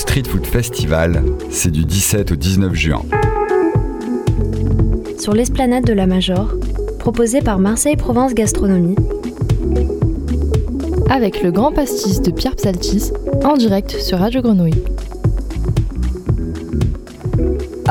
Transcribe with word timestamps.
Street 0.00 0.22
Food 0.26 0.46
Festival, 0.46 1.22
c'est 1.50 1.70
du 1.70 1.84
17 1.84 2.32
au 2.32 2.34
19 2.34 2.72
juin. 2.72 3.02
Sur 5.18 5.34
l'esplanade 5.34 5.84
de 5.84 5.92
la 5.92 6.06
Major, 6.06 6.54
proposé 6.98 7.42
par 7.42 7.58
Marseille 7.58 7.96
Provence 7.96 8.32
Gastronomie, 8.32 8.96
avec 11.10 11.42
le 11.42 11.50
grand 11.52 11.70
pastis 11.70 12.22
de 12.22 12.30
Pierre 12.30 12.56
Psaltis 12.56 13.12
en 13.44 13.58
direct 13.58 13.90
sur 13.90 14.18
Radio 14.18 14.40
Grenouille. 14.40 14.82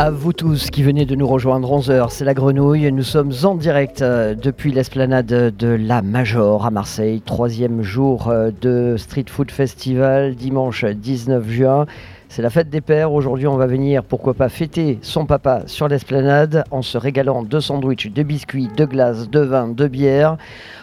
À 0.01 0.11
vous 0.11 0.31
tous 0.31 0.69
qui 0.69 0.81
venez 0.81 1.05
de 1.05 1.13
nous 1.13 1.27
rejoindre 1.27 1.69
11h, 1.77 2.07
c'est 2.09 2.23
la 2.23 2.33
grenouille. 2.33 2.89
Nous 2.89 3.03
sommes 3.03 3.33
en 3.43 3.55
direct 3.55 4.01
euh, 4.01 4.33
depuis 4.33 4.71
l'esplanade 4.71 5.25
de 5.25 5.67
la 5.67 6.01
Major 6.01 6.65
à 6.65 6.71
Marseille. 6.71 7.19
Troisième 7.19 7.81
jour 7.81 8.29
euh, 8.29 8.49
de 8.61 8.95
Street 8.95 9.25
Food 9.27 9.51
Festival, 9.51 10.35
dimanche 10.35 10.85
19 10.85 11.49
juin. 11.49 11.85
C'est 12.31 12.43
la 12.43 12.51
fête 12.51 12.69
des 12.69 12.79
pères. 12.79 13.11
Aujourd'hui, 13.11 13.47
on 13.47 13.57
va 13.57 13.65
venir, 13.65 14.03
pourquoi 14.03 14.35
pas, 14.35 14.49
fêter 14.49 14.99
son 15.01 15.25
papa 15.25 15.63
sur 15.65 15.87
l'esplanade 15.87 16.63
en 16.69 16.83
se 16.83 16.95
régalant 16.95 17.41
de 17.41 17.59
sandwichs, 17.59 18.13
de 18.13 18.21
biscuits, 18.21 18.69
de 18.77 18.85
glaces, 18.85 19.31
de 19.31 19.39
vin, 19.39 19.67
de 19.67 19.87
bière. 19.87 20.37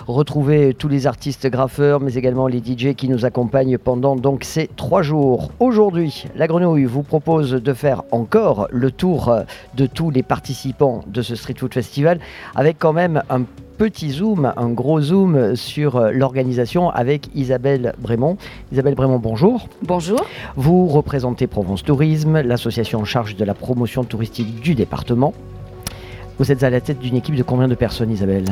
Retrouver 0.09 0.74
tous 0.74 0.88
les 0.88 1.06
artistes 1.06 1.46
graffeurs, 1.46 2.01
mais 2.01 2.14
également 2.14 2.48
les 2.48 2.59
DJ 2.59 2.96
qui 2.96 3.09
nous 3.09 3.24
accompagnent 3.24 3.78
pendant 3.78 4.16
donc 4.16 4.42
ces 4.42 4.68
trois 4.74 5.02
jours. 5.02 5.52
Aujourd'hui, 5.60 6.24
la 6.34 6.48
Grenouille 6.48 6.84
vous 6.84 7.04
propose 7.04 7.52
de 7.52 7.73
faire 7.73 8.02
encore 8.10 8.66
le 8.73 8.90
tour 8.90 9.32
de 9.76 9.87
tous 9.87 10.10
les 10.10 10.24
participants 10.24 11.04
de 11.06 11.23
ce 11.23 11.37
Street 11.37 11.54
Food 11.56 11.73
Festival 11.73 12.18
avec 12.56 12.76
quand 12.80 12.92
même 12.92 13.23
un 13.30 13.42
petit 13.76 14.10
zoom, 14.10 14.52
un 14.56 14.70
gros 14.70 15.00
zoom 15.00 15.54
sur 15.54 15.96
euh, 15.96 16.10
l'organisation 16.10 16.90
avec 16.90 17.28
Isabelle 17.34 17.94
Brémond. 17.98 18.38
Isabelle 18.72 18.94
Brémond, 18.94 19.18
bonjour. 19.18 19.68
Bonjour. 19.82 20.24
Vous 20.56 20.87
représentez 20.87 21.46
Provence 21.46 21.82
Tourisme, 21.82 22.40
l'association 22.40 23.01
en 23.01 23.04
charge 23.04 23.36
de 23.36 23.45
la 23.45 23.54
promotion 23.54 24.04
touristique 24.04 24.60
du 24.60 24.74
département. 24.74 25.34
Vous 26.38 26.51
êtes 26.51 26.62
à 26.62 26.70
la 26.70 26.80
tête 26.80 26.98
d'une 26.98 27.16
équipe 27.16 27.34
de 27.34 27.42
combien 27.42 27.68
de 27.68 27.74
personnes, 27.74 28.10
Isabelle? 28.10 28.46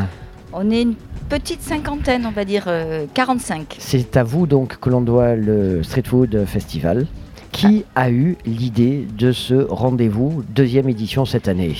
On 0.52 0.70
est 0.70 0.82
une 0.82 0.94
petite 1.28 1.62
cinquantaine, 1.62 2.26
on 2.26 2.30
va 2.30 2.44
dire 2.44 2.68
45. 3.14 3.60
Euh, 3.60 3.64
C'est 3.78 4.16
à 4.16 4.22
vous 4.22 4.46
donc 4.46 4.78
que 4.78 4.90
l'on 4.90 5.00
doit 5.00 5.34
le 5.34 5.82
Street 5.82 6.04
Food 6.04 6.44
Festival. 6.46 7.06
Qui 7.50 7.84
ah. 7.94 8.02
a 8.02 8.10
eu 8.10 8.36
l'idée 8.44 9.06
de 9.16 9.32
ce 9.32 9.54
rendez-vous, 9.54 10.44
deuxième 10.54 10.88
édition 10.88 11.24
cette 11.24 11.48
année 11.48 11.76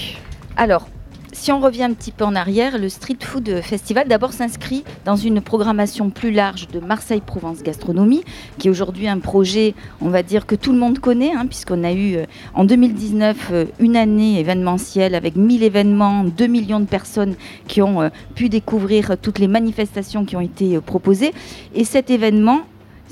Alors, 0.57 0.87
si 1.35 1.51
on 1.53 1.61
revient 1.61 1.83
un 1.83 1.93
petit 1.93 2.13
peu 2.13 2.25
en 2.25 2.35
arrière, 2.35 2.79
le 2.79 2.89
Street 2.89 3.19
Food 3.21 3.61
Festival 3.61 4.09
d'abord 4.09 4.33
s'inscrit 4.33 4.85
dans 5.05 5.17
une 5.17 5.41
programmation 5.41 6.11
plus 6.11 6.31
large 6.31 6.69
de 6.69 6.79
Marseille-Provence 6.79 7.63
Gastronomie, 7.63 8.23
qui 8.59 8.69
est 8.69 8.71
aujourd'hui 8.71 9.09
un 9.09 9.19
projet, 9.19 9.75
on 10.01 10.09
va 10.09 10.23
dire, 10.23 10.47
que 10.47 10.55
tout 10.55 10.73
le 10.73 10.79
monde 10.79 11.01
connaît, 11.01 11.33
hein, 11.33 11.47
puisqu'on 11.47 11.83
a 11.85 11.93
eu 11.93 12.17
euh, 12.17 12.25
en 12.55 12.65
2019 12.65 13.49
euh, 13.51 13.65
une 13.81 13.97
année 13.97 14.39
événementielle 14.39 15.15
avec 15.15 15.35
1000 15.35 15.65
événements, 15.65 16.25
2 16.25 16.47
millions 16.47 16.81
de 16.81 16.87
personnes 16.87 17.35
qui 17.67 17.83
ont 17.83 18.01
euh, 18.01 18.09
pu 18.35 18.49
découvrir 18.49 19.17
toutes 19.21 19.41
les 19.41 19.49
manifestations 19.49 20.25
qui 20.25 20.37
ont 20.37 20.41
été 20.41 20.81
proposées. 20.81 21.33
Et 21.75 21.85
cet 21.85 22.11
événement 22.11 22.63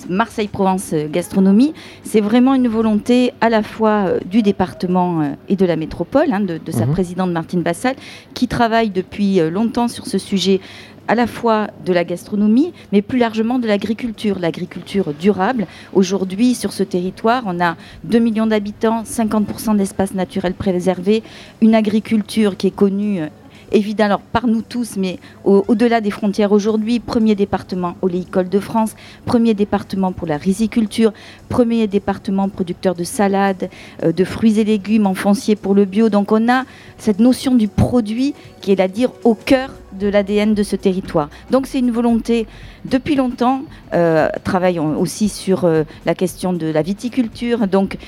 Marseille-Provence 0.09 0.95
Gastronomie, 1.11 1.75
c'est 2.03 2.21
vraiment 2.21 2.55
une 2.55 2.69
volonté 2.69 3.33
à 3.41 3.48
la 3.48 3.62
fois 3.62 4.07
euh, 4.07 4.21
du 4.25 4.43
département 4.43 5.21
euh, 5.21 5.31
et 5.48 5.57
de 5.57 5.65
la 5.65 5.77
métropole, 5.77 6.33
hein, 6.33 6.41
de, 6.41 6.61
sa 6.71 6.87
mhm. 6.87 6.93
présidente 6.93 7.31
Martine 7.31 7.62
Bassal, 7.62 7.97
qui 8.35 8.48
travaille 8.48 8.91
depuis 8.91 9.41
euh, 9.41 9.51
longtemps 9.51 9.89
sur 9.89 10.07
ce 10.07 10.19
sujet 10.19 10.61
à 11.09 11.15
la 11.15 11.27
fois 11.27 11.69
de 11.85 11.93
la 11.93 12.05
gastronomie, 12.05 12.73
mais 12.93 13.03
plus 13.03 13.19
largement 13.19 13.59
de 13.59 13.67
l'agriculture, 13.67 14.39
l'agriculture 14.39 15.13
durable. 15.13 15.67
Aujourd'hui, 15.93 16.55
sur 16.55 16.73
ce 16.73 16.85
territoire, 16.85 17.43
on 17.47 17.61
a 17.61 17.77
2 18.05 18.19
millions 18.20 18.47
d'habitants, 18.47 19.03
50% 19.03 19.77
d'espaces 19.77 20.15
naturels 20.15 20.55
préservés, 20.55 21.23
une 21.61 21.74
agriculture 21.74 22.57
qui 22.57 22.69
est 22.69 22.74
connue 22.74 23.23
alors 23.99 24.21
par 24.21 24.47
nous 24.47 24.63
tous, 24.63 24.97
mais 24.97 25.19
au-delà 25.45 26.01
des 26.01 26.11
frontières 26.11 26.53
aujourd'hui, 26.53 27.01
premier 27.01 27.35
département 27.35 27.97
oléicole 28.03 28.49
de 28.49 28.61
France, 28.61 28.95
premier 29.25 29.55
département 29.55 30.13
pour 30.13 30.27
la 30.27 30.37
riziculture, 30.37 31.13
premier 31.49 31.87
département 31.87 32.49
producteur 32.49 32.95
de 32.95 33.05
salades, 33.05 33.71
euh, 34.03 34.13
de 34.13 34.25
fruits 34.25 34.59
et 34.59 34.65
légumes 34.65 35.07
en 35.07 35.15
foncier 35.15 35.57
pour 35.57 35.75
le 35.75 35.85
bio. 35.85 36.09
Donc 36.09 36.33
on 36.33 36.49
a 36.49 36.65
cette 36.99 37.19
notion 37.21 37.55
du 37.55 37.69
produit 37.69 38.35
qui 38.61 38.73
est 38.73 38.81
à 38.81 38.89
dire 38.89 39.11
au 39.25 39.35
cœur 39.35 39.71
de 39.99 40.09
l'ADN 40.09 40.55
de 40.55 40.63
ce 40.63 40.77
territoire. 40.77 41.29
Donc 41.51 41.67
c'est 41.67 41.79
une 41.79 41.91
volonté 41.91 42.47
depuis 42.85 43.15
longtemps. 43.15 43.63
Euh, 43.95 44.29
travaillons 44.45 44.99
aussi 44.99 45.29
sur 45.29 45.65
euh, 45.65 45.85
la 46.07 46.15
question 46.15 46.53
de 46.53 46.67
la 46.67 46.83
viticulture. 46.83 47.67
Donc 47.67 47.99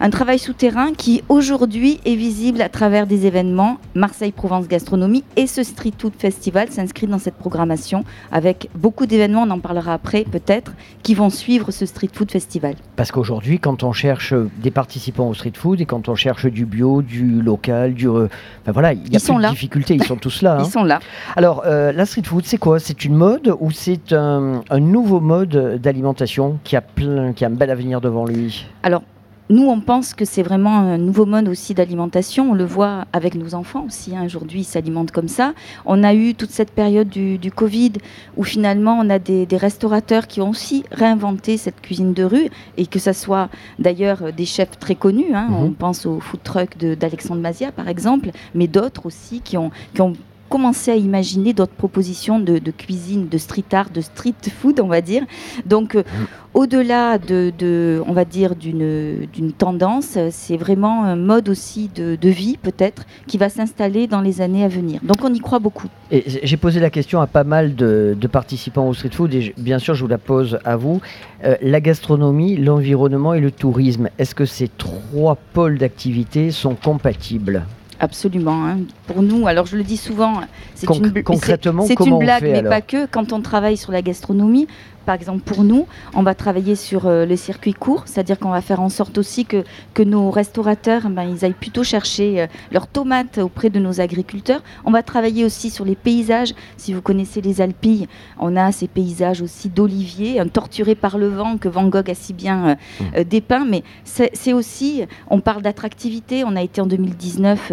un 0.00 0.08
travail 0.08 0.38
souterrain 0.38 0.92
qui 0.96 1.22
aujourd'hui 1.28 2.00
est 2.06 2.14
visible 2.14 2.62
à 2.62 2.70
travers 2.70 3.06
des 3.06 3.26
événements. 3.26 3.76
Marseille-Provence 3.94 4.66
Gastronomie 4.66 5.24
et 5.36 5.46
ce 5.46 5.62
Street 5.62 5.92
Food 5.96 6.14
Festival 6.18 6.70
s'inscrit 6.70 7.06
dans 7.06 7.18
cette 7.18 7.34
programmation 7.34 8.04
avec 8.32 8.70
beaucoup 8.74 9.04
d'événements, 9.04 9.42
on 9.42 9.50
en 9.50 9.58
parlera 9.58 9.92
après 9.92 10.24
peut-être, 10.24 10.72
qui 11.02 11.14
vont 11.14 11.28
suivre 11.28 11.70
ce 11.70 11.84
Street 11.84 12.08
Food 12.12 12.30
Festival. 12.30 12.76
Parce 12.96 13.12
qu'aujourd'hui, 13.12 13.58
quand 13.58 13.82
on 13.82 13.92
cherche 13.92 14.32
des 14.62 14.70
participants 14.70 15.28
au 15.28 15.34
Street 15.34 15.52
Food 15.54 15.82
et 15.82 15.86
quand 15.86 16.08
on 16.08 16.14
cherche 16.14 16.46
du 16.46 16.64
bio, 16.64 17.02
du 17.02 17.42
local, 17.42 17.92
du... 17.92 18.08
Euh, 18.08 18.28
voilà, 18.66 18.94
il 18.94 19.12
y 19.12 19.16
a 19.16 19.20
plus 19.20 19.34
de 19.34 19.50
difficultés, 19.50 19.94
ils 19.94 20.04
sont 20.04 20.16
tous 20.16 20.40
là. 20.40 20.56
Ils 20.60 20.62
hein. 20.62 20.70
sont 20.70 20.84
là. 20.84 21.00
Alors, 21.36 21.62
euh, 21.66 21.92
la 21.92 22.06
Street 22.06 22.22
Food, 22.24 22.44
c'est 22.46 22.58
quoi? 22.58 22.78
C'est 22.78 23.04
une 23.04 23.14
mode 23.14 23.54
ou 23.60 23.70
c'est 23.70 24.12
un, 24.12 24.62
un 24.70 24.80
nouveau 24.80 25.20
mode 25.20 25.78
d'alimentation 25.80 26.58
qui 26.64 26.76
a, 26.76 26.80
plein, 26.80 27.32
qui 27.34 27.44
a 27.44 27.48
un 27.48 27.50
bel 27.50 27.70
avenir 27.70 28.00
devant 28.00 28.24
lui? 28.24 28.66
Alors, 28.82 29.02
nous, 29.50 29.66
on 29.66 29.80
pense 29.80 30.14
que 30.14 30.24
c'est 30.24 30.44
vraiment 30.44 30.78
un 30.78 30.96
nouveau 30.96 31.26
mode 31.26 31.48
aussi 31.48 31.74
d'alimentation. 31.74 32.52
On 32.52 32.54
le 32.54 32.64
voit 32.64 33.04
avec 33.12 33.34
nos 33.34 33.54
enfants 33.54 33.84
aussi. 33.84 34.16
Hein. 34.16 34.24
Aujourd'hui, 34.24 34.60
ils 34.60 34.64
s'alimentent 34.64 35.10
comme 35.10 35.26
ça. 35.26 35.54
On 35.84 36.04
a 36.04 36.14
eu 36.14 36.36
toute 36.36 36.50
cette 36.50 36.70
période 36.70 37.08
du, 37.08 37.50
Covid 37.50 37.94
où 38.36 38.44
finalement, 38.44 38.96
on 39.00 39.10
a 39.10 39.18
des, 39.18 39.46
restaurateurs 39.50 40.28
qui 40.28 40.40
ont 40.40 40.50
aussi 40.50 40.84
réinventé 40.92 41.56
cette 41.56 41.80
cuisine 41.80 42.14
de 42.14 42.22
rue 42.22 42.48
et 42.76 42.86
que 42.86 43.00
ce 43.00 43.12
soit 43.12 43.48
d'ailleurs 43.80 44.32
des 44.32 44.46
chefs 44.46 44.78
très 44.78 44.94
connus. 44.94 45.34
Hein. 45.34 45.48
Mhm. 45.50 45.56
On 45.56 45.70
pense 45.72 46.06
au 46.06 46.20
food 46.20 46.40
truck 46.44 46.78
d'Alexandre 46.78 47.40
Mazia, 47.40 47.72
par 47.72 47.88
exemple, 47.88 48.30
mais 48.54 48.68
d'autres 48.68 49.06
aussi 49.06 49.40
qui 49.40 49.56
ont, 49.56 49.72
qui 49.94 50.00
ont 50.00 50.14
commencé 50.50 50.90
à 50.90 50.96
imaginer 50.96 51.54
d'autres 51.54 51.72
propositions 51.72 52.40
de, 52.40 52.58
cuisine, 52.70 53.28
de 53.28 53.38
street 53.38 53.72
art, 53.72 53.88
de 53.88 54.02
street 54.02 54.34
food, 54.60 54.80
on 54.80 54.88
va 54.88 55.00
dire. 55.00 55.22
Donc, 55.64 55.94
euh, 55.94 56.00
mm. 56.00 56.26
au-delà 56.54 57.18
de, 57.18 58.02
on 58.06 58.12
va 58.12 58.24
dire, 58.24 58.56
d'une 58.56 59.52
tendance, 59.56 60.18
c'est 60.30 60.56
vraiment 60.56 61.04
un 61.04 61.16
mode 61.16 61.48
aussi 61.48 61.88
de, 61.94 62.28
vie, 62.28 62.58
peut-être, 62.60 63.04
qui 63.26 63.38
va 63.38 63.48
s'installer 63.48 64.08
dans 64.08 64.20
les 64.20 64.40
années 64.40 64.64
à 64.64 64.68
venir. 64.68 65.00
Donc, 65.02 65.24
on 65.24 65.32
y 65.32 65.38
croit 65.38 65.60
beaucoup. 65.60 65.88
Et 66.10 66.24
j'ai 66.42 66.56
posé 66.56 66.80
la 66.80 66.90
question 66.90 67.20
à 67.20 67.28
pas 67.28 67.44
mal 67.44 67.76
de, 67.76 68.16
participants 68.30 68.88
au 68.88 68.94
street 68.94 69.10
food, 69.12 69.32
et 69.34 69.54
bien 69.56 69.78
sûr, 69.78 69.94
je 69.94 70.02
vous 70.02 70.10
la 70.10 70.18
pose 70.18 70.58
à 70.64 70.76
vous. 70.76 71.00
Euh, 71.44 71.56
la 71.62 71.80
gastronomie, 71.80 72.56
l'environnement 72.56 73.34
et 73.34 73.40
le 73.40 73.52
tourisme, 73.52 74.08
est-ce 74.18 74.34
que 74.34 74.44
ces 74.44 74.68
trois 74.68 75.36
pôles 75.52 75.78
d'activité 75.78 76.50
sont 76.50 76.74
compatibles? 76.74 77.64
Absolument. 78.00 78.64
Hein. 78.66 78.78
Pour 79.06 79.22
nous, 79.22 79.46
alors 79.46 79.66
je 79.66 79.76
le 79.76 79.84
dis 79.84 79.98
souvent, 79.98 80.40
c'est 80.74 80.88
une, 80.88 81.22
concrètement, 81.22 81.84
c'est 81.86 82.00
une 82.00 82.18
blague, 82.18 82.42
mais 82.42 82.62
pas 82.62 82.80
que. 82.80 83.06
Quand 83.06 83.32
on 83.32 83.42
travaille 83.42 83.76
sur 83.76 83.92
la 83.92 84.02
gastronomie, 84.02 84.66
par 85.06 85.14
exemple, 85.14 85.40
pour 85.40 85.64
nous, 85.64 85.86
on 86.14 86.22
va 86.22 86.34
travailler 86.34 86.76
sur 86.76 87.06
euh, 87.06 87.24
le 87.24 87.36
circuit 87.36 87.72
court, 87.72 88.02
c'est-à-dire 88.06 88.38
qu'on 88.38 88.50
va 88.50 88.60
faire 88.60 88.80
en 88.80 88.88
sorte 88.88 89.18
aussi 89.18 89.44
que, 89.44 89.64
que 89.94 90.02
nos 90.02 90.30
restaurateurs, 90.30 91.08
ben, 91.08 91.24
ils 91.24 91.44
aillent 91.44 91.52
plutôt 91.52 91.84
chercher 91.84 92.42
euh, 92.42 92.46
leurs 92.70 92.86
tomates 92.86 93.38
auprès 93.38 93.70
de 93.70 93.80
nos 93.80 94.00
agriculteurs. 94.00 94.62
On 94.84 94.90
va 94.90 95.02
travailler 95.02 95.44
aussi 95.44 95.70
sur 95.70 95.84
les 95.84 95.96
paysages. 95.96 96.54
Si 96.76 96.92
vous 96.92 97.02
connaissez 97.02 97.40
les 97.40 97.60
Alpilles, 97.60 98.08
on 98.38 98.56
a 98.56 98.72
ces 98.72 98.88
paysages 98.88 99.42
aussi 99.42 99.68
d'oliviers, 99.68 100.42
torturés 100.52 100.94
par 100.94 101.18
le 101.18 101.28
vent 101.28 101.56
que 101.56 101.68
Van 101.68 101.88
Gogh 101.88 102.10
a 102.10 102.14
si 102.14 102.32
bien 102.32 102.68
euh, 102.68 103.20
mmh. 103.20 103.24
dépeint. 103.24 103.64
Mais 103.64 103.82
c'est 104.04 104.52
aussi, 104.52 105.04
on 105.28 105.40
parle 105.40 105.62
d'attractivité. 105.62 106.44
On 106.44 106.56
a 106.56 106.62
été 106.62 106.80
en 106.80 106.86
2019 106.86 107.72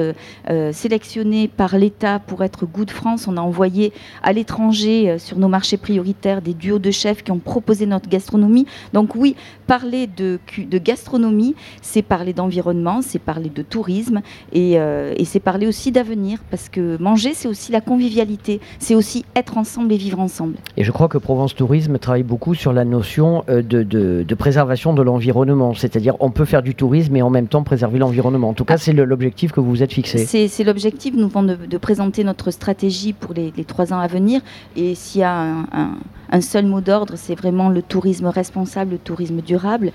sélectionné 0.72 1.48
par 1.48 1.78
l'État 1.78 2.20
pour 2.20 2.44
être 2.44 2.66
goût 2.66 2.86
de 2.86 2.92
France. 2.92 3.28
On 3.28 3.38
a 3.38 3.42
envoyé 3.42 3.94
à 4.24 4.34
l'étranger 4.34 5.18
sur 5.18 5.38
nos 5.38 5.48
marchés 5.48 5.78
prioritaires 5.78 6.42
des 6.42 6.54
duos 6.54 6.80
de 6.80 6.92
chefs 6.92 7.17
qui 7.24 7.32
ont 7.32 7.40
proposé 7.40 7.86
notre 7.86 8.10
gastronomie. 8.10 8.66
Donc 8.94 9.16
oui, 9.16 9.36
parler 9.68 10.08
de, 10.08 10.40
de 10.58 10.78
gastronomie, 10.78 11.56
c'est 11.82 12.02
parler 12.02 12.34
d'environnement, 12.34 13.02
c'est 13.02 13.20
parler 13.20 13.50
de 13.54 13.62
tourisme 13.62 14.22
euh, 14.56 15.14
et, 15.16 15.26
c'est 15.26 15.40
parler 15.40 15.68
aussi 15.68 15.92
d'avenir 15.92 16.40
parce 16.50 16.70
que 16.70 17.02
manger, 17.02 17.34
c'est 17.34 17.48
aussi 17.48 17.72
la 17.72 17.82
convivialité, 17.82 18.60
c'est 18.80 18.96
aussi 18.96 19.26
être 19.36 19.58
ensemble 19.58 19.92
et 19.94 19.98
vivre 19.98 20.20
ensemble. 20.20 20.56
Et 20.78 20.84
je 20.84 20.92
crois 20.92 21.08
que 21.08 21.18
Provence 21.18 21.56
Tourisme 21.56 21.98
travaille 22.00 22.24
beaucoup 22.24 22.56
sur 22.56 22.74
la 22.74 22.86
notion 22.86 23.44
euh, 23.50 23.62
de, 23.62 23.84
de, 23.84 24.36
préservation 24.36 24.94
de 24.94 25.02
l'environnement, 25.02 25.74
c'est-à-dire 25.74 26.16
on 26.20 26.32
peut 26.32 26.46
faire 26.46 26.62
du 26.62 26.76
tourisme 26.76 27.16
et 27.16 27.22
en 27.22 27.30
même 27.30 27.48
temps 27.48 27.64
préserver 27.64 28.00
l'environnement. 28.00 28.50
En 28.50 28.54
tout 28.54 28.66
cas, 28.66 28.76
ah. 28.76 28.78
c'est 28.78 28.94
l'objectif 28.94 29.52
que 29.52 29.60
vous 29.60 29.70
vous 29.70 29.84
êtes 29.84 29.94
fixé. 29.94 30.48
C'est 30.48 30.64
l'objectif. 30.64 31.14
Nous 31.16 31.28
venons 31.28 31.58
de, 31.68 31.78
présenter 31.78 32.24
notre 32.24 32.52
stratégie 32.52 33.14
pour 33.14 33.34
les, 33.34 33.52
trois 33.66 33.94
ans 33.94 34.00
à 34.00 34.08
venir 34.08 34.42
et 34.76 34.96
s'il 34.96 35.22
y 35.22 35.24
a 35.24 35.42
un, 35.42 35.98
un 36.32 36.42
seul 36.42 36.66
mot 36.66 36.82
d'ordre, 36.82 37.07
c'est 37.16 37.36
vraiment 37.36 37.70
le 37.70 37.82
tourisme 37.82 38.28
responsable, 38.28 38.92
le 38.92 38.98
tourisme 38.98 39.42
durable 39.42 39.92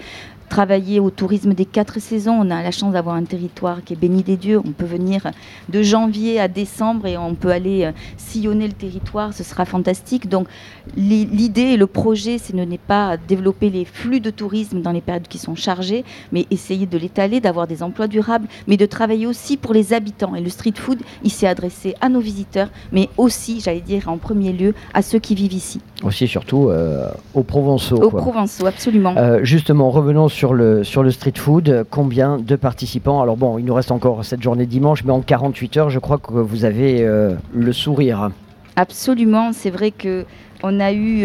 travailler 0.52 1.00
au 1.00 1.08
tourisme 1.08 1.54
des 1.54 1.64
quatre 1.64 1.99
saisons. 1.99 2.37
On 2.38 2.50
a 2.50 2.62
la 2.62 2.70
chance 2.70 2.93
d'avoir 2.93 3.16
un 3.16 3.25
territoire 3.25 3.82
qui 3.82 3.94
est 3.94 3.96
béni 3.96 4.22
des 4.22 4.37
dieux. 4.37 4.60
On 4.62 4.72
peut 4.72 4.84
venir 4.84 5.22
de 5.70 5.82
janvier 5.82 6.38
à 6.38 6.46
décembre 6.46 7.06
et 7.06 7.16
on 7.16 7.34
peut 7.34 7.50
aller 7.50 7.84
euh, 7.84 7.93
sillonner 8.19 8.66
le 8.66 8.75
territoire. 8.75 9.32
Ce 9.32 9.44
sera 9.44 9.64
fantastique. 9.64 10.28
Donc 10.28 10.46
l'idée 10.94 11.72
et 11.72 11.76
le 11.78 11.87
projet, 11.87 12.37
ce 12.37 12.52
n'est 12.52 12.76
pas 12.76 13.16
développer 13.16 13.70
les 13.70 13.87
flux 13.87 14.20
de 14.20 14.28
tourisme 14.28 14.82
dans 14.82 14.93
les 14.93 15.00
périodes 15.00 15.26
qui 15.26 15.38
sont 15.38 15.54
chargées, 15.54 16.04
mais 16.32 16.44
essayer 16.50 16.84
de 16.84 16.99
l'étaler, 16.99 17.40
d'avoir 17.40 17.66
des 17.66 17.82
emplois 17.82 18.06
durables, 18.06 18.46
mais 18.66 18.76
de 18.76 18.84
travailler 18.84 19.26
aussi 19.26 19.56
pour 19.56 19.72
les 19.72 19.94
habitants. 19.94 20.34
Et 20.34 20.43
le 20.43 20.50
street 20.50 20.75
food, 20.76 20.99
il 21.25 21.31
s'est 21.31 21.46
adressé 21.46 21.94
à 22.02 22.10
nos 22.10 22.20
visiteurs, 22.20 22.69
mais 22.93 23.08
aussi, 23.16 23.62
j'allais 23.62 23.81
dire 23.81 24.10
en 24.10 24.19
premier 24.19 24.52
lieu, 24.52 24.75
à 24.93 25.00
ceux 25.00 25.19
qui 25.19 25.34
vivent 25.34 25.54
ici. 25.54 25.81
Aussi, 26.02 26.28
surtout 26.28 26.69
euh, 26.69 27.08
aux 27.32 27.43
Provençaux. 27.43 27.96
Aux 27.96 28.10
Provençaux, 28.10 28.66
absolument. 28.66 29.14
Euh, 29.16 29.40
justement, 29.44 29.88
revenons 29.90 30.28
sur 30.28 30.41
le, 30.52 30.82
sur 30.84 31.02
le 31.02 31.10
street 31.10 31.34
food. 31.36 31.86
Combien 31.90 32.38
de 32.38 32.56
participants? 32.56 33.22
Alors 33.22 33.36
bon, 33.36 33.58
il 33.58 33.64
nous 33.64 33.74
reste 33.74 33.92
encore 33.92 34.24
cette 34.24 34.42
journée 34.42 34.66
dimanche, 34.66 35.04
mais 35.04 35.12
en 35.12 35.20
48 35.20 35.76
heures, 35.76 35.90
je 35.90 35.98
crois 36.00 36.18
que 36.18 36.32
vous 36.32 36.64
avez 36.64 37.02
euh, 37.02 37.34
le 37.54 37.72
sourire. 37.72 38.30
Absolument, 38.74 39.52
c'est 39.52 39.70
vrai 39.70 39.92
que 39.92 40.24
on 40.64 40.80
a 40.80 40.92
eu, 40.92 41.24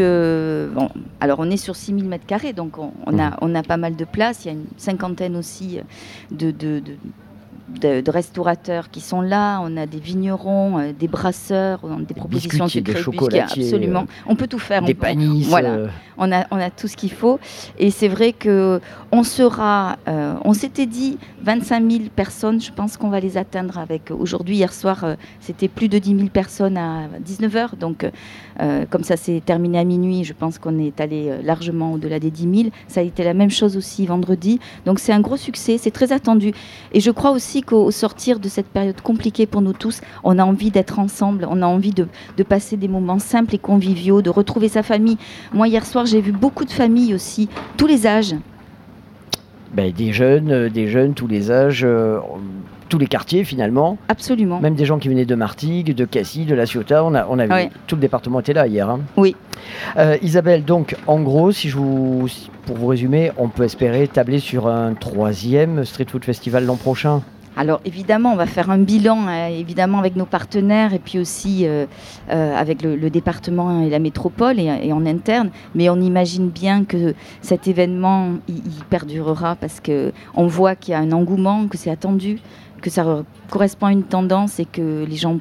bon, 0.73 0.89
alors 1.19 1.39
on 1.39 1.49
est 1.49 1.57
sur 1.57 1.75
6000 1.75 2.05
mètres 2.05 2.25
carrés, 2.25 2.53
donc 2.53 2.77
on, 2.77 3.19
a, 3.19 3.29
mmh. 3.29 3.37
on 3.41 3.55
a 3.55 3.63
pas 3.63 3.77
mal 3.77 3.95
de 3.95 4.05
place. 4.05 4.45
Il 4.45 4.47
y 4.47 4.51
a 4.51 4.53
une 4.53 4.65
cinquantaine 4.77 5.35
aussi 5.35 5.79
de, 6.31 6.51
de 6.51 6.79
de, 6.79 6.93
restaurateurs 8.07 8.89
qui 8.89 9.01
sont 9.01 9.21
là, 9.21 9.59
on 9.61 9.77
a 9.77 9.85
des 9.85 9.99
vignerons, 9.99 10.79
euh, 10.79 10.91
des 10.97 11.07
brasseurs, 11.07 11.79
on 11.83 11.99
a 11.99 12.01
des, 12.01 12.13
propositions 12.13 12.67
sucrées, 12.67 13.03
des 13.29 13.39
absolument. 13.39 14.05
On 14.25 14.35
peut 14.35 14.47
tout 14.47 14.59
faire. 14.59 14.83
Des 14.83 14.97
on, 14.99 15.39
Voilà, 15.43 15.69
euh. 15.71 15.87
on 16.17 16.31
a, 16.31 16.45
on 16.51 16.57
a 16.57 16.69
tout 16.69 16.87
ce 16.87 16.95
qu'il 16.95 17.11
faut. 17.11 17.39
Et 17.77 17.91
c'est 17.91 18.07
vrai 18.07 18.33
que 18.33 18.79
on 19.11 19.23
sera, 19.23 19.97
euh, 20.07 20.35
on 20.43 20.53
s'était 20.53 20.85
dit 20.85 21.17
25 21.43 21.91
000 21.91 22.03
personnes, 22.15 22.61
je 22.61 22.71
pense 22.71 22.97
qu'on 22.97 23.09
va 23.09 23.19
les 23.19 23.37
atteindre 23.37 23.77
avec 23.77 24.11
aujourd'hui, 24.11 24.57
hier 24.57 24.73
soir, 24.73 25.05
c'était 25.39 25.67
plus 25.67 25.89
de 25.89 25.97
10 25.97 26.15
000 26.15 26.29
personnes 26.29 26.77
à 26.77 27.07
19h. 27.25 27.77
Donc, 27.77 28.05
comme 28.89 29.03
ça 29.03 29.17
s'est 29.17 29.41
terminé 29.45 29.79
à 29.79 29.83
minuit, 29.83 30.23
je 30.23 30.33
pense 30.33 30.57
qu'on 30.57 30.79
est 30.79 30.99
allé 30.99 31.41
largement 31.43 31.93
au-delà 31.93 32.19
des 32.19 32.31
10 32.31 32.61
000. 32.63 32.69
Ça 32.87 33.01
a 33.01 33.03
été 33.03 33.23
la 33.23 33.33
même 33.33 33.51
chose 33.51 33.77
aussi 33.77 34.05
vendredi. 34.05 34.59
Donc, 34.85 34.99
c'est 34.99 35.13
un 35.13 35.21
gros 35.21 35.37
succès, 35.37 35.77
c'est 35.77 35.91
très 35.91 36.11
attendu. 36.11 36.53
Et 36.91 36.99
je 36.99 37.11
crois 37.11 37.31
aussi 37.31 37.56
qu'au 37.61 37.91
sortir 37.91 38.39
de 38.39 38.49
cette 38.49 38.67
période 38.67 38.99
compliquée 39.01 39.45
pour 39.45 39.61
nous 39.61 39.73
tous, 39.73 40.01
on 40.23 40.39
a 40.39 40.43
envie 40.43 40.71
d'être 40.71 40.99
ensemble, 40.99 41.47
on 41.49 41.61
a 41.61 41.65
envie 41.65 41.91
de, 41.91 42.07
passer 42.43 42.77
des 42.77 42.87
moments 42.87 43.19
simples 43.19 43.55
et 43.55 43.57
conviviaux, 43.57 44.21
de 44.21 44.29
retrouver 44.29 44.69
sa 44.69 44.83
famille. 44.83 45.17
Moi, 45.53 45.67
hier 45.67 45.85
soir, 45.85 46.05
j'ai 46.05 46.21
vu 46.21 46.31
beaucoup 46.31 46.65
de 46.65 46.71
familles 46.71 47.13
aussi, 47.13 47.49
tous 47.75 47.87
les 47.87 48.07
âges. 48.07 48.35
Ben, 49.73 49.91
des 49.91 50.13
jeunes, 50.13 50.51
euh, 50.51 50.69
des 50.69 50.87
jeunes, 50.87 51.13
tous 51.13 51.27
les 51.27 51.51
âges. 51.51 51.83
Euh, 51.83 52.19
tous 52.87 52.97
les 52.97 53.07
quartiers 53.07 53.43
finalement. 53.43 53.97
Absolument. 54.07 54.59
Même 54.59 54.75
des 54.75 54.85
gens 54.85 54.97
qui 54.97 55.09
venaient 55.09 55.25
de 55.25 55.35
Martigues, 55.35 55.93
de 55.93 56.05
Cassis, 56.05 56.45
de 56.45 56.55
La 56.55 56.65
Ciotat. 56.65 57.03
On 57.03 57.13
a, 57.13 57.27
on 57.29 57.39
a 57.39 57.45
vu, 57.45 57.69
tout 57.85 57.95
le 57.95 58.01
département 58.01 58.39
était 58.39 58.53
là 58.53 58.67
hier. 58.67 58.89
Hein. 58.89 59.01
Oui. 59.17 59.35
Euh, 59.97 60.17
Isabelle, 60.21 60.63
donc 60.63 60.95
en 61.07 61.19
gros, 61.21 61.51
si 61.51 61.69
je 61.69 61.77
vous, 61.77 62.27
pour 62.65 62.77
vous 62.77 62.87
résumer, 62.87 63.31
on 63.37 63.49
peut 63.49 63.63
espérer 63.63 64.07
tabler 64.07 64.39
sur 64.39 64.67
un 64.67 64.93
troisième 64.93 65.85
Street 65.85 66.05
Food 66.09 66.23
Festival 66.23 66.65
l'an 66.65 66.75
prochain. 66.75 67.21
Alors 67.57 67.81
évidemment, 67.85 68.33
on 68.33 68.35
va 68.35 68.45
faire 68.45 68.69
un 68.69 68.77
bilan, 68.77 69.27
euh, 69.27 69.47
évidemment 69.47 69.97
avec 69.97 70.15
nos 70.15 70.27
partenaires 70.27 70.93
et 70.93 70.99
puis 70.99 71.17
aussi 71.17 71.65
euh, 71.65 71.87
euh, 72.29 72.55
avec 72.55 72.83
le, 72.83 73.09
département 73.09 73.81
et 73.81 73.89
la 73.89 73.97
métropole 73.97 74.59
et, 74.59 74.93
en 74.93 75.05
interne. 75.07 75.49
Mais 75.73 75.89
on 75.89 75.99
imagine 75.99 76.49
bien 76.49 76.85
que 76.85 77.15
cet 77.41 77.67
événement, 77.67 78.33
il, 78.47 78.61
perdurera 78.91 79.55
parce 79.55 79.79
que 79.79 80.13
on 80.35 80.45
voit 80.45 80.75
qu'il 80.75 80.91
y 80.91 80.95
a 80.95 80.99
un 80.99 81.11
engouement, 81.11 81.67
que 81.67 81.77
c'est 81.77 81.89
attendu, 81.89 82.39
que 82.81 82.91
ça 82.91 83.23
correspond 83.49 83.87
à 83.87 83.91
une 83.91 84.03
tendance 84.03 84.59
et 84.59 84.65
que 84.65 85.03
les 85.09 85.15
gens 85.15 85.39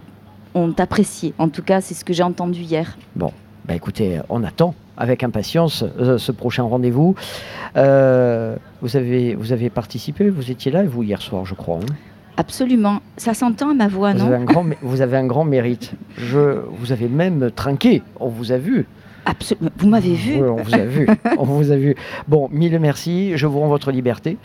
ont 0.54 0.72
apprécié. 0.78 1.34
En 1.38 1.50
tout 1.50 1.62
cas, 1.62 1.82
c'est 1.82 1.94
ce 1.94 2.04
que 2.04 2.14
j'ai 2.14 2.22
entendu 2.22 2.62
hier. 2.62 2.96
Bon, 3.14 3.30
bah 3.66 3.74
écoutez, 3.74 4.20
on 4.30 4.42
attend 4.42 4.74
avec 4.96 5.22
impatience 5.24 5.84
ce 6.18 6.32
prochain 6.32 6.64
rendez-vous. 6.64 7.14
vous, 7.74 8.96
avez, 8.96 9.34
vous 9.34 9.52
avez 9.52 9.70
participé, 9.70 10.30
vous 10.30 10.50
étiez 10.50 10.70
là, 10.70 10.84
vous, 10.84 11.02
hier 11.02 11.20
soir, 11.22 11.44
je 11.44 11.54
crois. 11.54 11.76
Hein 11.76 11.94
Absolument. 12.38 13.00
Ça 13.16 13.34
s'entend 13.34 13.70
à 13.70 13.74
ma 13.74 13.88
voix, 13.88 14.12
vous 14.12 14.18
non 14.18 14.26
avez 14.26 14.36
un 14.36 14.44
grand, 14.44 14.64
Vous 14.82 15.00
avez 15.00 15.16
un 15.16 15.26
grand 15.26 15.44
mérite. 15.44 15.92
Je, 16.18 16.60
vous 16.70 16.92
avez 16.92 17.08
même 17.08 17.50
trinqué. 17.50 18.02
On 18.20 18.28
vous 18.28 18.52
a 18.52 18.58
vu. 18.58 18.86
Absolument. 19.26 19.70
Vous 19.76 19.88
m'avez 19.88 20.14
vu 20.14 20.36
Oui, 20.36 20.48
on 20.48 20.62
vous 20.62 20.74
a 20.74 20.78
vu. 20.78 21.08
on 21.38 21.44
vous 21.44 21.70
a 21.72 21.76
vu. 21.76 21.96
Bon, 22.28 22.48
mille 22.52 22.78
merci. 22.78 23.36
Je 23.36 23.46
vous 23.46 23.58
rends 23.58 23.68
votre 23.68 23.90
liberté. 23.90 24.38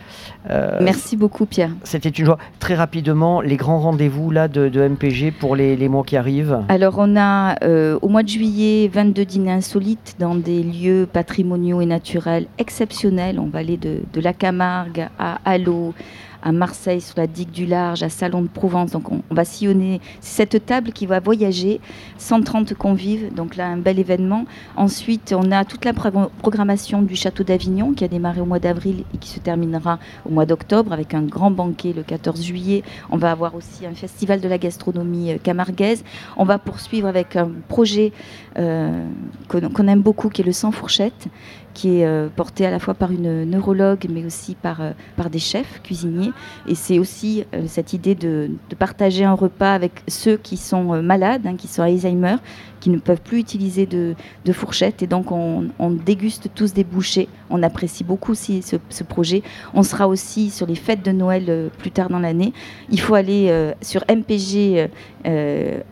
Euh, 0.50 0.78
merci 0.82 1.16
beaucoup, 1.16 1.46
Pierre. 1.46 1.70
C'était 1.84 2.08
une 2.08 2.26
joie. 2.26 2.38
Très 2.58 2.74
rapidement, 2.74 3.40
les 3.40 3.56
grands 3.56 3.78
rendez-vous 3.78 4.30
là 4.30 4.48
de, 4.48 4.68
MPG 4.68 5.30
pour 5.30 5.54
les, 5.54 5.88
mois 5.88 6.02
qui 6.02 6.16
arrivent. 6.16 6.58
Alors, 6.68 6.96
on 6.98 7.16
a 7.16 7.56
euh, 7.64 7.98
au 8.02 8.08
mois 8.08 8.24
de 8.24 8.28
juillet 8.28 8.90
22 8.92 9.24
dîners 9.24 9.52
insolites 9.52 10.16
dans 10.18 10.34
des 10.34 10.62
lieux 10.62 11.08
patrimoniaux 11.10 11.80
et 11.80 11.86
naturels 11.86 12.46
exceptionnels. 12.58 13.38
On 13.38 13.46
va 13.46 13.60
aller 13.60 13.76
de, 13.76 14.00
de 14.12 14.20
la 14.20 14.32
Camargue 14.32 15.08
à 15.18 15.38
Allo 15.44 15.94
à 16.42 16.52
Marseille, 16.52 17.00
sur 17.00 17.14
la 17.18 17.26
digue 17.26 17.50
du 17.50 17.66
Large, 17.66 18.02
à 18.02 18.08
Salon 18.08 18.42
de 18.42 18.48
Provence. 18.48 18.92
Donc 18.92 19.10
on, 19.10 19.22
va 19.30 19.44
sillonner. 19.44 20.00
cette 20.20 20.66
table 20.66 20.92
qui 20.92 21.06
va 21.06 21.20
voyager, 21.20 21.80
130 22.18 22.74
convives, 22.74 23.32
donc 23.32 23.56
là 23.56 23.68
un 23.68 23.76
bel 23.76 23.98
événement. 23.98 24.44
Ensuite, 24.76 25.34
on 25.36 25.50
a 25.52 25.64
toute 25.64 25.84
la 25.84 25.92
programmation 25.92 27.02
du 27.02 27.16
Château 27.16 27.44
d'Avignon 27.44 27.92
qui 27.92 28.04
a 28.04 28.08
démarré 28.08 28.40
au 28.40 28.46
mois 28.46 28.58
d'avril 28.58 29.04
et 29.14 29.18
qui 29.18 29.28
se 29.28 29.40
terminera 29.40 29.98
au 30.28 30.30
mois 30.30 30.46
d'octobre 30.46 30.92
avec 30.92 31.14
un 31.14 31.22
grand 31.22 31.50
banquet 31.50 31.92
le 31.92 32.02
14 32.02 32.42
juillet. 32.42 32.82
On 33.10 33.16
va 33.16 33.30
avoir 33.30 33.54
aussi 33.54 33.86
un 33.86 33.94
festival 33.94 34.40
de 34.40 34.48
la 34.48 34.58
gastronomie 34.58 35.32
euh, 35.32 35.38
camarguaise. 35.42 36.04
On 36.36 36.44
va 36.44 36.58
poursuivre 36.58 37.08
avec 37.08 37.36
un 37.36 37.50
projet 37.68 38.12
euh, 38.58 39.06
qu'on 39.48 39.88
aime 39.88 40.02
beaucoup 40.02 40.28
qui 40.28 40.42
est 40.42 40.44
le 40.44 40.52
Sans 40.52 40.72
Fourchette 40.72 41.28
qui 41.74 42.00
est 42.00 42.06
euh, 42.06 42.28
porté 42.34 42.66
à 42.66 42.70
la 42.70 42.78
fois 42.78 42.94
par 42.94 43.10
une 43.10 43.44
neurologue, 43.44 44.06
mais 44.10 44.24
aussi 44.24 44.54
par, 44.54 44.80
euh, 44.80 44.92
par 45.16 45.30
des 45.30 45.38
chefs 45.38 45.82
cuisiniers. 45.82 46.32
Et 46.66 46.74
c'est 46.74 46.98
aussi 46.98 47.44
euh, 47.54 47.64
cette 47.66 47.92
idée 47.92 48.14
de, 48.14 48.50
partager 48.78 49.24
un 49.24 49.34
repas 49.34 49.74
avec 49.74 50.02
ceux 50.08 50.36
qui 50.36 50.56
sont 50.56 51.02
malades, 51.02 51.46
hein, 51.46 51.56
qui 51.56 51.68
sont 51.68 51.82
Alzheimer, 51.82 52.36
qui 52.82 52.90
ne 52.90 52.98
peuvent 52.98 53.20
plus 53.22 53.38
utiliser 53.38 53.86
de, 53.86 54.16
de 54.44 54.52
fourchette. 54.52 55.04
Et 55.04 55.06
donc, 55.06 55.30
on, 55.30 55.70
déguste 56.04 56.50
tous 56.52 56.74
des 56.74 56.82
bouchées. 56.82 57.28
On 57.48 57.62
apprécie 57.62 58.02
beaucoup 58.02 58.34
ce, 58.34 59.04
projet. 59.04 59.42
On 59.72 59.84
sera 59.84 60.08
aussi 60.08 60.50
sur 60.50 60.66
les 60.66 60.74
fêtes 60.74 61.04
de 61.04 61.12
Noël 61.12 61.70
plus 61.78 61.92
tard 61.92 62.08
dans 62.08 62.18
l'année. 62.18 62.52
Il 62.90 62.98
faut 63.00 63.14
aller 63.14 63.72
sur 63.82 64.02
mpg, 64.08 64.88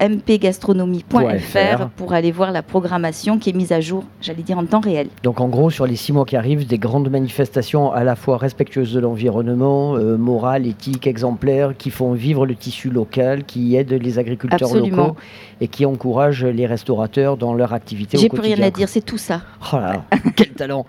mpgastronomie.fr 0.00 1.88
pour 1.96 2.12
aller 2.12 2.32
voir 2.32 2.50
la 2.50 2.62
programmation 2.62 3.38
qui 3.38 3.50
est 3.50 3.52
mise 3.52 3.70
à 3.70 3.80
jour, 3.80 4.02
j'allais 4.20 4.42
dire, 4.42 4.58
en 4.58 4.66
temps 4.66 4.80
réel. 4.80 5.08
Donc, 5.22 5.40
en 5.40 5.48
gros, 5.48 5.70
sur 5.70 5.86
les 5.86 5.94
six 5.96 6.12
mois 6.12 6.24
qui 6.24 6.34
arrivent, 6.36 6.66
des 6.66 6.78
grandes 6.78 7.08
manifestations 7.08 7.92
à 7.92 8.02
la 8.02 8.16
fois 8.16 8.36
respectueuses 8.36 8.92
de 8.92 8.98
l'environnement, 9.00 9.96
euh, 9.96 10.16
morales, 10.16 10.66
éthiques, 10.66 11.06
exemplaires, 11.06 11.76
qui 11.76 11.90
font 11.90 12.14
vivre 12.14 12.46
le 12.46 12.56
tissu 12.56 12.90
local, 12.90 13.44
qui 13.44 13.76
aident 13.76 13.92
les 13.92 14.18
agriculteurs 14.18 14.74
locaux 14.74 15.16
et 15.60 15.68
qui 15.68 15.86
encouragent 15.86 16.44
les 16.44 16.66
restaurateurs 16.80 17.36
dans 17.36 17.52
leur 17.52 17.74
activité 17.74 18.16
J'ai 18.16 18.28
plus 18.28 18.40
rien 18.40 18.60
à 18.62 18.70
dire, 18.70 18.88
c'est 18.88 19.04
tout 19.04 19.18
ça. 19.18 19.42
Oh 19.72 19.76
là, 19.76 20.04
quel 20.36 20.50
talent 20.50 20.86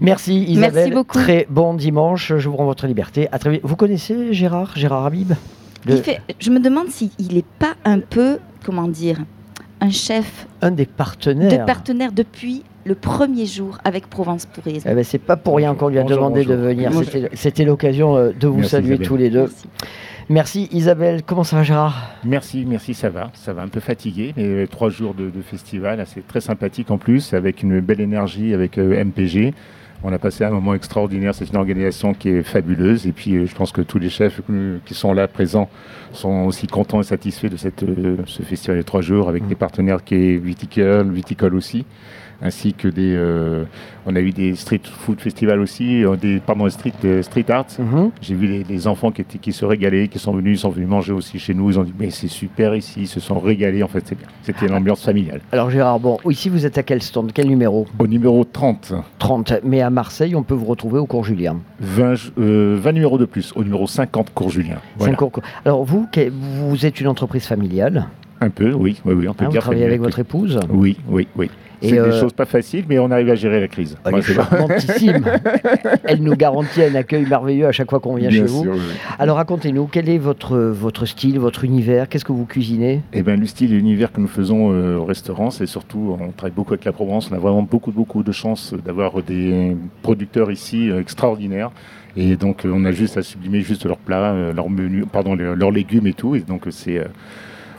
Merci 0.00 0.44
Isabelle. 0.44 0.72
Merci 0.74 0.90
beaucoup. 0.92 1.18
Très 1.18 1.46
bon 1.50 1.74
dimanche, 1.74 2.32
je 2.36 2.48
vous 2.48 2.56
rends 2.56 2.66
votre 2.66 2.86
liberté. 2.86 3.28
À 3.32 3.38
très 3.38 3.50
vite. 3.50 3.60
Vous 3.64 3.76
connaissez 3.76 4.32
Gérard, 4.32 4.72
Gérard 4.76 5.04
Habib? 5.06 5.32
Je 5.86 6.50
me 6.50 6.60
demande 6.60 6.88
s'il 6.88 7.10
n'est 7.18 7.44
pas 7.58 7.74
un 7.84 7.98
peu, 7.98 8.38
comment 8.64 8.86
dire, 8.86 9.18
un 9.80 9.90
chef. 9.90 10.46
Un 10.60 10.70
des 10.70 10.86
partenaires. 10.86 11.50
De 11.50 11.66
partenaires 11.66 12.12
depuis 12.12 12.62
le 12.84 12.94
premier 12.94 13.46
jour 13.46 13.78
avec 13.84 14.08
Provence 14.08 14.46
Tourisme. 14.52 14.88
Eh 14.90 14.94
ben, 14.94 15.02
c'est 15.02 15.18
pas 15.18 15.36
pour 15.36 15.56
rien 15.56 15.74
qu'on 15.74 15.88
lui 15.88 15.98
a 15.98 16.04
demandé 16.04 16.44
de 16.44 16.54
venir. 16.54 16.92
C'était 17.32 17.64
l'occasion 17.64 18.16
euh, 18.16 18.30
de 18.38 18.46
vous 18.46 18.62
saluer 18.62 18.98
tous 18.98 19.16
les 19.16 19.30
deux. 19.30 19.40
Merci. 19.40 19.68
Isabelle, 20.72 21.22
comment 21.24 21.44
ça 21.44 21.56
va 21.56 21.62
Gérard? 21.62 22.10
Merci, 22.24 22.64
merci, 22.66 22.94
ça 22.94 23.10
va. 23.10 23.30
Ça 23.34 23.52
va 23.52 23.62
un 23.62 23.68
peu 23.68 23.80
fatigué, 23.80 24.32
mais 24.36 24.44
euh, 24.44 24.66
trois 24.66 24.90
jours 24.90 25.14
de, 25.14 25.30
festival, 25.42 26.02
c'est 26.06 26.26
très 26.26 26.40
sympathique 26.40 26.90
en 26.90 26.98
plus, 26.98 27.34
avec 27.34 27.62
une 27.62 27.80
belle 27.80 28.00
énergie 28.00 28.54
avec 28.54 28.78
euh, 28.78 29.04
MPG. 29.04 29.54
On 30.04 30.12
a 30.12 30.18
passé 30.18 30.44
un 30.44 30.50
moment 30.50 30.74
extraordinaire. 30.74 31.34
C'est 31.34 31.48
une 31.48 31.56
organisation 31.56 32.12
qui 32.12 32.30
est 32.30 32.42
fabuleuse. 32.42 33.06
Et 33.06 33.12
puis, 33.12 33.46
je 33.46 33.54
pense 33.54 33.70
que 33.70 33.82
tous 33.82 34.00
les 34.00 34.10
chefs 34.10 34.40
qui 34.84 34.94
sont 34.94 35.12
là 35.12 35.28
présents 35.28 35.68
sont 36.12 36.44
aussi 36.46 36.66
contents 36.66 37.00
et 37.00 37.04
satisfaits 37.04 37.46
de 37.46 37.56
cette, 37.56 37.84
ce 38.26 38.42
festival 38.42 38.78
de 38.78 38.82
trois 38.82 39.00
jours 39.00 39.28
avec 39.28 39.44
mm. 39.44 39.48
des 39.48 39.54
partenaires 39.54 40.02
qui 40.02 40.14
est 40.16 40.36
viticole, 40.38 41.08
viticole 41.12 41.54
aussi. 41.54 41.84
Ainsi 42.42 42.74
que 42.74 42.88
des. 42.88 43.14
euh, 43.16 43.64
on 44.04 44.16
a 44.16 44.20
eu 44.20 44.32
des 44.32 44.54
street 44.56 44.80
food 44.84 45.20
festivals 45.20 45.60
aussi, 45.60 46.04
euh, 46.04 46.16
des 46.16 46.40
pardon, 46.40 46.68
street 46.68 46.92
euh, 47.04 47.22
street 47.22 47.46
art. 47.50 47.66
Mhm. 47.78 48.10
J'ai 48.20 48.34
vu 48.34 48.46
les, 48.48 48.64
les 48.64 48.86
enfants 48.88 49.10
qui, 49.12 49.20
étaient, 49.22 49.38
qui 49.38 49.52
se 49.52 49.64
régalaient, 49.64 50.08
qui 50.08 50.18
sont 50.18 50.32
venus, 50.32 50.58
ils 50.58 50.60
sont 50.62 50.70
venus 50.70 50.88
manger 50.88 51.12
aussi 51.12 51.38
chez 51.38 51.54
nous. 51.54 51.70
Ils 51.70 51.78
ont 51.78 51.84
dit 51.84 51.94
mais 51.98 52.10
c'est 52.10 52.28
super 52.28 52.74
ici, 52.74 53.02
ils 53.02 53.06
se 53.08 53.20
sont 53.20 53.38
régalés. 53.38 53.82
En 53.82 53.88
fait, 53.88 54.02
c'est 54.04 54.18
bien. 54.18 54.26
C'était 54.42 54.66
une 54.66 54.74
ambiance 54.74 55.04
familiale. 55.04 55.40
Alors 55.52 55.70
Gérard, 55.70 56.00
bon, 56.00 56.18
ici 56.28 56.48
vous 56.48 56.66
êtes 56.66 56.76
à 56.78 56.82
quel 56.82 57.00
stand 57.02 57.30
Quel 57.32 57.46
numéro? 57.48 57.86
Au 57.98 58.06
numéro 58.06 58.44
30, 58.44 58.92
30. 59.18 59.52
Mais 59.64 59.80
à 59.80 59.90
Marseille, 59.90 60.34
on 60.34 60.42
peut 60.42 60.54
vous 60.54 60.66
retrouver 60.66 60.98
au 60.98 61.06
cours 61.06 61.24
Julien. 61.24 61.58
20, 61.80 62.14
euh, 62.38 62.76
20 62.80 62.92
numéros 62.92 63.18
de 63.18 63.24
plus. 63.24 63.52
Au 63.54 63.62
numéro 63.62 63.86
50, 63.86 64.32
cours 64.34 64.50
Julien. 64.50 64.78
Voilà. 64.98 65.14
Cours- 65.14 65.32
Alors 65.64 65.84
vous, 65.84 66.06
vous 66.40 66.86
êtes 66.86 67.00
une 67.00 67.06
entreprise 67.08 67.44
familiale, 67.46 68.06
Un 68.40 68.50
peu, 68.50 68.72
oui, 68.72 69.00
oui, 69.04 69.14
oui, 69.14 69.28
on 69.28 69.34
peut 69.34 69.44
vous 69.44 69.50
dire. 69.52 69.60
travaillez 69.60 69.84
avec 69.84 70.00
votre 70.00 70.18
épouse? 70.18 70.58
Oui, 70.70 70.96
oui, 71.08 71.28
oui. 71.36 71.48
C'est 71.82 71.98
euh, 71.98 72.10
des 72.10 72.18
choses 72.20 72.32
pas 72.32 72.44
faciles, 72.46 72.84
mais 72.88 72.98
on 72.98 73.10
arrive 73.10 73.28
à 73.30 73.34
gérer 73.34 73.60
la 73.60 73.68
crise. 73.68 73.96
Elle 74.04 74.14
Ouais, 74.14 74.20
est 74.20 74.34
charmantissime. 74.34 75.24
Elle 76.04 76.22
nous 76.22 76.36
garantit 76.36 76.82
un 76.82 76.94
accueil 76.94 77.26
merveilleux 77.26 77.66
à 77.66 77.72
chaque 77.72 77.90
fois 77.90 78.00
qu'on 78.00 78.14
vient 78.16 78.28
Bien 78.28 78.40
chez 78.42 78.46
vous. 78.46 78.64
oui. 78.70 78.78
Alors 79.18 79.36
racontez-nous, 79.36 79.86
quel 79.86 80.08
est 80.08 80.18
votre, 80.18 80.56
votre 80.56 81.06
style, 81.06 81.38
votre 81.38 81.64
univers? 81.64 82.08
Qu'est-ce 82.08 82.24
que 82.24 82.32
vous 82.32 82.46
cuisinez? 82.46 83.00
Eh 83.12 83.22
ben, 83.22 83.38
le 83.38 83.46
style 83.46 83.72
et 83.72 83.76
l'univers 83.76 84.12
que 84.12 84.20
nous 84.20 84.28
faisons 84.28 84.72
euh, 84.72 84.96
au 84.96 85.04
restaurant, 85.04 85.50
c'est 85.50 85.66
surtout, 85.66 86.16
on 86.20 86.30
travaille 86.32 86.54
beaucoup 86.54 86.72
avec 86.72 86.84
la 86.84 86.92
Provence, 86.92 87.30
on 87.30 87.34
a 87.34 87.38
vraiment 87.38 87.62
beaucoup, 87.62 87.92
beaucoup 87.92 88.22
de 88.22 88.32
chance 88.32 88.74
d'avoir 88.84 89.22
des 89.22 89.76
producteurs 90.02 90.50
ici 90.50 90.90
euh, 90.90 91.00
extraordinaires. 91.00 91.70
Et 92.16 92.36
donc, 92.36 92.66
euh, 92.66 92.72
on 92.74 92.84
a 92.84 92.92
juste 92.92 93.16
à 93.16 93.22
sublimer 93.22 93.62
juste 93.62 93.86
leurs 93.86 93.96
plats, 93.96 94.32
euh, 94.32 94.52
leurs 94.52 94.68
menus, 94.68 95.06
pardon, 95.10 95.34
leurs 95.34 95.70
légumes 95.70 96.06
et 96.06 96.12
tout. 96.12 96.34
Et 96.36 96.40
donc, 96.40 96.66
euh, 96.66 96.70
c'est, 96.70 96.98
euh, 96.98 97.04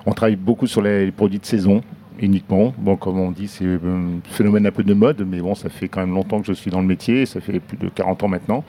on 0.05 0.11
travaille 0.13 0.35
beaucoup 0.35 0.65
sur 0.67 0.81
les 0.81 1.11
produits 1.11 1.39
de 1.39 1.45
saison 1.45 1.81
uniquement. 2.23 2.73
Bon, 2.77 2.95
comme 2.95 3.19
on 3.19 3.31
dit, 3.31 3.47
c'est 3.47 3.65
un 3.65 4.19
phénomène 4.23 4.65
un 4.65 4.71
peu 4.71 4.83
de 4.83 4.93
mode, 4.93 5.25
mais 5.27 5.39
bon, 5.39 5.55
ça 5.55 5.69
fait 5.69 5.87
quand 5.87 5.99
même 5.99 6.13
longtemps 6.13 6.41
que 6.41 6.47
je 6.47 6.53
suis 6.53 6.71
dans 6.71 6.81
le 6.81 6.87
métier, 6.87 7.25
ça 7.25 7.41
fait 7.41 7.59
plus 7.59 7.77
de 7.77 7.89
40 7.89 8.23
ans 8.23 8.27
maintenant. 8.27 8.63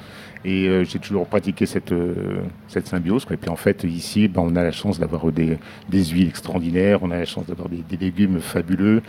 Et 0.45 0.69
euh, 0.69 0.85
j'ai 0.85 0.99
toujours 0.99 1.27
pratiqué 1.27 1.65
cette, 1.67 1.93
euh, 1.93 2.15
cette 2.69 2.87
symbiose. 2.87 3.25
quoi. 3.25 3.35
Et 3.35 3.37
puis 3.39 3.49
en 3.51 3.57
fait, 3.57 3.85
ici, 3.85 4.29
ben, 4.29 4.43
on 4.45 4.57
a 4.57 4.63
la 4.63 4.73
chance 4.73 5.01
d'avoir 5.01 5.31
des, 5.33 5.57
des 5.91 6.05
huiles 6.05 6.29
extraordinaires, 6.29 6.99
on 7.03 7.11
a 7.11 7.19
la 7.19 7.25
chance 7.25 7.47
d'avoir 7.47 7.69
des, 7.69 7.83
des 7.89 7.97
légumes 7.97 8.41
fabuleux. 8.41 9.01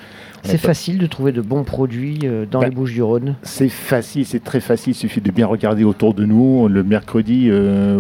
C'est 0.44 0.54
pas- 0.62 0.68
facile 0.70 0.98
de 0.98 1.08
trouver 1.08 1.32
de 1.32 1.42
bons 1.42 1.64
produits 1.64 2.20
euh, 2.24 2.46
dans 2.50 2.60
Bah, 2.62 2.68
les 2.70 2.76
Bouches 2.76 2.94
du 2.94 3.02
Rhône? 3.04 3.36
C'est 3.42 3.68
facile, 3.70 4.26
c'est 4.26 4.44
très 4.44 4.62
facile. 4.62 4.92
Il 4.94 4.96
suffit 4.96 5.20
de 5.22 5.32
bien 5.32 5.46
regarder 5.48 5.84
autour 5.84 6.14
de 6.14 6.24
nous. 6.26 6.68
Le 6.70 6.84
mercredi, 6.84 7.50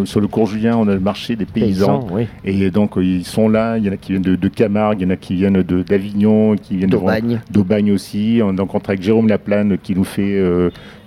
sur 0.06 0.22
le 0.22 0.28
cours 0.28 0.46
Julien, 0.48 0.78
on 0.78 0.88
a 0.88 0.94
le 0.94 1.00
marché 1.00 1.36
des 1.36 1.46
paysans. 1.46 2.08
oui. 2.12 2.28
Et 2.46 2.70
donc, 2.72 2.94
ils 2.98 3.26
sont 3.26 3.50
là. 3.50 3.78
Il 3.78 3.86
y 3.86 3.90
en 3.90 3.94
a 3.94 3.98
qui 3.98 4.12
viennent 4.14 4.22
de, 4.22 4.36
de 4.36 4.48
Camargue, 4.48 5.02
il 5.02 5.04
y 5.04 5.08
en 5.08 5.10
a 5.10 5.16
qui 5.18 5.36
viennent 5.36 5.62
d'Avignon, 5.64 6.56
qui 6.56 6.78
viennent 6.78 6.90
D'Aubagne. 6.90 7.92
aussi. 7.92 8.40
On- 8.44 8.50
on 8.50 8.56
travaille 8.68 8.82
avec 8.88 9.02
Jérôme 9.04 9.28
Laplane 9.28 9.78
qui 9.78 9.96
nous 9.96 10.04
fait 10.04 10.40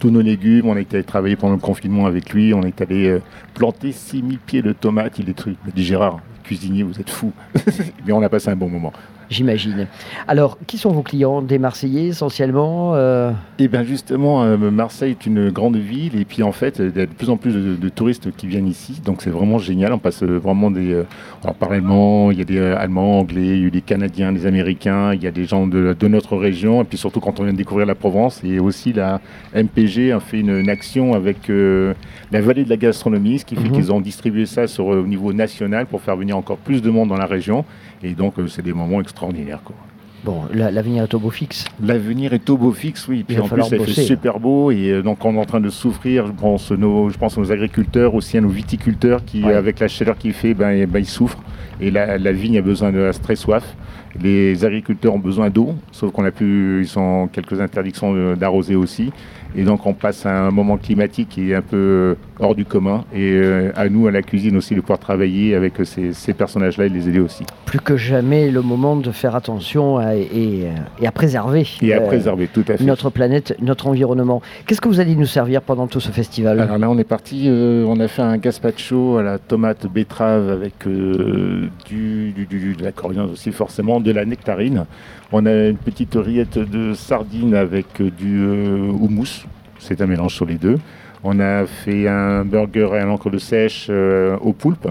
tous 0.00 0.10
nos 0.10 0.20
légumes. 0.20 0.66
On 0.66 0.76
a 0.76 0.80
été 0.80 1.02
travailler 1.04 1.36
pendant 1.36 1.54
le 1.54 1.60
confinement 1.60 2.06
avec 2.06 2.17
lui. 2.30 2.54
On 2.54 2.62
est 2.62 2.80
allé 2.80 3.08
euh, 3.08 3.22
planter 3.54 3.92
6000 3.92 4.38
pieds 4.38 4.62
de 4.62 4.72
tomates. 4.72 5.18
Il 5.18 5.28
est 5.28 5.34
truc. 5.34 5.56
Il 5.66 5.72
dit 5.72 5.84
Gérard, 5.84 6.20
cuisinier, 6.44 6.82
vous 6.82 7.00
êtes 7.00 7.10
fou. 7.10 7.32
Mais 8.06 8.12
on 8.12 8.22
a 8.22 8.28
passé 8.28 8.50
un 8.50 8.56
bon 8.56 8.68
moment. 8.68 8.92
J'imagine. 9.30 9.86
Alors, 10.26 10.56
qui 10.66 10.78
sont 10.78 10.90
vos 10.90 11.02
clients 11.02 11.42
Des 11.42 11.58
Marseillais 11.58 12.06
essentiellement 12.06 12.94
euh, 12.94 13.30
Et 13.58 13.68
bien 13.68 13.82
justement, 13.84 14.42
euh, 14.42 14.56
Marseille 14.56 15.10
est 15.10 15.26
une 15.26 15.50
grande 15.50 15.76
ville 15.76 16.18
et 16.18 16.24
puis 16.24 16.42
en 16.42 16.52
fait, 16.52 16.78
il 16.78 16.96
y 16.98 17.02
a 17.02 17.06
de 17.06 17.12
plus 17.12 17.28
en 17.30 17.36
plus 17.36 17.52
de, 17.52 17.76
de 17.76 17.88
touristes 17.90 18.34
qui 18.36 18.46
viennent 18.46 18.66
ici, 18.66 19.00
donc 19.04 19.20
c'est 19.22 19.30
vraiment 19.30 19.58
génial. 19.58 19.92
On 19.92 19.98
passe 19.98 20.22
euh, 20.22 20.38
vraiment 20.38 20.70
des, 20.70 20.92
euh, 20.92 21.04
on 21.44 21.52
parle 21.52 21.74
allemand, 21.74 22.30
il 22.30 22.38
y 22.38 22.40
a 22.40 22.44
des 22.44 22.58
Allemands, 22.58 23.20
Anglais, 23.20 23.58
il 23.58 23.64
y 23.64 23.66
a 23.66 23.70
des 23.70 23.80
Canadiens, 23.82 24.32
des 24.32 24.46
Américains, 24.46 25.12
il 25.12 25.22
y 25.22 25.26
a 25.26 25.30
des 25.30 25.44
gens 25.44 25.66
de, 25.66 25.94
de 25.98 26.08
notre 26.08 26.36
région 26.36 26.80
et 26.80 26.84
puis 26.84 26.96
surtout 26.98 27.20
quand 27.20 27.38
on 27.38 27.44
vient 27.44 27.52
de 27.52 27.58
découvrir 27.58 27.86
la 27.86 27.94
Provence 27.94 28.42
et 28.44 28.58
aussi 28.58 28.92
la 28.92 29.20
MPG 29.54 30.12
a 30.12 30.20
fait 30.20 30.40
une, 30.40 30.56
une 30.58 30.70
action 30.70 31.12
avec 31.14 31.48
la 31.48 32.40
vallée 32.40 32.64
de 32.64 32.70
la 32.70 32.76
gastronomie, 32.76 33.38
ce 33.40 33.44
qui 33.44 33.54
fait 33.56 33.68
Mhm. 33.68 33.72
qu'ils 33.72 33.92
ont 33.92 34.00
distribué 34.00 34.46
ça 34.46 34.66
sur, 34.66 34.86
au 34.86 35.02
niveau 35.06 35.32
national 35.32 35.86
pour 35.86 36.00
faire 36.00 36.16
venir 36.16 36.36
encore 36.36 36.56
plus 36.58 36.80
de 36.80 36.90
monde 36.90 37.08
dans 37.08 37.16
la 37.16 37.26
région 37.26 37.64
et 38.02 38.14
donc 38.14 38.38
euh, 38.38 38.46
c'est 38.48 38.62
des 38.62 38.72
moments 38.72 39.00
extraordinaires. 39.00 39.60
Quoi. 39.64 39.76
Bon, 40.24 40.42
la- 40.52 40.70
l'avenir 40.72 41.04
est 41.04 41.14
au 41.14 41.18
beau 41.20 41.30
fixe. 41.30 41.64
L'avenir 41.82 42.32
est 42.32 42.50
au 42.50 42.56
beau 42.56 42.72
fixe, 42.72 43.06
oui. 43.06 43.24
Puis 43.26 43.38
en 43.38 43.46
plus, 43.48 43.62
ça 43.62 43.78
fait 43.78 43.92
super 44.02 44.40
beau. 44.40 44.70
Et 44.72 44.90
euh, 44.90 45.02
donc, 45.02 45.24
on 45.24 45.34
est 45.36 45.38
en 45.38 45.44
train 45.44 45.60
de 45.60 45.70
souffrir. 45.70 46.26
Je 46.26 46.32
pense, 46.32 46.72
nos, 46.72 47.08
je 47.08 47.16
pense 47.16 47.38
à 47.38 47.40
nos 47.40 47.52
agriculteurs, 47.52 48.14
aussi 48.14 48.36
à 48.36 48.40
nos 48.40 48.48
viticulteurs 48.48 49.24
qui, 49.24 49.44
Ouais. 49.44 49.54
avec 49.54 49.78
la 49.78 49.86
chaleur 49.86 50.18
qu'il 50.18 50.32
fait, 50.32 50.54
ben, 50.54 50.70
eh 50.70 50.86
ben, 50.86 50.98
ils 50.98 51.06
souffrent. 51.06 51.38
Et 51.80 51.92
la, 51.92 52.18
la 52.18 52.32
vigne 52.32 52.58
a 52.58 52.62
besoin 52.62 52.90
de 52.90 53.00
a 53.00 53.12
très 53.12 53.36
soif. 53.36 53.76
Les 54.20 54.64
agriculteurs 54.64 55.14
ont 55.14 55.18
besoin 55.18 55.50
d'eau, 55.50 55.74
sauf 55.92 56.10
qu'on 56.12 56.24
a 56.24 56.30
pu, 56.30 56.80
ils 56.82 56.98
ont 56.98 57.28
quelques 57.28 57.60
interdictions 57.60 58.12
de- 58.14 58.34
d'arroser 58.34 58.74
aussi. 58.74 59.12
Et 59.56 59.62
donc, 59.62 59.86
on 59.86 59.94
passe 59.94 60.26
à 60.26 60.46
un 60.46 60.50
moment 60.50 60.76
climatique 60.76 61.28
qui 61.30 61.52
est 61.52 61.54
un 61.54 61.62
peu 61.62 61.76
euh, 61.76 62.14
hors 62.38 62.54
du 62.54 62.66
commun. 62.66 63.04
Et 63.14 63.32
euh, 63.32 63.70
à 63.76 63.88
nous, 63.88 64.06
à 64.06 64.10
la 64.10 64.20
cuisine 64.20 64.56
aussi, 64.58 64.74
de 64.74 64.80
pouvoir 64.82 64.98
travailler 64.98 65.54
avec 65.54 65.80
euh, 65.80 65.84
ces, 65.84 66.12
ces 66.12 66.34
personnages-là 66.34 66.84
et 66.86 66.90
de 66.90 66.94
les 66.94 67.08
aider 67.08 67.20
aussi. 67.20 67.44
Plus 67.64 67.80
que 67.80 67.96
jamais 67.96 68.50
le 68.50 68.60
moment 68.60 68.94
de 68.96 69.10
faire 69.10 69.34
attention 69.36 69.96
à- 69.96 70.16
et, 70.16 70.66
et 71.00 71.06
à 71.06 71.12
préserver, 71.12 71.66
Et 71.80 71.94
à 71.94 71.98
euh, 72.02 72.06
préserver, 72.06 72.46
tout 72.52 72.64
à 72.68 72.76
fait. 72.76 72.84
notre 72.84 73.08
planète, 73.08 73.56
notre 73.62 73.86
environnement. 73.86 74.42
Qu'est-ce 74.66 74.82
que 74.82 74.88
vous 74.88 75.00
allez 75.00 75.14
nous 75.16 75.24
servir 75.26 75.62
pendant 75.62 75.86
tout 75.86 76.00
ce 76.00 76.10
festival? 76.10 76.60
Alors 76.60 76.76
là, 76.76 76.90
on 76.90 76.98
est 76.98 77.04
parti, 77.04 77.44
euh, 77.46 77.84
on 77.88 78.00
a 78.00 78.08
fait 78.08 78.22
un 78.22 78.36
gazpacho 78.36 79.16
à 79.16 79.22
la 79.22 79.38
tomate 79.38 79.86
betterave 79.90 80.50
avec 80.50 80.86
euh, 80.86 81.68
du, 81.86 82.32
du- 82.32 82.44
du- 82.46 82.74
de 82.74 82.84
la 82.84 82.92
coriandre 82.92 83.32
aussi, 83.32 83.50
forcément, 83.50 83.77
de 83.78 84.10
la 84.12 84.24
nectarine. 84.24 84.86
On 85.32 85.46
a 85.46 85.68
une 85.68 85.76
petite 85.76 86.14
rillette 86.14 86.58
de 86.58 86.94
sardines 86.94 87.54
avec 87.54 88.02
du 88.02 88.40
euh, 88.40 88.90
houmous. 88.90 89.46
C'est 89.78 90.00
un 90.00 90.06
mélange 90.06 90.34
sur 90.34 90.46
les 90.46 90.56
deux. 90.56 90.78
On 91.22 91.38
a 91.38 91.64
fait 91.66 92.08
un 92.08 92.44
burger 92.44 92.90
à 92.94 93.04
l'encre 93.04 93.30
de 93.30 93.38
sèche 93.38 93.86
euh, 93.88 94.36
au 94.40 94.52
poulpe. 94.52 94.88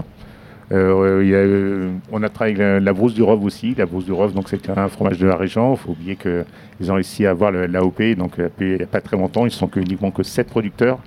Euh, 0.70 1.20
il 1.22 1.30
y 1.30 1.34
a, 1.34 1.38
euh, 1.38 1.90
on 2.12 2.22
a 2.22 2.28
travaillé 2.28 2.56
avec 2.56 2.66
la, 2.66 2.80
la 2.80 2.92
brousse 2.92 3.14
du 3.14 3.22
Rove 3.22 3.44
aussi. 3.44 3.74
La 3.76 3.86
brousse 3.86 4.04
du 4.04 4.12
Rove, 4.12 4.34
donc 4.34 4.48
c'est 4.48 4.68
un 4.68 4.88
fromage 4.88 5.18
de 5.18 5.26
la 5.26 5.36
région. 5.36 5.72
Il 5.74 5.78
faut 5.78 5.92
oublier 5.92 6.16
qu'ils 6.16 6.92
ont 6.92 6.94
réussi 6.94 7.26
à 7.26 7.30
avoir 7.30 7.50
l'AOP. 7.52 8.02
Donc 8.16 8.36
l'AOP, 8.36 8.60
il 8.60 8.76
n'y 8.76 8.82
a 8.82 8.86
pas 8.86 9.00
très 9.00 9.16
longtemps, 9.16 9.46
ils 9.46 9.50
sont 9.50 9.66
que, 9.66 9.80
uniquement 9.80 10.10
que 10.10 10.22
7 10.22 10.48
producteurs 10.48 10.98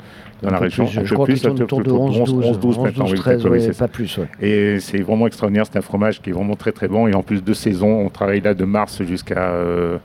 dans 0.42 0.50
la 0.50 0.58
région. 0.58 0.86
plus, 0.86 1.06
je 1.06 1.14
crois 1.14 1.28
qu'ils 1.28 1.48
autour 1.48 1.80
de 1.80 1.84
plus, 1.84 1.92
11, 1.92 2.34
12, 2.34 2.46
11, 2.48 2.60
12 2.60 2.80
maintenant, 2.80 3.06
oui, 3.08 3.16
13, 3.16 3.46
oui, 3.46 3.52
ouais, 3.52 3.60
c'est 3.60 3.74
ça. 3.74 3.88
pas 3.88 3.94
plus. 3.94 4.18
ouais. 4.18 4.28
Et 4.42 4.80
c'est 4.80 5.02
vraiment 5.02 5.28
extraordinaire. 5.28 5.66
C'est 5.72 5.78
un 5.78 5.82
fromage 5.82 6.22
qui 6.22 6.32
est 6.32 6.34
vraiment 6.34 6.56
très 6.56 6.72
très 6.72 6.88
bon. 6.88 7.08
Et 7.08 7.14
en 7.14 7.22
plus 7.22 7.44
de 7.44 7.54
saison, 7.54 8.06
on 8.06 8.10
travaille 8.10 8.42
là 8.42 8.54
de 8.54 8.66
mars 8.66 9.04
jusqu'à 9.04 9.52
euh, 9.52 9.98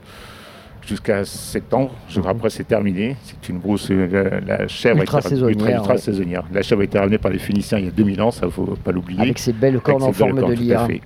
jusqu'à 0.87 1.23
septembre. 1.25 1.91
Je 2.09 2.19
crois 2.19 2.31
après 2.31 2.49
c'est 2.49 2.63
terminé. 2.67 3.15
C'est 3.23 3.49
une 3.49 3.59
brousse. 3.59 3.89
euh, 3.91 4.39
La, 4.47 4.57
la 4.59 4.67
chèvre 4.67 4.99
Ultra 5.01 5.21
saisonnière, 5.21 5.49
ultra, 5.49 5.71
ultra 5.71 5.93
ouais. 5.93 5.99
saisonnière. 5.99 6.43
La 6.53 6.61
chèvre 6.61 6.81
a 6.81 6.83
été 6.85 6.97
ramenée 6.97 7.17
par 7.17 7.31
les 7.31 7.39
Phéniciens 7.39 7.77
il 7.79 7.85
y 7.85 7.87
a 7.89 7.91
2000 7.91 8.21
ans. 8.21 8.31
Ça 8.31 8.49
faut 8.49 8.63
pas 8.83 8.91
l'oublier. 8.91 9.21
Avec 9.21 9.37
ces 9.39 9.53
belles 9.53 9.79
cornes 9.79 10.03
en 10.03 10.07
ses 10.07 10.19
forme 10.19 10.39
cornes, 10.39 10.53
de 10.53 10.59
lyre. 10.59 10.85
fait. 10.87 11.01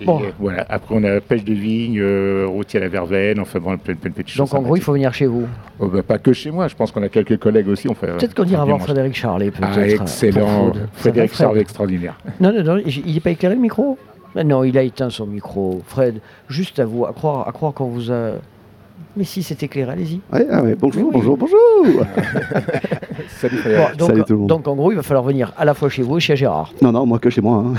Et, 0.00 0.04
Bon. 0.04 0.20
euh, 0.20 0.30
voilà. 0.40 0.66
Après, 0.68 0.94
on 0.96 1.04
a 1.04 1.20
pêche 1.20 1.44
de 1.44 1.52
vigne, 1.54 2.00
euh, 2.00 2.44
rôti 2.48 2.76
à 2.76 2.80
la 2.80 2.88
verveine, 2.88 3.38
enfin 3.38 3.60
bon, 3.60 3.76
plein, 3.78 3.94
plein 3.94 4.10
de 4.10 4.14
petites 4.14 4.30
choses. 4.34 4.50
Donc 4.50 4.58
en 4.58 4.62
gros, 4.62 4.74
il 4.76 4.82
faut 4.82 4.92
venir 4.92 5.14
chez 5.14 5.26
vous. 5.26 5.46
Oh, 5.78 5.86
bah, 5.86 6.02
pas 6.02 6.18
que 6.18 6.32
chez 6.32 6.50
moi. 6.50 6.66
Je 6.66 6.74
pense 6.74 6.90
qu'on 6.90 7.02
a 7.04 7.08
quelques 7.08 7.38
collègues 7.38 7.68
aussi. 7.68 7.86
Peut-être 7.88 8.34
qu'on 8.34 8.44
ira 8.44 8.64
bien 8.64 8.74
voir. 8.74 8.82
Frédéric 8.84 9.14
Charlet. 9.14 9.52
Ah, 9.62 9.68
pour 9.68 9.78
excellent. 9.82 10.72
Frédéric 10.94 11.34
Charvet, 11.34 11.60
extraordinaire. 11.60 12.18
Non, 12.40 12.52
non, 12.52 12.64
non, 12.64 12.82
il 12.84 13.14
n'est 13.14 13.20
pas 13.20 13.30
éclairé 13.30 13.54
le 13.54 13.60
micro? 13.60 13.96
Non, 14.44 14.64
il 14.64 14.76
a 14.78 14.82
éteint 14.82 15.10
son 15.10 15.26
micro. 15.26 15.82
Fred, 15.86 16.20
juste 16.48 16.80
à 16.80 16.84
vous, 16.84 17.04
à 17.06 17.12
croire, 17.12 17.46
à 17.46 17.52
croire 17.52 17.72
qu'on 17.72 17.86
vous 17.88 18.10
a. 18.10 18.32
Mais 19.14 19.24
si, 19.24 19.42
c'est 19.42 19.62
éclairé, 19.62 19.92
allez-y. 19.92 20.20
Ouais, 20.32 20.46
ah 20.50 20.62
ouais, 20.62 20.74
bonjour, 20.74 21.02
Oui. 21.04 21.10
bonjour, 21.12 21.36
bonjour. 21.36 21.58
Salut 23.40 23.60
Bon, 23.64 23.96
donc, 23.98 24.08
Salut 24.08 24.22
tout 24.24 24.32
le 24.32 24.38
monde. 24.38 24.48
donc 24.48 24.66
en 24.68 24.74
gros, 24.74 24.90
il 24.90 24.94
va 24.96 25.02
falloir 25.02 25.22
venir 25.24 25.52
à 25.58 25.64
la 25.66 25.74
fois 25.74 25.88
chez 25.90 26.02
vous 26.02 26.16
et 26.16 26.20
chez 26.20 26.34
Gérard. 26.34 26.72
Non, 26.80 26.92
non, 26.92 27.04
moi 27.04 27.18
que 27.18 27.28
chez 27.28 27.40
moi. 27.42 27.62
hein. 27.66 27.74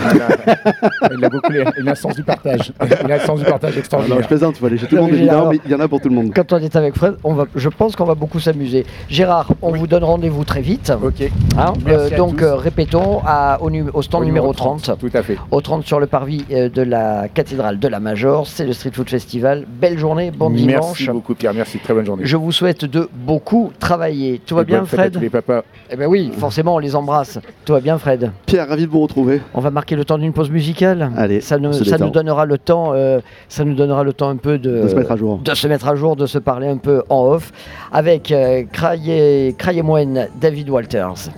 Il 1.18 1.26
a 1.26 1.30
beaucoup, 1.30 1.52
il 1.80 1.88
a 1.88 1.92
un 1.92 1.96
sens 1.96 2.16
du 2.16 2.24
partage. 2.24 2.72
Il 3.04 3.12
a 3.12 3.16
un 3.16 3.20
sens 3.20 3.40
du 3.40 3.46
partage 3.46 3.72
Ah, 3.72 3.76
non, 3.76 3.80
extraordinaire. 3.80 4.22
je 4.22 4.28
plaisante, 4.28 4.56
il 4.62 4.78
tout 4.80 4.96
le 4.96 4.96
Non, 4.98 5.02
monde 5.08 5.14
évidemment, 5.16 5.50
mais 5.50 5.60
il 5.66 5.72
y 5.72 5.76
en 5.76 5.80
a 5.80 5.88
pour 5.88 6.02
tout 6.02 6.10
le 6.10 6.16
monde. 6.16 6.32
Quand 6.36 6.54
on 6.54 6.58
est 6.58 6.76
avec 6.76 6.96
Fred, 6.96 7.16
on 7.24 7.34
va, 7.34 7.46
je 7.56 7.70
pense 7.70 7.96
qu'on 7.96 8.06
va 8.06 8.16
beaucoup 8.16 8.40
s'amuser. 8.40 8.86
Gérard, 9.10 9.50
on 9.62 9.72
vous 9.72 9.88
donne 9.88 10.04
rendez-vous 10.04 10.44
très 10.44 10.62
vite. 10.62 10.92
Ok. 11.02 11.30
hein. 11.58 11.74
Merci 11.86 12.14
à 12.14 12.18
donc 12.18 12.38
tous. 12.38 12.44
euh, 12.44 12.56
répétons 12.56 13.22
à- 13.26 13.58
au, 13.62 14.02
stand 14.04 14.22
Au 14.22 14.26
numéro 14.26 14.54
30. 14.54 14.92
Tout 15.00 15.10
à 15.14 15.24
fait. 15.24 15.38
Au 15.50 15.62
30 15.62 15.84
sur 15.86 16.00
le 16.00 16.06
parvis 16.08 16.46
euh, 16.52 16.70
de 16.70 16.82
la 16.84 17.28
cathédrale 17.28 17.80
de 17.80 17.88
la 17.88 18.00
Major. 18.00 18.46
C'est 18.48 18.66
le 18.66 18.74
Street 18.74 18.92
Food 18.94 19.10
Festival. 19.10 19.66
Belle 19.68 19.98
journée, 19.98 20.30
bon 20.32 20.50
Merci 20.50 20.66
dimanche. 20.68 21.10
beaucoup 21.10 21.23
Pierre. 21.34 21.54
Merci. 21.54 21.80
Très 21.80 21.94
bonne 21.94 22.06
journée. 22.06 22.24
Je 22.26 22.36
vous 22.36 22.52
souhaite 22.52 22.86
de 22.86 23.08
beaucoup 23.14 23.72
travailler. 23.80 24.42
Tout 24.46 24.56
va 24.56 24.64
bien, 24.64 24.84
Fred 24.86 25.14
tous 25.14 25.20
les 25.20 25.30
papas. 25.30 25.64
Eh 25.90 25.96
bien 25.96 26.08
oui, 26.08 26.32
forcément, 26.38 26.76
on 26.76 26.80
les 26.80 26.96
embrasse. 26.96 27.40
Tout 27.66 27.74
va 27.74 27.80
bien, 27.80 27.98
Fred 27.98 28.32
Pierre, 28.46 28.68
ravi 28.68 28.86
de 28.86 28.92
vous 28.92 29.02
retrouver. 29.02 29.42
On 29.54 29.62
va 29.62 29.72
marquer 29.72 29.96
le 29.96 30.04
temps 30.04 30.18
d'une 30.18 30.34
pause 30.34 30.50
musicale. 30.50 31.12
Allez, 31.16 31.40
ça 31.40 31.58
nous, 31.58 31.72
ça 31.72 31.98
donnera 31.98 32.46
le 32.46 32.58
temps, 32.58 32.92
euh, 32.94 33.20
ça 33.48 33.64
nous 33.64 33.76
donnera 33.76 34.04
le 34.04 34.12
temps 34.14 34.30
un 34.30 34.36
peu 34.38 34.58
de, 34.58 34.82
De 34.84 34.88
se 34.90 34.96
mettre 34.96 35.12
à 35.12 35.16
jour. 35.16 35.38
de 35.40 35.54
se 35.54 35.68
mettre 35.68 35.88
à 35.88 35.96
jour, 35.96 36.16
de 36.16 36.26
se 36.26 36.38
parler 36.40 36.68
un 36.68 36.78
peu 36.78 37.04
en 37.10 37.26
off 37.28 37.52
avec 37.92 38.32
euh, 38.32 38.64
Craye 38.72 39.56
Craye-Moine, 39.58 40.28
David 40.42 40.70
Walters. 40.70 41.30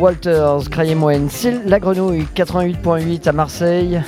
Walters, 0.00 0.70
Crayez-moi 0.70 1.12
c'est 1.28 1.62
la 1.66 1.78
grenouille 1.78 2.26
88.8 2.34 3.28
à 3.28 3.32
Marseille. 3.32 4.00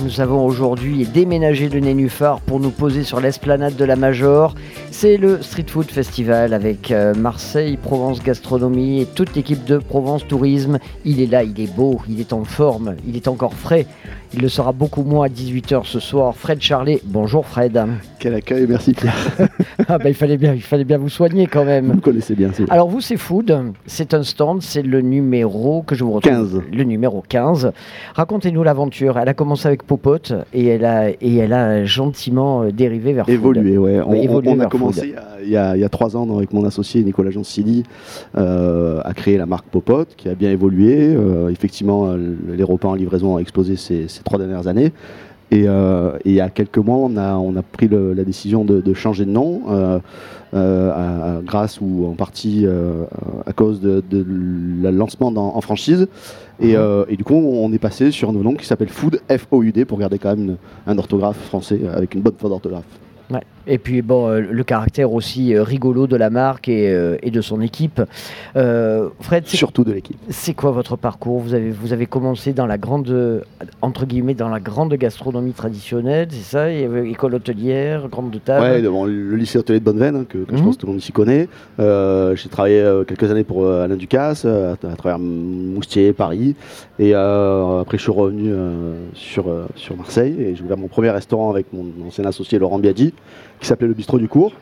Nous 0.00 0.20
avons 0.20 0.44
aujourd'hui 0.44 1.06
déménagé 1.06 1.68
le 1.68 1.78
Nénuphar 1.78 2.40
pour 2.40 2.58
nous 2.58 2.70
poser 2.70 3.04
sur 3.04 3.20
l'esplanade 3.20 3.76
de 3.76 3.84
la 3.84 3.94
Major. 3.94 4.56
C'est 4.90 5.16
le 5.16 5.40
Street 5.40 5.66
Food 5.68 5.92
Festival 5.92 6.54
avec 6.54 6.90
euh, 6.90 7.14
Marseille, 7.14 7.76
Provence 7.76 8.20
Gastronomie 8.20 9.02
et 9.02 9.06
toute 9.06 9.36
l'équipe 9.36 9.64
de 9.64 9.78
Provence 9.78 10.26
Tourisme. 10.26 10.80
Il 11.04 11.20
est 11.20 11.26
là, 11.26 11.44
il 11.44 11.60
est 11.60 11.72
beau, 11.72 12.00
il 12.08 12.18
est 12.18 12.32
en 12.32 12.42
forme, 12.42 12.96
il 13.06 13.14
est 13.14 13.28
encore 13.28 13.54
frais. 13.54 13.86
Il 14.34 14.40
le 14.40 14.48
sera 14.48 14.72
beaucoup 14.72 15.04
moins 15.04 15.26
à 15.26 15.28
18h 15.28 15.84
ce 15.84 16.00
soir. 16.00 16.34
Fred 16.34 16.60
Charlet, 16.60 17.00
bonjour 17.04 17.46
Fred. 17.46 17.80
Quel 18.18 18.34
accueil, 18.34 18.66
merci 18.68 18.92
Pierre. 18.92 19.47
Ah 19.88 19.98
bah, 19.98 20.08
il, 20.08 20.14
fallait 20.14 20.36
bien, 20.36 20.54
il 20.54 20.62
fallait 20.62 20.84
bien 20.84 20.98
vous 20.98 21.08
soigner 21.08 21.46
quand 21.46 21.64
même. 21.64 21.92
Vous 21.92 22.00
connaissez 22.00 22.34
bien. 22.34 22.50
Alors 22.70 22.88
vous, 22.88 23.00
c'est 23.00 23.16
Food, 23.16 23.56
c'est 23.86 24.14
un 24.14 24.22
stand, 24.22 24.62
c'est 24.62 24.82
le 24.82 25.00
numéro 25.00 25.82
que 25.82 25.94
je 25.94 26.04
vous 26.04 26.12
retrouve. 26.12 26.32
15. 26.32 26.62
Le 26.72 26.84
numéro 26.84 27.22
15. 27.28 27.72
Racontez-nous 28.14 28.62
l'aventure. 28.62 29.18
Elle 29.18 29.28
a 29.28 29.34
commencé 29.34 29.66
avec 29.66 29.82
Popote 29.82 30.32
et 30.52 30.66
elle 30.66 30.84
a, 30.84 31.10
et 31.10 31.36
elle 31.36 31.52
a 31.52 31.84
gentiment 31.84 32.62
euh, 32.62 32.70
dérivé 32.70 33.12
vers 33.12 33.24
Food. 33.26 33.34
Évolué, 33.34 33.78
ouais. 33.78 34.00
On, 34.04 34.12
Oui, 34.12 34.20
évolué 34.24 34.50
on 34.50 34.60
a 34.60 34.66
commencé 34.66 35.00
Food. 35.00 35.18
il 35.44 35.50
y 35.50 35.56
a- 35.56 35.76
y, 35.76 35.88
trois 35.90 36.16
ans 36.16 36.36
avec 36.36 36.52
mon 36.52 36.64
associé 36.64 37.02
Nicolas 37.02 37.30
Gensili 37.30 37.82
euh, 38.36 39.00
à 39.04 39.14
créer 39.14 39.38
la 39.38 39.46
marque 39.46 39.66
Popote 39.66 40.14
qui 40.16 40.28
a 40.28 40.34
bien 40.34 40.50
évolué. 40.50 41.14
Euh, 41.14 41.48
effectivement, 41.48 42.06
euh, 42.06 42.36
les 42.48 42.62
repas 42.62 42.88
en 42.88 42.94
livraison 42.94 43.34
ont 43.34 43.38
explosé 43.38 43.76
ces, 43.76 44.08
ces 44.08 44.22
trois 44.22 44.38
dernières 44.38 44.66
années. 44.68 44.92
Et, 45.50 45.64
euh, 45.66 46.16
et 46.24 46.30
il 46.30 46.34
y 46.34 46.40
a 46.40 46.50
quelques 46.50 46.78
mois, 46.78 46.96
on 46.98 47.16
a, 47.16 47.34
on 47.36 47.56
a 47.56 47.62
pris 47.62 47.88
le- 47.88 48.12
la 48.12 48.24
décision 48.24 48.64
de, 48.64 48.80
de 48.82 48.94
changer 48.94 49.24
de 49.24 49.30
nom, 49.30 49.62
euh, 49.70 49.98
euh, 50.54 51.38
à- 51.38 51.40
grâce 51.42 51.80
ou 51.80 52.06
en 52.06 52.12
partie 52.14 52.66
à 53.46 53.52
cause 53.54 53.80
de, 53.80 54.02
de 54.10 54.24
le 54.28 54.90
lancement 54.90 55.30
dans- 55.32 55.54
en 55.56 55.60
franchise. 55.60 56.06
Et, 56.60 56.76
euh, 56.76 57.04
et 57.08 57.16
du 57.16 57.24
coup, 57.24 57.34
on 57.34 57.72
est 57.72 57.78
passé 57.78 58.10
sur 58.10 58.28
un 58.28 58.32
nouveau 58.32 58.44
nom 58.44 58.54
qui 58.54 58.66
s'appelle 58.66 58.88
Food, 58.88 59.20
F-O-U-D, 59.30 59.84
pour 59.84 59.98
garder 59.98 60.18
quand 60.18 60.30
même 60.36 60.44
une- 60.50 60.56
un 60.86 60.98
orthographe 60.98 61.38
français 61.46 61.80
avec 61.94 62.14
une 62.14 62.20
bonne 62.20 62.34
faute 62.36 62.50
d'orthographe. 62.50 62.84
Ouais. 63.30 63.42
Et 63.70 63.76
puis 63.78 64.00
bon, 64.02 64.28
euh, 64.28 64.40
le 64.40 64.64
caractère 64.64 65.12
aussi 65.12 65.54
euh, 65.54 65.62
rigolo 65.62 66.06
de 66.06 66.16
la 66.16 66.30
marque 66.30 66.68
et, 66.68 66.88
euh, 66.90 67.16
et 67.22 67.30
de 67.30 67.40
son 67.42 67.60
équipe. 67.60 68.00
Fred, 68.54 69.44
c'est 69.46 69.56
Surtout 69.56 69.84
de 69.84 69.92
l'équipe. 69.92 70.16
C'est 70.30 70.54
quoi 70.54 70.70
votre 70.70 70.96
parcours? 70.96 71.40
Vous 71.40 71.54
avez, 71.54 71.70
vous 71.70 71.92
avez 71.92 72.06
commencé 72.06 72.52
dans 72.52 72.66
la 72.66 72.78
grande, 72.78 73.44
entre 73.82 74.06
guillemets, 74.06 74.34
dans 74.34 74.48
la 74.48 74.60
grande 74.60 74.94
gastronomie 74.94 75.52
traditionnelle, 75.52 76.28
c'est 76.30 76.56
ça? 76.56 76.72
Il 76.72 76.80
y 76.80 76.84
avait 76.84 77.08
école 77.10 77.34
hôtelière, 77.34 78.08
grande 78.08 78.30
de 78.30 78.38
table. 78.38 78.62
Ouais, 78.62 78.82
bon, 78.82 79.04
le 79.04 79.36
lycée 79.36 79.58
hôtelier 79.58 79.80
de 79.80 79.84
Bonneveine, 79.84 80.16
hein, 80.16 80.24
que, 80.28 80.38
que 80.38 80.56
je 80.56 80.58
Mhm. 80.60 80.64
pense 80.64 80.76
que 80.76 80.80
tout 80.80 80.86
le 80.86 80.92
monde 80.92 81.00
ici 81.02 81.12
connaît. 81.12 81.48
Euh, 81.78 82.34
J'ai 82.36 82.48
travaillé 82.48 82.80
euh, 82.80 83.04
quelques 83.04 83.30
années 83.30 83.44
pour 83.44 83.64
euh, 83.64 83.84
Alain 83.84 83.96
Ducasse, 83.96 84.44
à, 84.44 84.72
à 84.72 84.96
travers 84.96 85.18
Moustier, 85.18 86.12
Paris. 86.12 86.54
Et 86.98 87.14
après, 87.14 87.96
je 87.98 88.02
suis 88.02 88.12
revenu 88.12 88.50
sur, 89.14 89.44
sur 89.76 89.96
Marseille 89.96 90.34
et 90.40 90.54
j'ai 90.56 90.62
ouvert 90.64 90.76
mon 90.76 90.88
premier 90.88 91.10
restaurant 91.10 91.50
avec 91.50 91.66
mon 91.72 91.84
ancien 92.06 92.24
associé 92.24 92.58
Laurent 92.58 92.78
Biaggi, 92.78 93.12
qui 93.60 93.66
s'appelait 93.66 93.88
le 93.88 93.94
Bistrot 93.94 94.18
du 94.18 94.28
Cours. 94.28 94.52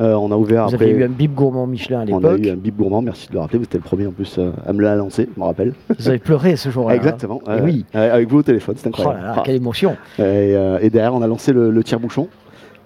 Euh, 0.00 0.14
on 0.14 0.32
a 0.32 0.36
ouvert 0.36 0.68
vous 0.68 0.74
après. 0.74 0.86
avez 0.86 0.94
eu 1.00 1.04
un 1.04 1.08
bib 1.08 1.34
gourmand 1.34 1.66
Michelin 1.66 2.00
à 2.00 2.04
on 2.10 2.24
a 2.24 2.32
l'époque. 2.32 2.46
eu 2.46 2.50
un 2.50 2.56
bip 2.56 2.74
gourmand, 2.76 3.02
merci 3.02 3.28
de 3.28 3.34
le 3.34 3.40
rappeler, 3.40 3.58
vous 3.58 3.64
étiez 3.64 3.78
le 3.78 3.84
premier 3.84 4.06
en 4.06 4.10
plus 4.12 4.36
euh, 4.38 4.50
à 4.66 4.72
me 4.72 4.80
le 4.80 4.96
lancer, 4.96 5.28
je 5.34 5.38
me 5.38 5.44
rappelle. 5.44 5.74
Vous 5.98 6.08
avez 6.08 6.18
pleuré 6.18 6.56
ce 6.56 6.70
jour-là. 6.70 6.96
Exactement. 6.96 7.42
Et 7.46 7.50
euh, 7.50 7.60
oui. 7.62 7.84
avec 7.92 8.26
vous 8.30 8.38
au 8.38 8.42
téléphone, 8.42 8.74
c'est 8.78 8.88
Oh 8.88 8.90
là 8.90 8.98
incroyable. 8.98 9.26
là, 9.26 9.34
Ah. 9.36 9.42
quelle 9.44 9.56
émotion. 9.56 9.92
Et, 10.18 10.22
euh, 10.22 10.78
et 10.80 10.88
derrière, 10.88 11.12
on 11.14 11.20
a 11.20 11.26
lancé 11.26 11.52
le, 11.52 11.70
le 11.70 11.84
tire-bouchon, 11.84 12.28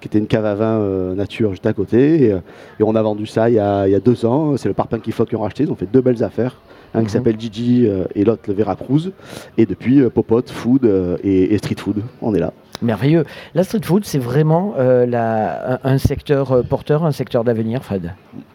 qui 0.01 0.09
était 0.09 0.19
une 0.19 0.27
cave 0.27 0.45
à 0.47 0.57
vin 0.57 1.15
nature 1.15 1.51
juste 1.53 1.65
à 1.67 1.73
côté. 1.73 2.25
Et, 2.25 2.31
et 2.31 2.83
on 2.83 2.95
a 2.97 3.03
vendu 3.03 3.25
ça 3.27 3.49
il 3.49 3.55
y 3.55 3.59
a, 3.61 3.87
il 3.87 3.93
y 3.93 3.95
a 3.95 4.01
deux 4.01 4.27
ans. 4.27 4.57
C'est 4.57 4.69
le 4.69 4.75
Parpaing 4.75 4.99
qui 4.99 5.13
flotte 5.13 5.29
qui 5.29 5.37
ont 5.37 5.41
racheté. 5.43 5.63
Ils 5.63 5.71
ont 5.71 5.77
fait 5.77 5.89
deux 5.91 6.01
belles 6.03 6.25
affaires. 6.25 6.61
Un 6.93 7.01
Mhm. 7.01 7.07
qui 7.07 7.13
s'appelle 7.13 7.39
Gigi 7.41 7.89
et 8.15 8.25
l'autre 8.25 8.43
le 8.49 8.55
Veracruz. 8.55 9.13
Et 9.59 9.65
depuis, 9.67 10.03
Popote, 10.11 10.51
Food 10.51 10.85
et, 11.23 11.55
et 11.55 11.59
Street 11.59 11.77
Food. 11.79 12.03
On 12.21 12.35
est 12.35 12.39
là. 12.41 12.53
Merveilleux. 12.83 13.25
La 13.55 13.65
street 13.65 13.81
food, 13.83 14.05
c'est 14.05 14.19
vraiment 14.19 14.75
euh, 14.79 15.77
un, 15.83 15.99
secteur 15.99 16.53
euh, 16.53 16.63
porteur, 16.63 17.05
un 17.05 17.13
secteur 17.13 17.45
d'avenir, 17.45 17.83
Fred? 17.85 18.13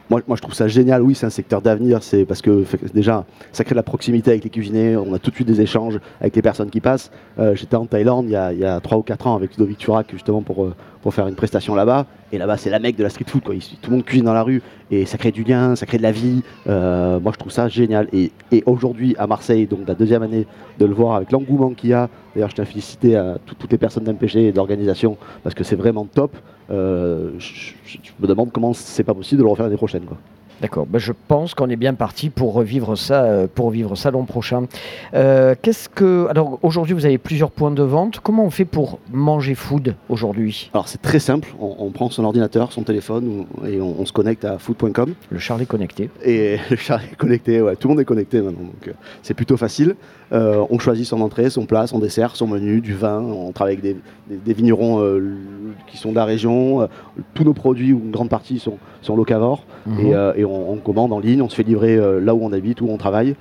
Moi, 0.09 0.21
je 0.27 0.41
trouve 0.41 0.53
ça 0.53 0.67
génial. 0.67 1.01
Oui, 1.01 1.15
c'est 1.15 1.25
un 1.25 1.31
secteur 1.31 1.61
d'avenir. 1.61 2.03
C'est 2.03 2.25
parce 2.25 2.41
que 2.41 2.65
déjà, 2.93 3.25
ça 3.53 3.63
crée 3.63 3.73
de 3.73 3.77
la 3.77 3.83
proximité 3.83 4.31
avec 4.31 4.43
les 4.43 4.49
cuisiniers. 4.49 4.97
On 4.97 5.13
a 5.13 5.19
tout 5.19 5.29
de 5.29 5.35
suite 5.35 5.47
des 5.47 5.61
échanges 5.61 5.99
avec 6.19 6.35
les 6.35 6.41
personnes 6.41 6.69
qui 6.69 6.81
passent. 6.81 7.11
Euh, 7.39 7.55
J'étais 7.55 7.77
en 7.77 7.85
Thaïlande 7.85 8.25
il 8.25 8.31
y, 8.31 8.65
a, 8.65 8.79
3 8.81 8.97
ou 8.97 9.03
4 9.03 9.27
ans 9.27 9.35
avec 9.35 9.51
Ludovic 9.51 9.77
Turak 9.77 10.07
justement 10.11 10.41
pour, 10.41 10.69
pour 11.01 11.13
faire 11.13 11.27
une 11.27 11.35
prestation 11.35 11.75
là-bas. 11.75 12.05
Et 12.31 12.37
là-bas, 12.37 12.57
c'est 12.57 12.69
la 12.69 12.79
mecque 12.79 12.95
de 12.95 13.03
la 13.03 13.09
street 13.09 13.25
food. 13.27 13.43
Tout 13.43 13.51
le 13.89 13.97
monde 13.97 14.05
cuisine 14.05 14.25
dans 14.25 14.33
la 14.33 14.43
rue 14.43 14.61
et 14.89 15.05
ça 15.05 15.17
crée 15.17 15.31
du 15.31 15.43
lien, 15.43 15.75
ça 15.75 15.85
crée 15.85 15.97
de 15.97 16.03
la 16.03 16.11
vie. 16.11 16.43
Euh, 16.67 17.19
moi, 17.19 17.31
je 17.33 17.37
trouve 17.37 17.51
ça 17.51 17.67
génial. 17.67 18.07
Et, 18.13 18.31
aujourd'hui, 18.65 19.15
à 19.17 19.27
Marseille, 19.27 19.65
donc 19.67 19.81
la 19.87 19.95
deuxième 19.95 20.23
année 20.23 20.45
de 20.79 20.85
le 20.85 20.93
voir 20.93 21.15
avec 21.15 21.31
l'engouement 21.31 21.71
qu'il 21.71 21.89
y 21.89 21.93
a. 21.93 22.09
D'ailleurs, 22.33 22.49
je 22.49 22.55
tiens 22.55 22.63
à 22.63 22.67
féliciter 22.67 23.15
à 23.15 23.37
tout- 23.45 23.55
toutes 23.55 23.71
les 23.71 23.77
personnes 23.77 24.03
d'MPG 24.05 24.47
et 24.47 24.51
d'organisation 24.51 25.17
parce 25.43 25.53
que 25.55 25.63
c'est 25.63 25.75
vraiment 25.75 26.05
top. 26.05 26.35
Euh, 26.69 27.31
je, 27.37 27.73
me 28.19 28.27
demande 28.27 28.51
comment 28.51 28.73
c'est 28.73 29.03
pas 29.03 29.13
possible 29.13 29.39
de 29.39 29.43
le 29.43 29.49
refaire 29.49 29.65
l'année 29.65 29.77
prochaine. 29.77 30.03
D'accord. 30.61 30.85
Ben, 30.85 30.99
je 30.99 31.11
pense 31.27 31.55
qu'on 31.55 31.69
est 31.69 31.75
bien 31.75 31.95
parti 31.95 32.29
pour 32.29 32.53
revivre 32.53 32.95
ça, 32.95 33.23
euh, 33.23 33.47
pour 33.53 33.65
revivre 33.67 33.97
ça 33.97 34.11
l'an 34.11 34.25
prochain. 34.25 34.65
Euh, 35.15 35.55
Qu'est-ce 35.59 35.89
que 35.89 36.27
alors 36.29 36.59
aujourd'hui 36.61 36.93
vous 36.93 37.05
avez 37.05 37.17
plusieurs 37.17 37.49
points 37.49 37.71
de 37.71 37.81
vente. 37.81 38.19
Comment 38.19 38.45
on 38.45 38.51
fait 38.51 38.65
pour 38.65 38.99
manger 39.11 39.55
food 39.55 39.95
aujourd'hui? 40.07 40.69
Alors 40.73 40.87
c'est 40.87 41.01
très 41.01 41.17
simple, 41.19 41.49
on, 41.59 41.75
on 41.79 41.89
prend 41.89 42.09
son 42.11 42.23
ordinateur, 42.23 42.71
son 42.71 42.83
téléphone 42.83 43.45
et 43.67 43.81
on, 43.81 43.99
on 44.01 44.05
se 44.05 44.13
connecte 44.13 44.45
à 44.45 44.59
food.com 44.59 45.13
Le 45.31 45.39
Charlie 45.39 45.65
connecté. 45.65 46.09
et 46.23 46.57
le 46.69 46.75
chat 46.75 46.99
est 47.11 47.15
connecté, 47.15 47.59
ouais, 47.61 47.75
tout 47.75 47.87
le 47.87 47.93
monde 47.95 48.01
est 48.01 48.05
connecté 48.05 48.39
maintenant, 48.41 48.65
donc 48.65 48.87
euh, 48.87 48.91
c'est 49.23 49.33
plutôt 49.33 49.57
facile. 49.57 49.95
Euh, 50.33 50.63
on 50.69 50.79
choisit 50.79 51.05
son 51.05 51.19
entrée, 51.21 51.49
son 51.49 51.65
plat, 51.65 51.87
son 51.87 51.99
dessert, 51.99 52.35
son 52.35 52.47
menu, 52.47 52.79
du 52.81 52.93
vin, 52.93 53.19
on 53.21 53.51
travaille 53.51 53.73
avec 53.73 53.83
des, 53.83 53.97
des- 54.29 54.37
des 54.37 54.53
vignerons 54.53 55.01
euh, 55.01 55.35
qui 55.87 55.97
sont 55.97 56.11
de 56.11 56.15
la 56.15 56.23
région, 56.25 56.81
euh, 56.81 56.85
tous 57.33 57.43
nos 57.43 57.53
produits 57.53 57.91
ou 57.93 57.99
une 58.03 58.11
grande 58.11 58.29
partie 58.29 58.59
sont, 58.59 58.77
sont 59.01 59.15
locavores 59.15 59.65
Mhm. 59.87 59.99
et, 60.35 60.41
et 60.41 60.45
on, 60.45 60.71
on 60.73 60.75
commande 60.77 61.11
en 61.11 61.19
ligne, 61.19 61.41
on 61.41 61.49
se 61.49 61.55
fait 61.55 61.63
livrer 61.63 61.97
là 62.21 62.35
où 62.35 62.39
on 62.43 62.53
habite, 62.53 62.81
où 62.81 62.87
on 62.89 62.97
travaille 62.97 63.35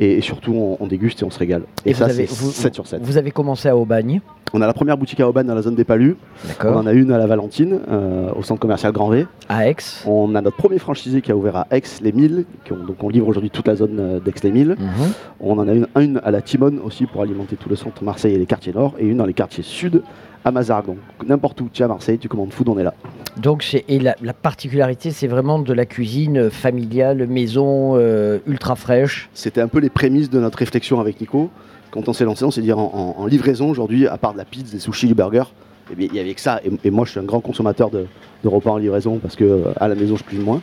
et, 0.00 0.12
et 0.14 0.20
surtout 0.22 0.52
on, 0.54 0.76
on 0.80 0.86
déguste 0.86 1.20
et 1.22 1.24
on 1.26 1.30
se 1.30 1.38
régale. 1.38 1.62
Et, 1.84 1.90
Et 1.90 1.94
ça 1.94 2.08
c'est 2.08 2.24
vous- 2.30 2.50
7 2.50 2.74
sur 2.74 2.86
7. 2.86 3.02
Vous 3.02 3.18
avez 3.18 3.30
commencé 3.30 3.68
à 3.68 3.76
Aubagne. 3.76 4.20
On 4.54 4.60
a 4.60 4.66
la 4.66 4.74
première 4.74 4.98
boutique 4.98 5.18
à 5.20 5.28
Aubagne 5.28 5.46
dans 5.46 5.54
la 5.54 5.62
zone 5.62 5.74
des 5.74 5.84
Palus, 5.84 6.16
on 6.62 6.76
en 6.76 6.86
a 6.86 6.92
une 6.92 7.10
à 7.10 7.16
la 7.18 7.26
Valentine, 7.26 7.80
euh, 7.90 8.30
au 8.36 8.42
centre 8.42 8.60
commercial 8.60 8.92
Grand 8.92 9.08
V. 9.08 9.26
À 9.48 9.66
Aix. 9.68 9.76
On 10.06 10.34
a 10.34 10.42
notre 10.42 10.56
premier 10.58 10.78
franchisé 10.78 11.22
qui 11.22 11.32
a 11.32 11.36
ouvert 11.36 11.56
à 11.56 11.66
Aix-les-Milles, 11.70 12.44
qui 12.64 12.72
ont- 12.74 12.84
donc 12.84 13.02
on 13.02 13.08
livre 13.08 13.28
aujourd'hui 13.28 13.48
toute 13.50 13.66
la 13.66 13.76
zone 13.76 13.96
euh, 13.98 14.20
d'Aix-les-Milles. 14.20 14.76
Mhm. 14.78 15.12
On 15.40 15.58
en 15.58 15.66
a 15.68 15.72
une, 15.72 15.86
une 15.98 16.20
à 16.22 16.30
la 16.30 16.42
Timone 16.42 16.80
aussi 16.84 17.06
pour 17.06 17.22
alimenter 17.22 17.56
tout 17.56 17.70
le 17.70 17.76
centre 17.76 18.04
Marseille 18.04 18.34
et 18.34 18.38
les 18.38 18.44
quartiers 18.46 18.74
nord, 18.74 18.94
et 18.98 19.06
une 19.06 19.16
dans 19.16 19.26
les 19.26 19.32
quartiers 19.32 19.62
sud 19.64 20.02
à 20.44 20.50
Mazargon. 20.50 20.96
Donc, 21.20 21.28
N'importe 21.28 21.60
où 21.62 21.70
tu 21.72 21.80
es 21.80 21.84
à 21.84 21.88
Marseille, 21.88 22.18
tu 22.18 22.28
commandes 22.28 22.52
food, 22.52 22.68
on 22.68 22.78
est 22.78 22.82
là. 22.84 22.92
Donc 23.38 23.64
et 23.88 23.98
la, 24.00 24.16
la 24.20 24.34
particularité, 24.34 25.10
c'est 25.12 25.28
vraiment 25.28 25.58
de 25.60 25.72
la 25.72 25.86
cuisine 25.86 26.50
familiale, 26.50 27.26
maison, 27.26 27.94
euh, 27.96 28.38
ultra 28.46 28.74
fraîche. 28.76 29.30
C'était 29.32 29.62
un 29.62 29.68
peu 29.68 29.78
les 29.78 29.88
prémices 29.88 30.28
de 30.28 30.38
notre 30.40 30.58
réflexion 30.58 31.00
avec 31.00 31.18
Nico. 31.20 31.48
Quand 31.92 32.08
on 32.08 32.14
s'est 32.14 32.24
lancé, 32.24 32.42
on 32.42 32.50
s'est 32.50 32.62
dit 32.62 32.72
en, 32.72 33.26
livraison 33.26 33.68
aujourd'hui, 33.68 34.06
à 34.06 34.16
part 34.16 34.32
de 34.32 34.38
la 34.38 34.46
pizza, 34.46 34.72
des 34.72 34.80
sushis, 34.80 35.06
du 35.06 35.14
burger, 35.14 35.44
eh 35.92 35.96
bien, 35.96 36.08
il 36.10 36.16
y 36.16 36.20
avait 36.20 36.34
que 36.34 36.40
ça. 36.40 36.60
Et, 36.64 36.70
et 36.88 36.90
moi, 36.90 37.04
je 37.04 37.10
suis 37.12 37.20
un 37.20 37.24
grand 37.24 37.40
consommateur 37.40 37.90
de, 37.90 38.06
de 38.44 38.48
repas 38.48 38.70
en 38.70 38.76
livraison 38.78 39.18
parce 39.18 39.36
que 39.36 39.44
euh, 39.44 39.62
à 39.76 39.88
la 39.88 39.94
maison, 39.94 40.16
je 40.16 40.22
cuisine 40.24 40.44
moins. 40.44 40.60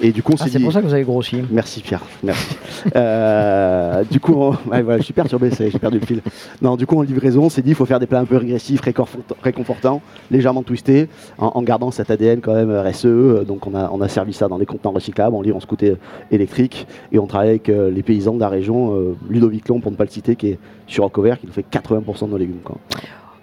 Et 0.00 0.10
du 0.12 0.22
coup, 0.22 0.32
on 0.32 0.36
Ah, 0.40 0.44
s'est 0.44 0.50
c'est 0.50 0.58
dit. 0.58 0.64
pour 0.64 0.72
ça 0.72 0.80
que 0.82 0.86
vous 0.86 0.92
avez 0.92 1.04
grossi. 1.04 1.38
Merci 1.50 1.80
Pierre, 1.80 2.02
merci. 2.22 2.56
Euh, 2.96 4.02
du 4.10 4.20
coup, 4.20 4.34
on- 4.34 4.50
ouais, 4.70 4.82
voilà, 4.82 4.98
je 4.98 5.04
suis 5.04 5.12
perturbé, 5.14 5.50
j'ai 5.56 5.70
perdu 5.78 6.00
le 6.00 6.06
fil. 6.06 6.20
Non, 6.60 6.76
du 6.76 6.84
coup, 6.86 6.98
en 6.98 7.02
livraison, 7.02 7.44
on 7.44 7.48
s'est 7.48 7.62
dit 7.62 7.70
il 7.70 7.74
faut 7.74 7.86
faire 7.86 8.00
des 8.00 8.06
plats 8.06 8.18
un 8.20 8.24
peu 8.24 8.36
régressifs, 8.36 8.80
réconfort- 8.82 9.20
réconfortants, 9.42 10.02
légèrement 10.30 10.62
twistés, 10.62 11.08
en, 11.38 11.52
en 11.54 11.62
gardant 11.62 11.90
cet 11.90 12.10
ADN 12.10 12.40
quand 12.40 12.54
même 12.54 12.70
RSE. 12.76 13.06
Euh, 13.06 13.44
Donc, 13.44 13.66
on 13.66 13.74
a, 13.74 13.88
on 13.92 14.00
a 14.00 14.08
servi 14.08 14.32
ça 14.32 14.48
dans 14.48 14.58
des 14.58 14.66
contenants 14.66 14.92
recyclables, 14.92 15.34
on 15.34 15.42
livre 15.42 15.56
en 15.56 15.60
scooter 15.60 15.96
électrique, 16.30 16.86
et 17.12 17.18
on 17.18 17.26
travaille 17.26 17.50
avec 17.50 17.68
euh, 17.68 17.90
les 17.90 18.02
paysans 18.02 18.34
de 18.34 18.40
la 18.40 18.48
région, 18.48 18.94
euh, 18.96 19.14
Ludovic 19.30 19.68
Lon, 19.68 19.80
pour 19.80 19.92
ne 19.92 19.96
pas 19.96 20.04
le 20.04 20.10
citer, 20.10 20.36
qui 20.36 20.48
est 20.48 20.58
sur 20.86 21.04
Rocover, 21.04 21.34
qui 21.40 21.46
nous 21.46 21.52
fait 21.52 21.64
80% 21.70 22.26
de 22.26 22.30
nos 22.32 22.36
légumes. 22.38 22.60
quoi. 22.64 22.76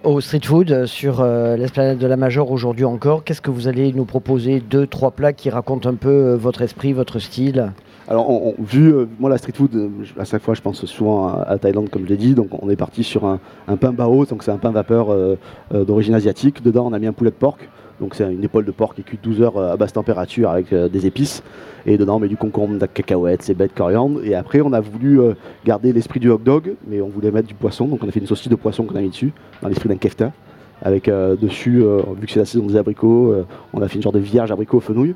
Au 0.04 0.20
street 0.20 0.42
food, 0.46 0.72
euh, 0.72 0.86
sur 0.88 1.20
euh, 1.20 1.56
l'esplanade 1.56 2.00
de 2.00 2.08
la 2.08 2.18
Major 2.18 2.50
aujourd'hui 2.50 2.86
encore, 2.86 3.24
qu'est-ce 3.24 3.42
que 3.42 3.52
vous 3.52 3.68
allez 3.68 3.94
nous 3.94 4.06
proposer 4.06 4.60
Deux, 4.60 4.88
trois 4.88 5.12
plats 5.12 5.32
qui 5.32 5.52
racontent 5.52 5.88
un 5.88 5.94
peu 5.94 6.10
euh, 6.10 6.36
votre 6.38 6.64
esprit, 6.64 6.92
votre 6.92 7.20
style? 7.20 7.72
Alors, 8.08 8.28
on- 8.32 8.56
vu, 8.60 8.96
moi, 9.20 9.30
la 9.30 9.38
street 9.38 9.54
food, 9.54 9.92
à 10.18 10.26
chaque 10.26 10.42
fois, 10.42 10.56
je 10.56 10.62
pense 10.62 10.84
souvent 10.86 11.28
à, 11.28 11.56
Thaïlande, 11.60 11.90
comme 11.92 12.04
je 12.06 12.10
l'ai 12.10 12.18
dit. 12.18 12.34
Donc, 12.34 12.48
on 12.64 12.68
est 12.72 12.76
parti 12.76 13.04
sur 13.04 13.26
un, 13.26 13.40
un 13.68 13.78
pain 13.78 13.92
bao, 13.92 14.26
donc 14.26 14.42
c'est 14.42 14.52
un 14.52 14.58
pain 14.58 14.72
vapeur 14.72 15.16
d'origine 15.72 16.16
asiatique. 16.16 16.64
Dedans, 16.64 16.88
on 16.88 16.94
a 16.94 17.00
mis 17.00 17.06
un 17.08 17.14
poulet 17.14 17.30
de 17.30 17.36
porc. 17.36 17.58
Donc, 18.02 18.16
c'est 18.16 18.24
une 18.34 18.44
épaule 18.44 18.66
de 18.66 18.72
porc 18.72 18.96
qui 18.96 19.04
cuit 19.04 19.20
12 19.22 19.42
heures 19.44 19.58
euh, 19.58 19.74
à 19.74 19.78
basse 19.78 19.94
température 19.94 20.50
avec 20.50 20.74
euh, 20.74 20.90
des 20.90 21.06
épices. 21.06 21.44
Et 21.86 22.00
dedans, 22.00 22.16
on 22.16 22.20
met 22.20 22.28
du 22.28 22.36
concombre, 22.36 22.74
de 22.74 22.80
la 22.80 22.88
cacahuète, 22.88 23.44
c'est 23.44 23.54
bête, 23.54 23.76
coriandre. 23.76 24.26
Et 24.26 24.34
après, 24.34 24.60
on 24.62 24.74
a 24.74 24.82
voulu 24.82 25.22
euh, 25.22 25.34
garder 25.66 25.94
l'esprit 25.94 26.20
du 26.20 26.28
hot 26.28 26.40
dog, 26.40 26.74
mais 26.88 27.00
on 27.00 27.10
voulait 27.10 27.30
mettre 27.30 27.48
du 27.48 27.54
poisson. 27.54 27.86
Donc, 27.86 28.04
on 28.04 28.10
a 28.10 28.12
fait 28.12 28.20
une 28.20 28.26
saucisse 28.26 28.50
de 28.50 28.56
poisson 28.56 28.86
qu'on 28.86 28.96
a 28.96 29.02
mis 29.02 29.10
dessus, 29.10 29.32
dans 29.62 29.70
l'esprit 29.70 29.88
d'un 29.88 29.98
kefta. 29.98 30.32
Avec 30.84 31.12
dessus, 31.12 31.84
vu 32.20 32.26
que 32.26 32.32
c'est 32.32 32.40
la 32.40 32.46
saison 32.46 32.66
des 32.66 32.76
abricots, 32.76 33.36
on 33.72 33.84
a 33.84 33.88
fait 33.88 33.98
une 33.98 34.02
genre 34.02 34.12
de 34.12 34.18
vierge 34.18 34.50
abricot 34.50 34.80
fenouil 34.80 35.14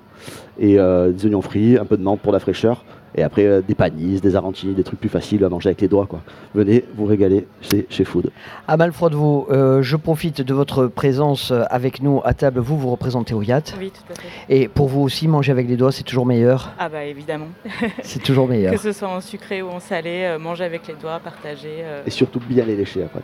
et 0.60 0.76
des 0.76 1.26
oignons 1.26 1.42
frits, 1.42 1.80
un 1.80 1.86
peu 1.86 1.98
de 1.98 2.04
menthe 2.04 2.20
pour 2.20 2.32
la 2.32 2.38
fraîcheur, 2.38 2.86
et 3.16 3.24
après 3.24 3.46
euh, 3.46 3.62
des 3.62 3.76
panisses, 3.76 4.22
des 4.22 4.36
arancini, 4.36 4.74
des 4.74 4.84
trucs 4.84 5.00
plus 5.00 5.10
faciles 5.10 5.44
à 5.44 5.50
manger 5.50 5.70
avec 5.70 5.82
les 5.82 5.88
doigts. 5.88 6.06
Quoi. 6.06 6.22
Venez 6.54 6.86
vous 6.96 7.06
régaler 7.06 7.48
chez, 7.62 7.86
chez 7.90 8.04
Food. 8.04 8.30
Amal 8.68 8.92
Froidevaux, 8.92 9.48
euh, 9.52 9.82
je 9.82 9.96
profite 9.96 10.42
de 10.42 10.54
votre 10.54 10.88
présence 10.88 11.52
euh, 11.52 11.64
avec 11.70 12.02
nous 12.02 12.22
à 12.26 12.34
table. 12.34 12.60
Vous, 12.60 12.78
vous 12.78 12.90
représentez 12.92 13.34
Oyat. 13.34 13.62
Oui, 13.80 13.92
tout 13.92 14.14
à 14.14 14.16
fait. 14.16 14.28
Et 14.50 14.68
pour 14.68 14.88
vous 14.88 15.02
aussi, 15.02 15.28
manger 15.28 15.52
avec 15.52 15.68
les 15.68 15.78
doigts, 15.78 15.92
c'est 15.92 16.04
toujours 16.04 16.26
meilleur? 16.26 16.72
Ah 16.78 16.90
bah 16.90 17.04
évidemment. 17.06 17.48
C'est 18.04 18.22
toujours 18.22 18.48
meilleur. 18.48 18.74
Que 18.74 18.80
ce 18.80 18.92
soit 18.92 19.08
en 19.10 19.22
sucré 19.22 19.62
ou 19.62 19.70
en 19.70 19.80
salé, 19.80 20.24
euh, 20.26 20.40
manger 20.40 20.64
avec 20.66 20.88
les 20.88 20.96
doigts, 20.96 21.20
partager. 21.24 21.78
euh, 21.82 22.04
Et 22.06 22.10
surtout 22.12 22.40
bien 22.48 22.66
les 22.66 22.76
lécher 22.76 23.04
après. 23.04 23.22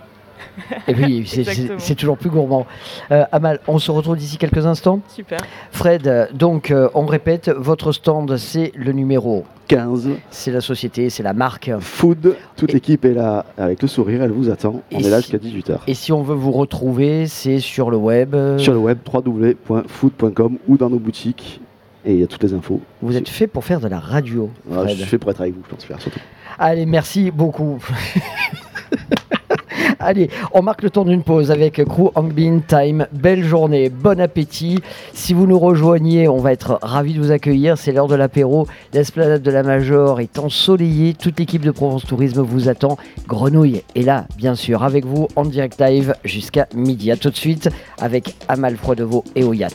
Et 0.88 0.96
oui, 0.96 1.24
c'est- 1.28 1.96
toujours 1.96 2.18
plus 2.18 2.30
gourmand. 2.30 2.66
Euh, 3.12 3.24
Amal, 3.32 3.60
on 3.68 3.78
se 3.80 3.92
retrouve 3.92 4.18
d'ici 4.18 4.38
quelques 4.38 4.66
instants. 4.66 5.02
Super. 5.14 5.40
Fred, 5.72 6.30
donc 6.34 6.72
euh, 6.72 6.90
on 6.94 7.06
répète, 7.06 7.50
votre 7.56 7.92
stand, 7.92 8.36
c'est 8.38 8.72
le 8.76 8.92
numéro. 8.92 9.46
15, 9.68 10.10
C'est 10.32 10.52
la 10.52 10.60
société, 10.60 11.10
c'est 11.10 11.24
la 11.24 11.32
marque. 11.34 11.72
Food, 11.80 12.36
toute 12.58 12.74
l'équipe 12.74 13.06
est 13.06 13.14
là 13.14 13.46
avec 13.58 13.82
le 13.82 13.88
sourire, 13.88 14.22
elle 14.22 14.32
vous 14.32 14.50
attend. 14.50 14.82
On 14.92 15.00
est 15.00 15.10
là 15.10 15.22
si- 15.22 15.32
jusqu'à 15.32 15.38
18h. 15.38 15.78
Et 15.88 15.94
si 15.94 16.12
on 16.12 16.24
veut 16.24 16.36
vous 16.36 16.52
retrouver, 16.52 17.26
c'est 17.28 17.60
sur 17.60 17.90
le 17.90 17.96
web. 17.98 18.36
euh, 18.36 18.58
Sur 18.58 18.74
le 18.74 18.80
web, 18.80 18.98
www.food.com 19.14 20.58
ou 20.68 20.78
dans 20.78 20.90
nos 20.90 21.00
boutiques. 21.00 21.62
Et 22.04 22.14
il 22.16 22.20
y 22.20 22.24
a 22.24 22.28
toutes 22.28 22.44
les 22.44 22.54
infos. 22.54 22.82
Vous 23.02 23.16
êtes 23.16 23.30
fait 23.30 23.48
pour 23.48 23.64
faire 23.64 23.80
de 23.80 23.88
la 23.88 24.00
radio. 24.00 24.50
Voilà, 24.66 24.90
je 24.90 24.96
suis 24.96 25.06
fait 25.06 25.18
pour 25.20 25.30
être 25.32 25.40
avec 25.42 25.54
vous, 25.54 25.62
je 25.64 25.70
pense 25.76 25.86
faire 25.86 26.02
surtout. 26.02 26.20
Allez, 26.60 26.86
merci 26.86 27.32
beaucoup. 27.32 27.78
Allez, 30.00 30.30
on 30.54 30.62
marque 30.62 30.82
le 30.82 30.90
temps 30.90 31.06
d'une 31.06 31.24
pause 31.24 31.52
avec 31.52 31.84
Crew 31.86 32.12
Angbin 32.16 32.60
Time. 32.68 33.08
Belle 33.12 33.44
journée, 33.44 33.90
bon 33.90 34.20
appétit. 34.20 34.80
Si 35.14 35.34
vous 35.34 35.48
nous 35.48 35.60
rejoignez, 35.60 36.28
on 36.28 36.38
va 36.38 36.52
être 36.52 36.80
ravis 36.82 37.14
de 37.14 37.20
vous 37.20 37.32
accueillir. 37.32 37.78
C'est 37.78 37.92
l'heure 37.92 38.08
de 38.08 38.16
l'apéro. 38.16 38.68
L'esplanade 38.94 39.42
de 39.42 39.52
la 39.52 39.64
Major 39.64 40.20
est 40.20 40.40
ensoleillée. 40.40 41.14
Toute 41.14 41.40
l'équipe 41.40 41.62
de 41.62 41.72
Provence 41.72 42.06
Tourisme 42.06 42.42
vous 42.42 42.70
attend. 42.70 42.98
Grenouille 43.28 43.84
est 43.96 44.04
là, 44.04 44.26
bien 44.38 44.56
sûr, 44.56 44.84
avec 44.84 45.06
vous 45.06 45.28
en 45.36 45.46
direct 45.46 45.80
live 45.80 46.16
jusqu'à 46.24 46.68
midi. 46.74 47.12
À 47.12 47.18
tout 47.18 47.30
de 47.30 47.38
suite 47.38 47.70
avec 48.00 48.36
Amal 48.48 48.76
Froidevaux 48.78 49.24
et 49.36 49.44
Oyat. 49.44 49.70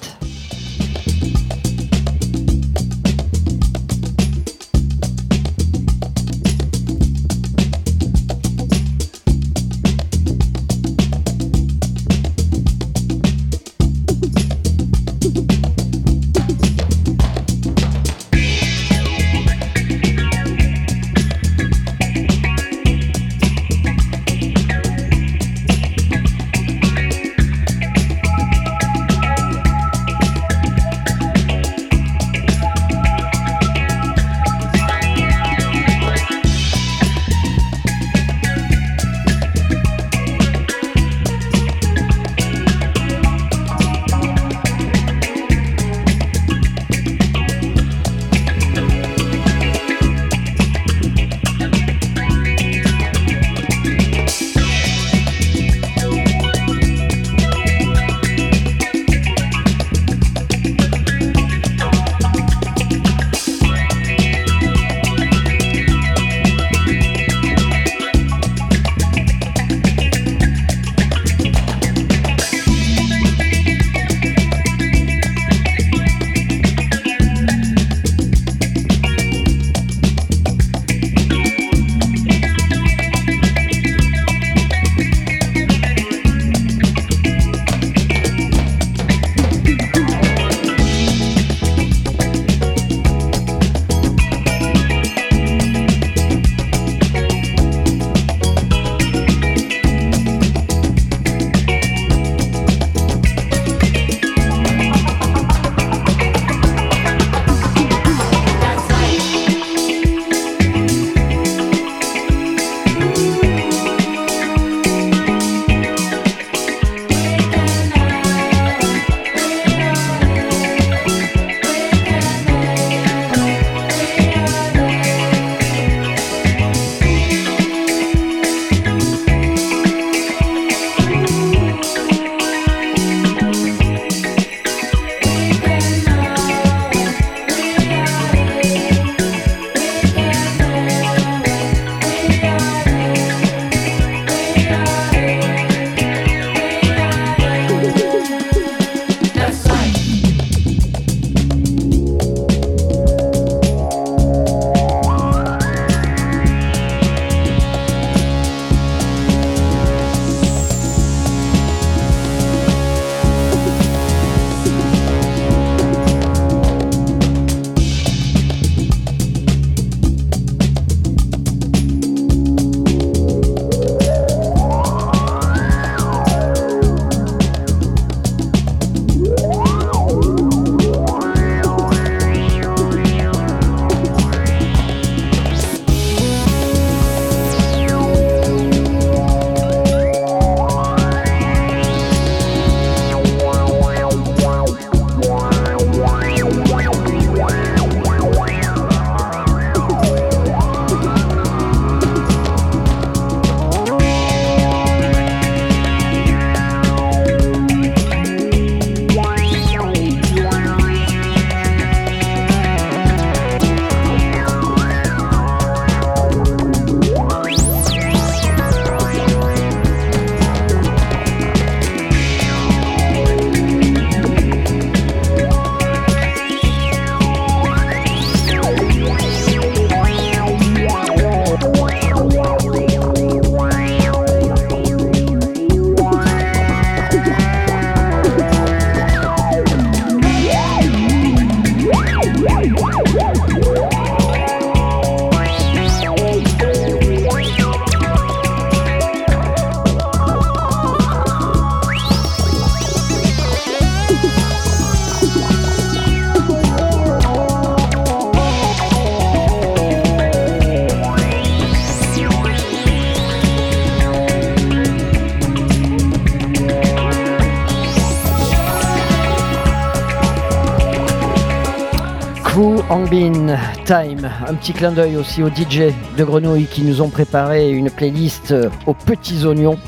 Time, 273.85 274.31
un 274.47 274.55
petit 274.55 274.73
clin 274.73 274.93
d'œil 274.93 275.17
aussi 275.17 275.43
aux 275.43 275.49
DJ 275.49 275.93
de 276.17 276.25
Grenouille 276.25 276.67
qui 276.67 276.83
nous 276.83 277.03
ont 277.03 277.09
préparé 277.09 277.71
une 277.71 277.91
playlist 277.91 278.53
euh, 278.53 278.69
aux 278.87 278.95
petits 278.95 279.47
oignons. 279.47 279.79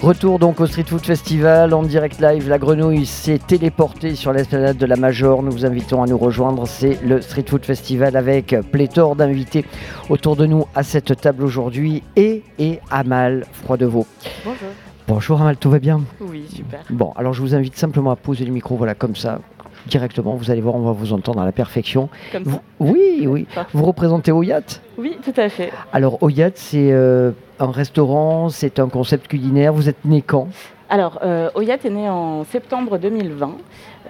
Retour 0.00 0.38
donc 0.38 0.60
au 0.60 0.66
Street 0.66 0.84
Food 0.86 1.04
Festival 1.04 1.74
en 1.74 1.82
direct 1.82 2.20
live. 2.20 2.48
La 2.48 2.58
Grenouille 2.58 3.06
s'est 3.06 3.38
téléportée 3.38 4.14
sur 4.14 4.32
l'esplanade 4.32 4.76
de 4.76 4.86
la 4.86 4.96
Major. 4.96 5.42
Nous 5.42 5.50
vous 5.50 5.66
invitons 5.66 6.02
à 6.02 6.06
nous 6.06 6.18
rejoindre. 6.18 6.66
C'est 6.66 7.02
le 7.02 7.20
Street 7.20 7.44
Food 7.48 7.64
Festival 7.64 8.16
avec 8.16 8.54
pléthore 8.70 9.16
d'invités 9.16 9.64
autour 10.08 10.36
de 10.36 10.46
nous 10.46 10.66
à 10.74 10.82
cette 10.82 11.20
table 11.20 11.44
aujourd'hui 11.44 12.02
et, 12.16 12.42
et 12.58 12.80
Amal 12.90 13.44
Froidevaux. 13.52 14.06
Bonjour. 14.44 14.68
Bonjour 15.08 15.40
Amal, 15.40 15.56
tout 15.56 15.70
va 15.70 15.78
bien? 15.78 16.02
Oui, 16.20 16.44
super. 16.54 16.80
Bon, 16.90 17.12
alors 17.16 17.32
je 17.32 17.40
vous 17.40 17.54
invite 17.54 17.76
simplement 17.76 18.10
à 18.10 18.16
poser 18.16 18.44
le 18.44 18.52
micro, 18.52 18.76
voilà, 18.76 18.94
comme 18.94 19.16
ça, 19.16 19.40
directement. 19.88 20.34
Vous 20.34 20.50
allez 20.50 20.60
voir, 20.60 20.74
on 20.74 20.80
va 20.82 20.92
vous 20.92 21.12
entendre 21.12 21.40
à 21.40 21.44
la 21.44 21.52
perfection. 21.52 22.08
Comme 22.32 22.42
Vous- 22.44 22.56
ça 22.56 22.62
oui, 22.80 23.26
oui. 23.26 23.46
Parfait. 23.54 23.70
Vous 23.76 23.84
représentez 23.84 24.30
Oyat? 24.32 24.60
Oui, 24.96 25.16
tout 25.24 25.34
à 25.36 25.48
fait. 25.48 25.72
Alors, 25.92 26.22
Oyat, 26.22 26.50
c'est 26.54 26.92
euh, 26.92 27.32
un 27.58 27.70
restaurant, 27.70 28.48
c'est 28.48 28.78
un 28.78 28.88
concept 28.88 29.28
culinaire. 29.28 29.72
Vous 29.72 29.88
êtes 29.88 30.04
né 30.04 30.22
quand? 30.22 30.48
Alors, 30.90 31.18
euh, 31.22 31.50
Oyat 31.54 31.76
est 31.84 31.90
né 31.90 32.08
en 32.08 32.44
septembre 32.44 32.96
2020, 32.96 33.50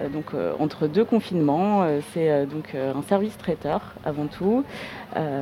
euh, 0.01 0.07
donc 0.07 0.25
euh, 0.33 0.53
entre 0.59 0.87
deux 0.87 1.03
confinements. 1.03 1.83
C'est 2.13 2.45
donc 2.45 2.73
un 2.73 3.01
service 3.01 3.37
traiteur 3.37 3.81
avant 4.05 4.27
tout. 4.27 4.63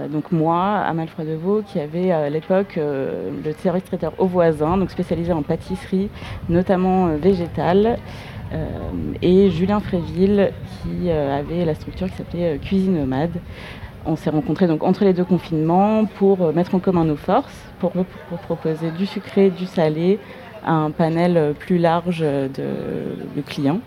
Donc 0.09 0.31
moi, 0.31 0.77
Amal 0.77 1.07
Froidevaux, 1.09 1.61
qui 1.61 1.79
avait 1.79 2.11
à 2.11 2.29
l'époque 2.29 2.77
le 2.77 3.51
service 3.61 3.83
traiteur 3.83 4.13
au 4.17 4.25
voisin, 4.25 4.77
donc 4.77 4.89
spécialisé 4.89 5.31
en 5.33 5.43
pâtisserie, 5.43 6.09
notamment 6.49 7.07
végétale. 7.17 7.97
Euh, 8.53 8.67
et 9.21 9.49
Julien 9.49 9.79
Fréville, 9.79 10.51
qui 10.81 11.09
euh, 11.09 11.39
avait 11.39 11.65
la 11.65 11.75
structure 11.75 12.07
qui 12.09 12.15
s'appelait 12.15 12.55
euh, 12.55 12.57
Cuisine 12.57 12.97
Nomade. 12.97 13.39
On 14.05 14.15
s'est 14.15 14.29
rencontrés 14.29 14.67
donc 14.67 14.83
entre 14.83 15.03
les 15.03 15.13
deux 15.13 15.25
confinements 15.25 16.05
pour 16.05 16.53
mettre 16.53 16.75
en 16.75 16.79
commun 16.79 17.03
nos 17.03 17.17
forces, 17.17 17.53
pour, 17.79 17.91
pour 17.91 18.37
proposer 18.39 18.91
du 18.91 19.05
sucré, 19.05 19.49
du 19.49 19.65
salé, 19.65 20.17
à 20.65 20.71
un 20.71 20.91
panel 20.91 21.53
plus 21.59 21.77
large 21.77 22.19
de, 22.19 22.47
de 23.35 23.41
clients. 23.45 23.79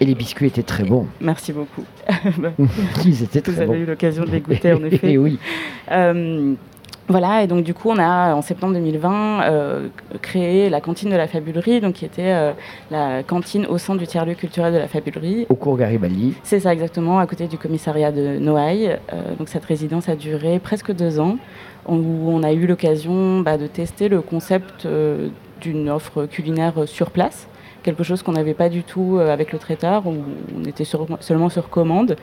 Et 0.00 0.04
les 0.04 0.16
biscuits 0.16 0.48
étaient 0.48 0.64
très 0.64 0.82
bons. 0.84 1.06
Merci 1.20 1.52
beaucoup. 1.52 1.84
Ils 3.04 3.22
étaient 3.22 3.38
Vous 3.38 3.52
très 3.52 3.60
avez 3.60 3.66
bons. 3.66 3.74
eu 3.74 3.84
l'occasion 3.84 4.24
de 4.24 4.30
les 4.30 4.40
goûter 4.40 4.72
en 4.72 4.82
effet. 4.84 5.12
Et 5.12 5.18
oui. 5.18 5.38
Euh, 5.92 6.54
voilà, 7.08 7.42
et 7.42 7.46
donc 7.46 7.64
du 7.64 7.72
coup, 7.72 7.88
on 7.88 7.98
a 7.98 8.34
en 8.34 8.42
septembre 8.42 8.74
2020 8.74 9.42
euh, 9.42 9.88
créé 10.20 10.68
la 10.68 10.82
cantine 10.82 11.08
de 11.08 11.16
la 11.16 11.26
Fabulerie, 11.26 11.80
donc 11.80 11.94
qui 11.94 12.04
était 12.04 12.32
euh, 12.32 12.52
la 12.90 13.22
cantine 13.22 13.64
au 13.66 13.78
sein 13.78 13.94
du 13.94 14.06
tiers-lieu 14.06 14.34
culturel 14.34 14.74
de 14.74 14.78
la 14.78 14.88
Fabulerie. 14.88 15.46
Au 15.48 15.54
cours 15.54 15.78
Garibaldi. 15.78 16.34
C'est 16.42 16.60
ça 16.60 16.72
exactement, 16.72 17.18
à 17.18 17.26
côté 17.26 17.46
du 17.46 17.56
commissariat 17.56 18.12
de 18.12 18.38
Noailles. 18.38 18.98
Euh, 19.12 19.34
donc 19.38 19.48
cette 19.48 19.64
résidence 19.64 20.10
a 20.10 20.16
duré 20.16 20.58
presque 20.58 20.92
deux 20.92 21.18
ans, 21.18 21.38
où 21.88 21.94
on 22.30 22.42
a 22.42 22.52
eu 22.52 22.66
l'occasion 22.66 23.40
bah, 23.40 23.56
de 23.56 23.66
tester 23.66 24.10
le 24.10 24.20
concept 24.20 24.86
d'une 25.62 25.88
offre 25.88 26.26
culinaire 26.26 26.74
sur 26.86 27.10
place, 27.10 27.48
quelque 27.82 28.02
chose 28.02 28.22
qu'on 28.22 28.32
n'avait 28.32 28.54
pas 28.54 28.68
du 28.68 28.82
tout 28.82 29.16
euh, 29.18 29.32
avec 29.32 29.52
le 29.52 29.58
traiteur, 29.58 30.06
où 30.06 30.14
on 30.56 30.64
était 30.64 30.84
seulement 30.84 31.48
sur 31.48 31.68
commande. 31.68 32.16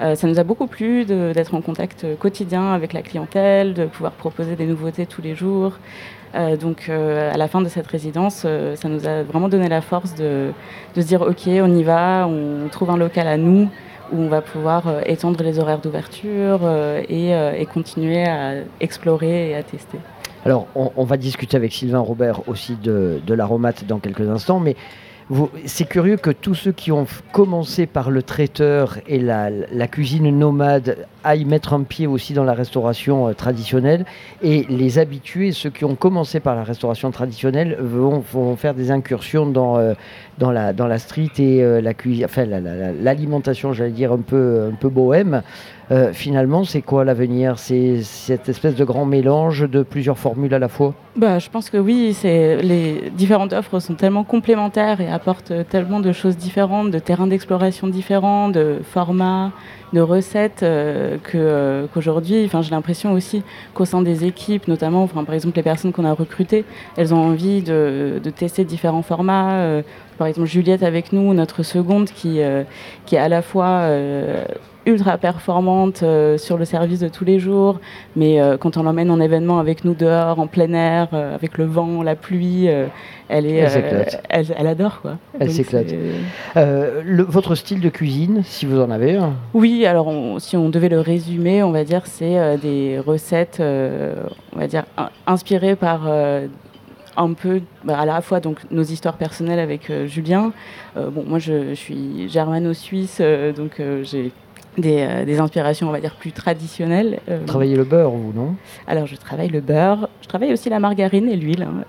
Euh, 0.00 0.14
ça 0.14 0.26
nous 0.26 0.38
a 0.38 0.44
beaucoup 0.44 0.66
plu 0.66 1.04
d'être 1.04 1.54
en 1.54 1.60
contact 1.60 2.04
euh, 2.04 2.16
quotidien 2.16 2.72
avec 2.72 2.92
la 2.92 3.02
clientèle, 3.02 3.74
de 3.74 3.86
pouvoir 3.86 4.12
proposer 4.12 4.56
des 4.56 4.66
nouveautés 4.66 5.06
tous 5.06 5.22
les 5.22 5.34
jours. 5.34 5.78
Donc 6.60 6.90
à 6.90 7.36
la 7.38 7.48
fin 7.48 7.62
de 7.62 7.68
cette 7.68 7.86
résidence, 7.86 8.44
ça 8.74 8.88
nous 8.90 9.06
a 9.08 9.22
vraiment 9.22 9.48
donné 9.48 9.70
la 9.70 9.80
force 9.80 10.14
de, 10.16 10.52
de 10.94 11.00
se 11.00 11.06
dire 11.06 11.22
ok, 11.22 11.46
on 11.46 11.74
y 11.74 11.82
va, 11.82 12.28
on 12.28 12.68
trouve 12.68 12.90
un 12.90 12.98
local 12.98 13.26
à 13.26 13.38
nous 13.38 13.70
où 14.12 14.18
on 14.18 14.28
va 14.28 14.42
pouvoir 14.42 14.82
étendre 15.06 15.42
les 15.42 15.58
horaires 15.58 15.78
d'ouverture 15.78 16.60
et, 17.08 17.30
et 17.30 17.66
continuer 17.66 18.24
à 18.26 18.56
explorer 18.80 19.50
et 19.50 19.54
à 19.54 19.62
tester. 19.62 19.98
Alors, 20.46 20.66
on, 20.74 21.04
va 21.04 21.16
discuter 21.16 21.56
avec 21.56 21.72
Sylvain 21.72 21.98
Robert 21.98 22.48
aussi 22.48 22.76
de, 22.76 23.20
l'aromate 23.28 23.84
dans 23.84 23.98
quelques 23.98 24.28
instants, 24.28 24.60
mais 24.60 24.76
c'est 25.64 25.86
curieux 25.86 26.16
que 26.16 26.30
tous 26.30 26.54
ceux 26.54 26.72
qui 26.72 26.92
ont 26.92 27.06
commencé 27.32 27.86
par 27.86 28.10
le 28.10 28.22
traiteur 28.22 28.98
et 29.08 29.18
la 29.18 29.88
cuisine 29.88 30.30
nomade 30.30 31.06
aillent 31.26 31.44
mettre 31.44 31.74
un 31.74 31.82
pied 31.82 32.06
aussi 32.06 32.32
dans 32.32 32.44
la 32.44 32.54
restauration 32.54 33.28
euh, 33.28 33.32
traditionnelle. 33.34 34.04
Et 34.42 34.64
les 34.68 34.98
habitués, 34.98 35.52
ceux 35.52 35.70
qui 35.70 35.84
ont 35.84 35.96
commencé 35.96 36.40
par 36.40 36.54
la 36.54 36.64
restauration 36.64 37.10
traditionnelle, 37.10 37.76
vont, 37.80 38.22
vont 38.32 38.56
faire 38.56 38.74
des 38.74 38.90
incursions 38.90 39.44
dans, 39.46 39.76
euh, 39.78 39.94
dans, 40.38 40.52
la, 40.52 40.72
dans 40.72 40.86
la 40.86 40.98
street 40.98 41.32
et 41.38 41.62
euh, 41.62 41.80
la 41.80 41.94
cuisine, 41.94 42.24
enfin 42.24 42.44
la- 42.46 42.60
la- 42.60 42.74
la- 42.76 42.92
l'alimentation, 42.92 43.72
j'allais 43.72 43.90
dire 43.90 44.12
un 44.12 44.22
peu, 44.22 44.70
un 44.72 44.74
peu 44.76 44.88
bohème. 44.88 45.42
Finalement, 46.14 46.64
c'est 46.64 46.82
quoi 46.82 47.04
l'avenir? 47.04 47.60
C'est 47.60 48.02
cette 48.02 48.48
espèce 48.48 48.74
de 48.74 48.84
grand 48.84 49.06
mélange 49.06 49.70
de 49.70 49.84
plusieurs 49.84 50.18
formules 50.18 50.52
à 50.52 50.58
la 50.58 50.66
fois? 50.66 50.94
Bah, 51.14 51.38
je 51.38 51.48
pense 51.48 51.70
que 51.70 51.76
oui, 51.76 52.12
les 52.24 53.12
différentes 53.16 53.52
offres 53.52 53.78
sont 53.78 53.94
tellement 53.94 54.24
complémentaires 54.24 55.00
et 55.00 55.08
apportent 55.08 55.52
tellement 55.68 56.00
de 56.00 56.10
choses 56.10 56.36
différentes, 56.36 56.90
de 56.90 56.98
terrains 56.98 57.28
d'exploration 57.28 57.86
différents, 57.86 58.48
de 58.48 58.78
formats, 58.82 59.52
de 59.92 60.00
recettes 60.00 60.64
euh, 61.34 61.86
qu'aujourd'hui, 61.92 62.44
enfin 62.44 62.62
j'ai 62.62 62.70
l'impression 62.70 63.12
aussi 63.12 63.42
qu'au 63.74 63.84
sein 63.84 64.02
des 64.02 64.24
équipes, 64.24 64.68
notamment, 64.68 65.02
enfin 65.02 65.24
par 65.24 65.34
exemple 65.34 65.56
les 65.56 65.62
personnes 65.62 65.92
qu'on 65.92 66.04
a 66.04 66.12
recrutées, 66.12 66.64
elles 66.96 67.14
ont 67.14 67.18
envie 67.18 67.62
de, 67.62 68.20
de 68.22 68.30
tester 68.30 68.64
différents 68.64 69.02
formats. 69.02 69.52
euh, 69.54 69.82
par 70.18 70.26
exemple 70.26 70.48
Juliette 70.48 70.82
avec 70.82 71.12
nous, 71.12 71.34
notre 71.34 71.62
seconde 71.62 72.08
qui 72.10 72.40
euh, 72.40 72.64
qui 73.04 73.16
est 73.16 73.18
à 73.18 73.28
la 73.28 73.42
fois 73.42 73.88
ultra 74.86 75.18
performante 75.18 76.02
euh, 76.04 76.38
sur 76.38 76.56
le 76.56 76.64
service 76.64 77.00
de 77.00 77.08
tous 77.08 77.24
les 77.24 77.38
jours, 77.40 77.80
mais 78.14 78.40
euh, 78.40 78.56
quand 78.56 78.76
on 78.76 78.84
l'emmène 78.84 79.10
en 79.10 79.20
événement 79.20 79.58
avec 79.58 79.84
nous 79.84 79.94
dehors, 79.94 80.38
en 80.38 80.46
plein 80.46 80.72
air, 80.72 81.08
euh, 81.12 81.34
avec 81.34 81.58
le 81.58 81.64
vent, 81.64 82.02
la 82.02 82.14
pluie, 82.14 82.68
elle 83.28 83.46
est, 83.46 83.56
Elle 83.56 84.06
elle, 84.28 84.46
elle 84.56 84.66
adore 84.68 85.00
quoi. 85.02 85.18
Elle 85.40 85.50
s'éclate. 85.50 85.92
Votre 86.54 87.54
style 87.54 87.80
de 87.80 87.88
cuisine, 87.88 88.42
si 88.44 88.64
vous 88.66 88.80
en 88.80 88.90
avez 88.90 89.16
un? 89.16 89.32
Oui, 89.54 89.84
alors 89.86 90.06
on- 90.06 90.38
si 90.38 90.56
on 90.56 90.68
devait 90.68 90.88
le 90.88 91.00
résumer, 91.00 91.62
on 91.62 91.72
va 91.72 91.84
dire 91.84 92.02
c'est 92.06 92.56
des 92.58 92.98
recettes, 93.04 93.58
on 93.60 94.58
va 94.58 94.66
dire 94.66 94.84
in- 94.96 95.10
inspirées 95.26 95.76
par 95.76 96.08
un 97.18 97.32
peu 97.32 97.62
bah, 97.82 97.98
à 97.98 98.04
la 98.04 98.20
fois 98.20 98.40
donc 98.40 98.58
nos 98.70 98.82
histoires 98.82 99.16
personnelles 99.16 99.58
avec 99.58 99.88
euh, 99.88 100.06
Julien. 100.06 100.52
Euh, 100.98 101.08
bon, 101.08 101.24
moi 101.26 101.38
je, 101.38 101.70
je 101.70 101.74
suis 101.74 102.28
germano-suisse, 102.28 103.18
euh, 103.22 103.52
donc 103.54 103.80
j'ai 104.02 104.32
des, 104.78 104.98
euh, 105.00 105.24
des 105.24 105.38
inspirations, 105.40 105.88
on 105.88 105.92
va 105.92 106.00
dire 106.00 106.14
plus 106.18 106.32
traditionnelles. 106.32 107.20
Euh, 107.28 107.44
Travaillez 107.46 107.76
le 107.76 107.84
beurre, 107.84 108.10
vous, 108.10 108.32
non? 108.34 108.54
Alors, 108.86 109.06
je 109.06 109.16
travaille 109.16 109.48
le 109.48 109.60
beurre, 109.60 110.08
je 110.22 110.28
travaille 110.28 110.52
aussi 110.52 110.68
la 110.68 110.78
margarine 110.80 111.28
et 111.28 111.36
l'huile. 111.36 111.62
hein. 111.62 111.84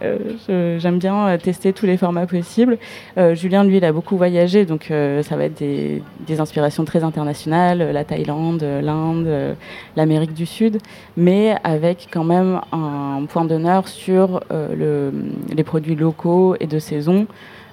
Euh, 0.49 0.79
J'aime 0.79 0.99
bien 0.99 1.27
euh, 1.27 1.37
tester 1.37 1.73
tous 1.73 1.85
les 1.85 1.97
formats 1.97 2.25
possibles. 2.27 2.77
Euh, 3.17 3.35
Julien, 3.35 3.63
lui, 3.63 3.77
il 3.77 3.85
a 3.85 3.91
beaucoup 3.91 4.17
voyagé, 4.17 4.65
donc 4.65 4.85
ça 4.89 5.35
va 5.35 5.43
être 5.45 5.57
des, 5.59 6.01
des 6.25 6.39
inspirations 6.39 6.85
très 6.85 7.03
internationales, 7.03 7.91
la 7.91 8.03
Thaïlande, 8.03 8.63
l'Inde, 8.81 9.55
l'Amérique 9.95 10.33
du 10.33 10.45
Sud, 10.45 10.77
mais 11.17 11.55
avec 11.63 12.07
quand 12.11 12.23
même 12.23 12.61
un 12.71 13.25
point 13.27 13.45
d'honneur 13.45 13.87
sur 13.87 14.41
le- 14.51 15.11
les 15.55 15.63
produits 15.63 15.95
locaux 15.95 16.55
et 16.59 16.67
de 16.67 16.79
saison. 16.79 17.27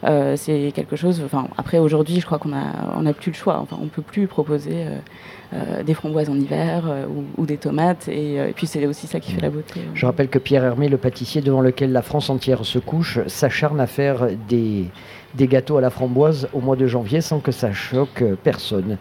Euh, 0.04 0.34
c'est 0.36 0.72
quelque 0.74 0.96
chose. 0.96 1.22
Enfin, 1.24 1.48
après 1.56 1.78
aujourd'hui, 1.78 2.20
je 2.20 2.26
crois 2.26 2.38
qu'on 2.38 2.52
a, 2.52 2.94
on 2.96 3.02
n'a 3.02 3.12
plus 3.12 3.30
le 3.30 3.36
choix. 3.36 3.58
Enfin, 3.60 3.78
on 3.80 3.86
peut 3.86 4.02
plus 4.02 4.26
proposer 4.26 4.72
euh, 4.74 4.98
euh, 5.54 5.82
des 5.82 5.94
framboises 5.94 6.28
en 6.28 6.34
hiver 6.34 6.84
ou, 7.08 7.42
ou 7.42 7.46
des 7.46 7.56
tomates. 7.56 8.08
Et, 8.08 8.34
et 8.36 8.52
puis 8.54 8.66
c'est 8.66 8.84
aussi 8.86 9.06
ça 9.06 9.20
qui 9.20 9.32
fait 9.32 9.40
la 9.40 9.50
beauté. 9.50 9.80
Je 9.94 10.06
rappelle 10.06 10.28
que 10.28 10.38
Pierre 10.38 10.64
Hermé, 10.64 10.88
le 10.88 10.98
pâtissier 10.98 11.40
devant 11.40 11.60
lequel 11.60 11.92
la 11.92 12.02
France 12.02 12.28
entière 12.28 12.64
se 12.64 12.78
couche, 12.78 13.18
s'acharne 13.26 13.80
à 13.80 13.86
faire 13.86 14.28
des, 14.48 14.90
des 15.34 15.46
gâteaux 15.46 15.76
à 15.76 15.80
la 15.80 15.90
framboise 15.90 16.48
au 16.52 16.60
mois 16.60 16.76
de 16.76 16.86
janvier 16.86 17.20
sans 17.20 17.40
que 17.40 17.52
ça 17.52 17.72
choque 17.72 18.22
personne. 18.42 18.98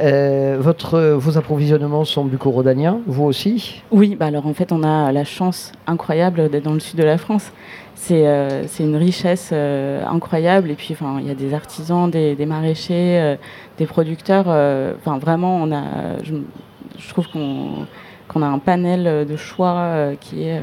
Euh, 0.00 0.56
votre, 0.58 1.00
vos 1.00 1.38
approvisionnements 1.38 2.04
sont 2.04 2.24
bucco-rodaniens, 2.24 3.00
vous 3.06 3.24
aussi? 3.24 3.82
Oui, 3.90 4.16
bah 4.16 4.26
alors 4.26 4.46
en 4.46 4.54
fait, 4.54 4.72
on 4.72 4.82
a 4.82 5.12
la 5.12 5.24
chance 5.24 5.72
incroyable 5.86 6.48
d'être 6.48 6.64
dans 6.64 6.74
le 6.74 6.80
sud 6.80 6.98
de 6.98 7.04
la 7.04 7.18
France. 7.18 7.52
C'est 7.98 8.26
euh, 8.26 8.66
c'est 8.66 8.84
une 8.84 8.94
richesse 8.94 9.50
euh, 9.52 10.04
incroyable. 10.06 10.70
Et 10.70 10.74
puis, 10.74 10.90
enfin, 10.92 11.16
il 11.18 11.26
y 11.26 11.30
a 11.30 11.34
des 11.34 11.54
artisans, 11.54 12.08
des, 12.10 12.36
des 12.36 12.46
maraîchers, 12.46 13.18
euh, 13.18 13.36
des 13.78 13.86
producteurs. 13.86 14.46
Enfin, 14.98 15.18
vraiment, 15.18 15.56
on 15.56 15.72
a. 15.72 16.22
Je, 16.22 16.34
je 16.98 17.08
trouve 17.08 17.26
qu'on 17.28 17.86
qu'on 18.28 18.42
a 18.42 18.46
un 18.46 18.58
panel 18.58 19.24
de 19.24 19.36
choix 19.36 19.92
qui 20.20 20.42
est 20.42 20.60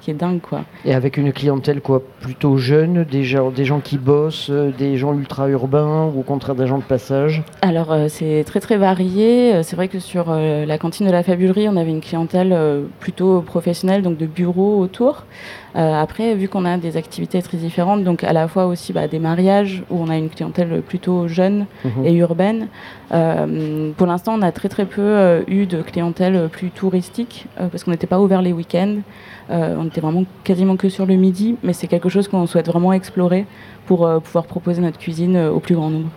qui 0.00 0.10
est 0.10 0.14
dingue, 0.14 0.40
quoi. 0.40 0.64
Et 0.84 0.92
avec 0.92 1.16
une 1.16 1.32
clientèle 1.32 1.80
quoi 1.80 2.02
plutôt 2.20 2.56
jeune, 2.58 3.04
des 3.04 3.22
gens, 3.22 3.50
des 3.50 3.64
gens 3.64 3.80
qui 3.80 3.98
bossent, 3.98 4.50
des 4.50 4.96
gens 4.98 5.14
ultra-urbains 5.14 6.10
ou 6.12 6.20
au 6.20 6.22
contraire 6.22 6.56
des 6.56 6.66
gens 6.66 6.78
de 6.78 6.82
passage? 6.82 7.42
Alors 7.62 7.96
c'est 8.08 8.42
très 8.44 8.60
très 8.60 8.76
varié. 8.76 9.62
C'est 9.62 9.76
vrai 9.76 9.88
que 9.88 10.00
sur 10.00 10.26
la 10.34 10.78
cantine 10.78 11.06
de 11.06 11.12
la 11.12 11.22
Fabulerie, 11.22 11.68
on 11.68 11.76
avait 11.76 11.92
une 11.92 12.02
clientèle 12.02 12.54
plutôt 12.98 13.42
professionnelle, 13.42 14.02
donc 14.02 14.18
de 14.18 14.26
bureaux 14.26 14.80
autour. 14.80 15.24
Après, 15.74 16.34
vu 16.34 16.48
qu'on 16.48 16.64
a 16.64 16.76
des 16.78 16.96
activités 16.96 17.42
très 17.42 17.56
différentes, 17.56 18.04
donc 18.04 18.22
à 18.24 18.32
la 18.32 18.46
fois 18.48 18.66
aussi 18.66 18.92
bah, 18.92 19.08
des 19.08 19.18
mariages 19.18 19.82
où 19.90 19.98
on 20.00 20.08
a 20.08 20.16
une 20.16 20.28
clientèle 20.28 20.82
plutôt 20.82 21.26
jeune 21.28 21.66
Mhm. 21.84 22.06
et 22.06 22.12
urbaine, 22.14 22.68
pour 23.96 24.06
l'instant 24.06 24.34
on 24.38 24.42
a 24.42 24.52
très 24.52 24.68
très 24.68 24.86
peu 24.86 25.42
eu 25.48 25.66
de 25.66 25.82
clientèle 25.82 26.48
plus 26.50 26.70
touristique 26.70 27.46
parce 27.56 27.84
qu'on 27.84 27.90
n'était 27.90 28.06
pas 28.06 28.20
ouvert 28.20 28.40
les 28.42 28.52
week-ends. 28.52 28.96
on 29.50 29.86
était 29.86 30.00
vraiment 30.00 30.24
quasiment 30.44 30.76
que 30.76 30.88
sur 30.88 31.06
le 31.06 31.14
midi, 31.16 31.56
mais 31.62 31.72
c'est 31.72 31.86
quelque 31.88 32.08
chose 32.08 32.28
qu'on 32.28 32.46
souhaite 32.46 32.66
vraiment 32.68 32.92
explorer 32.92 33.44
pour 33.86 34.08
pouvoir 34.22 34.44
proposer 34.44 34.80
notre 34.80 34.98
cuisine 34.98 35.36
au 35.36 35.58
plus 35.60 35.74
grand 35.74 35.90
nombre. 35.90 36.08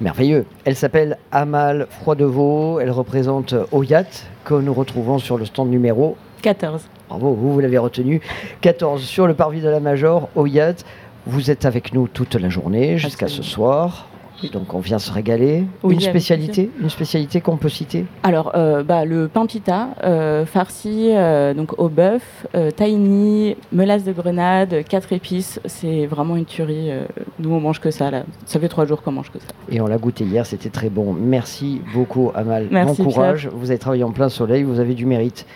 Merveilleux. 0.00 0.46
Elle 0.64 0.76
s'appelle 0.76 1.18
Amal 1.32 1.88
Froidevaux. 1.90 2.78
Elle 2.78 2.92
représente 2.92 3.54
Oyat, 3.72 4.04
que 4.44 4.54
nous 4.54 4.72
retrouvons 4.72 5.18
sur 5.18 5.36
le 5.38 5.44
stand 5.44 5.68
numéro 5.70 6.16
14. 6.42 6.82
Bravo, 7.08 7.32
vous, 7.32 7.52
vous 7.52 7.60
l'avez 7.60 7.78
retenu. 7.78 8.20
14 8.60 9.02
sur 9.02 9.26
le 9.26 9.34
parvis 9.34 9.60
de 9.60 9.68
la 9.68 9.80
Major, 9.80 10.28
Oyat. 10.36 10.74
Vous 11.26 11.50
êtes 11.50 11.64
avec 11.64 11.92
nous 11.92 12.08
toute 12.08 12.34
la 12.34 12.48
journée 12.48 12.98
jusqu'à 12.98 13.28
ce 13.28 13.42
soir. 13.42 14.08
Donc 14.52 14.72
on 14.72 14.78
vient 14.78 14.98
se 14.98 15.12
régaler. 15.12 15.64
Oui, 15.82 15.94
une 15.94 16.00
spécialité, 16.00 16.70
une 16.80 16.90
spécialité 16.90 17.40
qu'on 17.40 17.56
peut 17.56 17.68
citer? 17.68 18.06
Alors, 18.22 18.52
euh, 18.54 18.84
bah, 18.84 19.04
le 19.04 19.26
pain 19.26 19.46
pita, 19.46 19.88
euh, 20.04 20.46
farci 20.46 21.10
euh, 21.10 21.54
donc 21.54 21.78
au 21.78 21.88
bœuf, 21.88 22.46
tahini, 22.76 23.56
melasse 23.72 24.04
de 24.04 24.12
grenade, 24.12 24.84
quatre 24.88 25.12
épices, 25.12 25.60
c'est 25.64 26.06
vraiment 26.06 26.36
une 26.36 26.44
tuerie. 26.44 26.90
nous, 27.40 27.50
on 27.50 27.60
mange 27.60 27.80
que 27.80 27.90
ça 27.90 28.10
là. 28.10 28.22
Ça 28.46 28.60
fait 28.60 28.68
trois 28.68 28.86
jours 28.86 29.02
qu'on 29.02 29.12
mange 29.12 29.30
que 29.30 29.38
ça. 29.38 29.46
Et 29.70 29.80
on 29.80 29.86
l'a 29.86 29.98
goûté 29.98 30.24
hier, 30.24 30.46
c'était 30.46 30.70
très 30.70 30.88
bon. 30.88 31.12
Merci 31.12 31.82
beaucoup, 31.92 32.30
Amal. 32.34 32.68
Merci, 32.70 33.02
bon 33.02 33.10
courage. 33.10 33.48
Vous 33.52 33.70
avez 33.70 33.78
travaillé 33.78 34.04
en 34.04 34.12
plein 34.12 34.28
soleil, 34.28 34.62
vous 34.62 34.78
avez 34.78 34.94
du 34.94 35.06
mérite. 35.06 35.46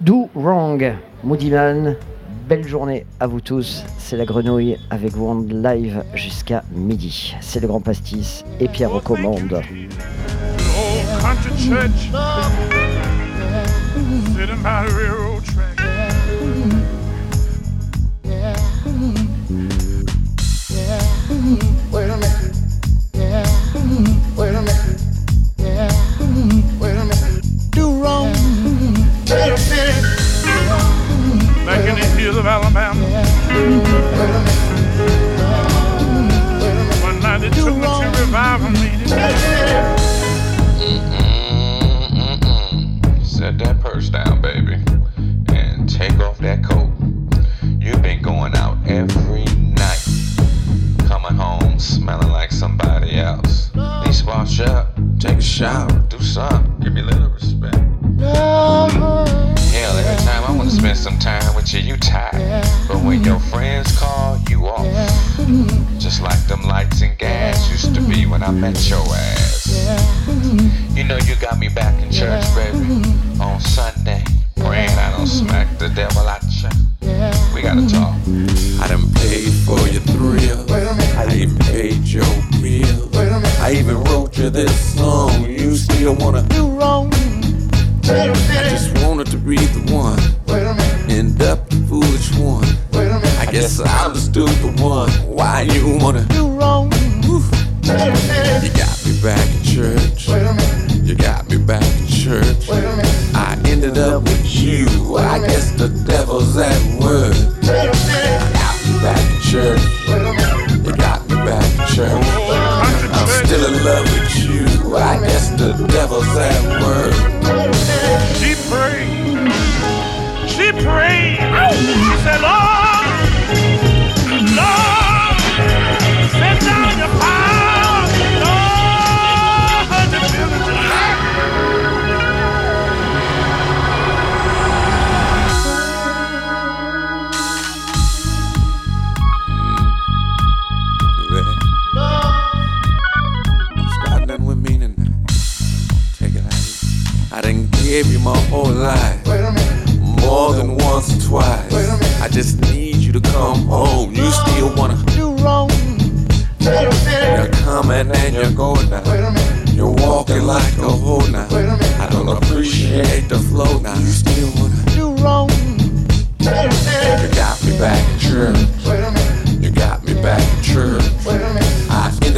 Do 0.00 0.28
Wrong, 0.34 0.94
Moodyman. 1.24 1.96
Belle 2.48 2.68
journée 2.68 3.06
à 3.18 3.26
vous 3.26 3.40
tous. 3.40 3.82
C'est 3.98 4.16
la 4.16 4.26
grenouille 4.26 4.76
avec 4.90 5.12
vous 5.12 5.26
live 5.48 6.04
jusqu'à 6.14 6.62
midi. 6.70 7.34
C'est 7.40 7.60
le 7.60 7.66
grand 7.66 7.80
pastis 7.80 8.44
et 8.60 8.68
Pierre 8.68 8.90
recommande. 8.90 9.62
Of 32.36 32.46
Alabama. 32.46 33.00
One 37.02 37.20
night 37.20 37.40
took 37.54 37.74
me 37.74 37.86
to 37.86 38.10
meeting. 38.70 39.08
Mm-hmm, 40.78 41.16
mm-hmm, 42.14 42.44
mm-hmm. 42.44 43.24
Set 43.24 43.58
that 43.58 43.80
purse 43.80 44.10
down, 44.10 44.42
baby, 44.42 44.74
and 45.54 45.88
take 45.88 46.18
off 46.20 46.38
that 46.38 46.62
coat. 46.62 46.90
You've 47.80 48.02
been 48.02 48.20
going 48.20 48.54
out 48.56 48.76
every 48.86 49.44
night, 49.44 50.04
coming 51.08 51.34
home 51.34 51.78
smelling 51.78 52.30
like 52.30 52.52
somebody 52.52 53.16
else. 53.16 53.70
Spot 54.12 54.58
you 54.58 54.64
up, 54.64 54.98
take 55.18 55.38
a 55.38 55.42
shower, 55.42 55.95
Clement 68.66 68.78
Show. 68.78 69.25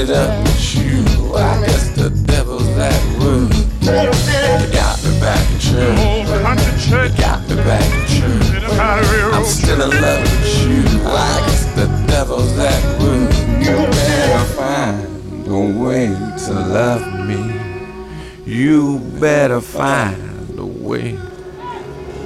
I 0.08 0.14
ended 0.14 0.30
up 0.30 0.44
with 0.44 0.74
you. 0.74 1.34
I 1.34 1.66
guess 1.66 1.90
the 1.90 2.08
devil's 2.26 2.66
at 2.78 3.18
work. 3.20 3.52
You 3.82 4.72
got 4.72 5.04
me 5.04 5.20
back 5.20 5.52
in 5.52 5.58
church. 5.58 5.98
Old 5.98 6.26
country 6.42 6.72
church 6.80 7.12
You 7.12 7.18
got 7.18 7.48
me 7.48 7.56
back 7.56 7.84
in 7.84 8.06
church. 8.06 8.42
sitting 8.44 8.76
by 8.76 9.00
the 9.00 9.08
railroad 9.12 9.34
I'm 9.34 9.44
still 9.44 9.82
in 9.82 10.00
love 10.00 10.22
with 10.22 10.66
you. 10.66 11.00
I 11.04 11.44
guess 11.46 11.64
the 11.74 11.86
devil's 12.06 12.58
at 12.58 13.02
work. 13.02 13.32
You 13.60 13.76
better 13.90 14.44
find 14.54 15.46
a 15.46 15.78
way 15.78 16.06
to 16.06 16.52
love 16.52 17.26
me. 17.26 18.50
You 18.50 19.00
better 19.20 19.60
find 19.60 20.58
a 20.58 20.64
way. 20.64 21.18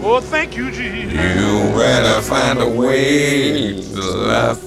Oh, 0.05 0.21
thank 0.21 0.57
you, 0.57 0.71
Jesus. 0.71 1.13
You 1.13 1.73
better 1.77 2.21
find 2.23 2.61
a 2.61 2.69
way 2.69 3.81
to 3.83 4.01
love 4.01 4.62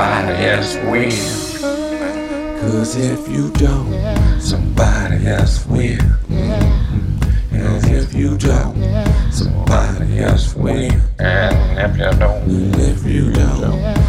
somebody 0.00 0.44
else 0.46 0.76
will. 0.76 2.60
Cause 2.60 2.96
if 2.96 3.28
you 3.28 3.50
don't, 3.50 4.40
somebody 4.40 5.26
else 5.26 5.66
will. 5.66 5.98
Mm. 6.28 7.52
And 7.52 7.84
if 7.84 8.14
you 8.14 8.38
don't, 8.38 8.76
somebody 9.30 10.20
else 10.20 10.54
will. 10.54 10.90
And 11.18 11.78
if 11.78 11.98
you 11.98 12.18
don't, 12.18 12.42
And 12.48 12.76
if 12.76 13.04
you 13.04 13.30
don't, 13.30 13.99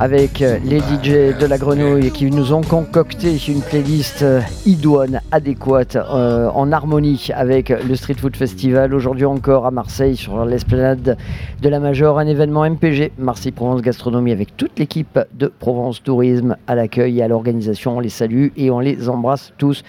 Avec 0.00 0.42
euh, 0.42 0.58
les 0.64 0.80
DJ 0.80 1.38
de 1.38 1.46
la 1.46 1.56
grenouille 1.56 2.10
qui 2.10 2.28
nous 2.32 2.52
ont 2.52 2.62
concocté 2.62 3.36
une 3.46 3.62
playlist 3.62 4.22
euh, 4.22 4.40
idoine, 4.66 5.20
adéquate, 5.30 5.94
euh, 5.94 6.48
en 6.48 6.72
harmonie 6.72 7.28
avec 7.32 7.68
le 7.68 7.94
Street 7.94 8.16
Food 8.18 8.34
Festival. 8.34 8.92
Aujourd'hui 8.92 9.24
encore 9.24 9.66
à 9.66 9.70
Marseille, 9.70 10.16
sur 10.16 10.44
l'esplanade 10.44 11.16
de 11.62 11.68
la 11.68 11.78
Major, 11.78 12.18
un 12.18 12.26
événement 12.26 12.68
MPG, 12.68 13.12
Marseille 13.16 13.52
Provence 13.52 13.82
Gastronomie, 13.82 14.32
avec 14.32 14.56
toute 14.56 14.76
l'équipe 14.80 15.20
de 15.32 15.46
Provence 15.46 16.02
Tourisme 16.02 16.56
à 16.66 16.74
l'accueil 16.74 17.20
et 17.20 17.22
à 17.22 17.28
l'organisation. 17.28 17.98
On 17.98 18.00
les 18.00 18.08
salue 18.08 18.48
et 18.56 18.72
on 18.72 18.80
les 18.80 19.08
embrasse 19.08 19.52
tous, 19.58 19.84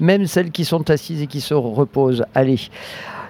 même 0.00 0.26
celles 0.26 0.50
qui 0.50 0.64
sont 0.64 0.90
assises 0.90 1.22
et 1.22 1.28
qui 1.28 1.40
se 1.40 1.54
reposent. 1.54 2.24
Allez. 2.34 2.58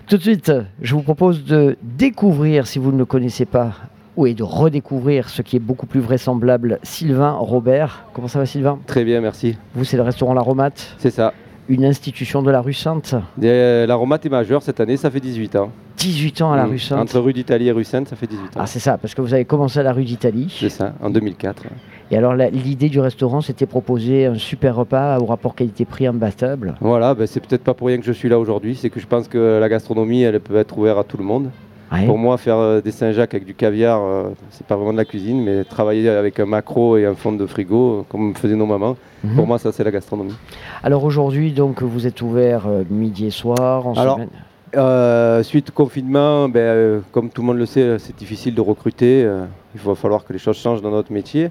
Tout 0.07 0.17
de 0.17 0.23
suite, 0.23 0.53
je 0.81 0.95
vous 0.95 1.03
propose 1.03 1.45
de 1.45 1.77
découvrir, 1.83 2.67
si 2.67 2.79
vous 2.79 2.93
ne 2.93 2.99
le 2.99 3.05
connaissez 3.05 3.45
pas, 3.45 3.73
ou 4.17 4.27
et 4.27 4.35
de 4.35 4.43
redécouvrir 4.43 5.29
ce 5.29 5.43
qui 5.43 5.57
est 5.57 5.61
beaucoup 5.61 5.87
plus 5.87 6.01
vraisemblable, 6.01 6.79
Sylvain 6.83 7.33
Robert. 7.33 8.07
Comment 8.13 8.29
ça 8.29 8.39
va 8.39 8.47
Sylvain? 8.47 8.79
Très 8.87 9.05
bien, 9.05 9.21
merci. 9.21 9.57
Vous, 9.75 9.85
c'est 9.85 9.97
le 9.97 10.03
restaurant 10.03 10.35
L'Aromate, 10.35 10.95
C'est 10.99 11.11
ça. 11.11 11.33
une 11.69 11.85
institution 11.85 12.43
de 12.43 12.51
la 12.51 12.61
rue 12.61 12.73
Sainte? 12.75 13.15
Euh, 13.43 13.87
L'aromate 13.87 14.27
est 14.27 14.31
majeur 14.31 14.63
cette 14.63 14.81
année, 14.81 14.97
ça 14.97 15.11
fait 15.11 15.21
18 15.21 15.57
ans. 15.57 15.71
18 15.97 16.43
ans 16.43 16.53
à 16.53 16.57
la 16.57 16.67
Mm. 16.67 16.71
rue 16.71 16.79
Sainte. 16.79 16.99
Entre 17.01 17.19
rue 17.21 17.33
d'Italie 17.33 17.69
et 17.69 17.73
rue 17.73 17.85
Sainte, 17.85 18.09
ça 18.09 18.17
fait 18.17 18.27
18 18.27 18.57
ans. 18.57 18.61
Ah 18.61 18.67
c'est 18.67 18.81
ça, 18.81 18.99
parce 18.99 19.15
que 19.15 19.21
vous 19.23 19.33
avez 19.35 19.45
commencé 19.45 19.79
à 19.79 19.83
la 19.83 19.93
rue 19.93 20.05
d'Italie. 20.05 20.55
C'est 20.61 20.69
ça, 20.69 20.93
en 21.03 21.11
2004. 21.11 21.65
Et 22.11 22.17
alors 22.19 22.35
l'idée 22.35 22.91
du 22.91 23.01
restaurant, 23.01 23.41
c'était 23.41 23.65
proposer 23.67 24.27
un 24.27 24.35
super 24.35 24.77
repas 24.77 25.19
au 25.19 25.25
rapport 25.25 25.55
qualité-prix 25.55 26.07
imbattable. 26.07 26.75
Voilà, 26.81 27.15
ben, 27.15 27.27
c'est 27.27 27.41
peut-être 27.41 27.65
pas 27.65 27.73
pour 27.75 27.87
rien 27.89 27.97
que 27.99 28.05
je 28.05 28.13
suis 28.13 28.29
là 28.29 28.39
aujourd'hui, 28.39 28.77
c'est 28.77 28.91
que 28.91 29.01
je 29.01 29.07
pense 29.07 29.27
que 29.27 29.59
la 29.59 29.69
gastronomie, 29.71 30.23
elle 30.23 30.39
peut 30.41 30.57
être 30.57 30.77
ouverte 30.77 30.99
à 30.99 31.05
tout 31.05 31.17
le 31.17 31.25
monde. 31.25 31.51
Ouais. 31.93 32.07
Pour 32.07 32.19
moi, 32.19 32.37
faire 32.39 32.57
euh, 32.57 32.81
des 32.81 32.91
Saint-Jacques 32.91 33.35
avec 33.35 33.47
du 33.47 33.55
caviar, 33.55 34.01
euh, 34.03 34.31
c'est 34.51 34.67
pas 34.67 34.75
vraiment 34.77 34.93
de 34.93 34.97
la 34.97 35.05
cuisine, 35.05 35.43
mais 35.43 35.65
travailler 35.65 36.09
avec 36.09 36.41
un 36.41 36.47
macro 36.47 36.97
et 36.97 37.05
un 37.07 37.15
fond 37.15 37.33
de 37.33 37.47
frigo, 37.47 38.01
euh, 38.01 38.03
comme 38.09 38.35
faisaient 38.35 38.57
nos 38.57 38.67
mamans, 38.67 38.97
Mhm. 39.23 39.37
pour 39.37 39.47
moi, 39.47 39.59
ça, 39.59 39.71
c'est 39.73 39.85
la 39.85 39.91
gastronomie. 39.91 40.35
Alors 40.83 41.05
aujourd'hui, 41.05 41.53
donc 41.53 41.83
vous 41.83 42.07
êtes 42.07 42.21
ouvert 42.23 42.67
midi 42.91 43.27
et 43.27 43.31
soir, 43.31 43.87
en 43.87 43.95
Alors, 43.95 44.15
semaine. 44.17 44.29
Euh, 44.77 45.43
suite 45.45 45.71
au 45.71 45.73
confinement, 45.73 46.49
ben, 46.49 46.59
euh, 46.61 47.01
comme 47.13 47.31
tout 47.31 47.43
le 47.43 47.47
monde 47.47 47.59
le 47.59 47.67
sait, 47.67 47.99
c'est 48.01 48.17
difficile 48.17 48.55
de 48.57 48.61
recruter. 48.61 49.23
euh, 49.25 49.45
il 49.77 49.81
va 49.81 49.95
falloir 49.95 50.25
que 50.25 50.33
les 50.33 50.39
choses 50.39 50.57
changent 50.57 50.83
dans 50.83 50.91
notre 50.91 51.13
métier. 51.13 51.51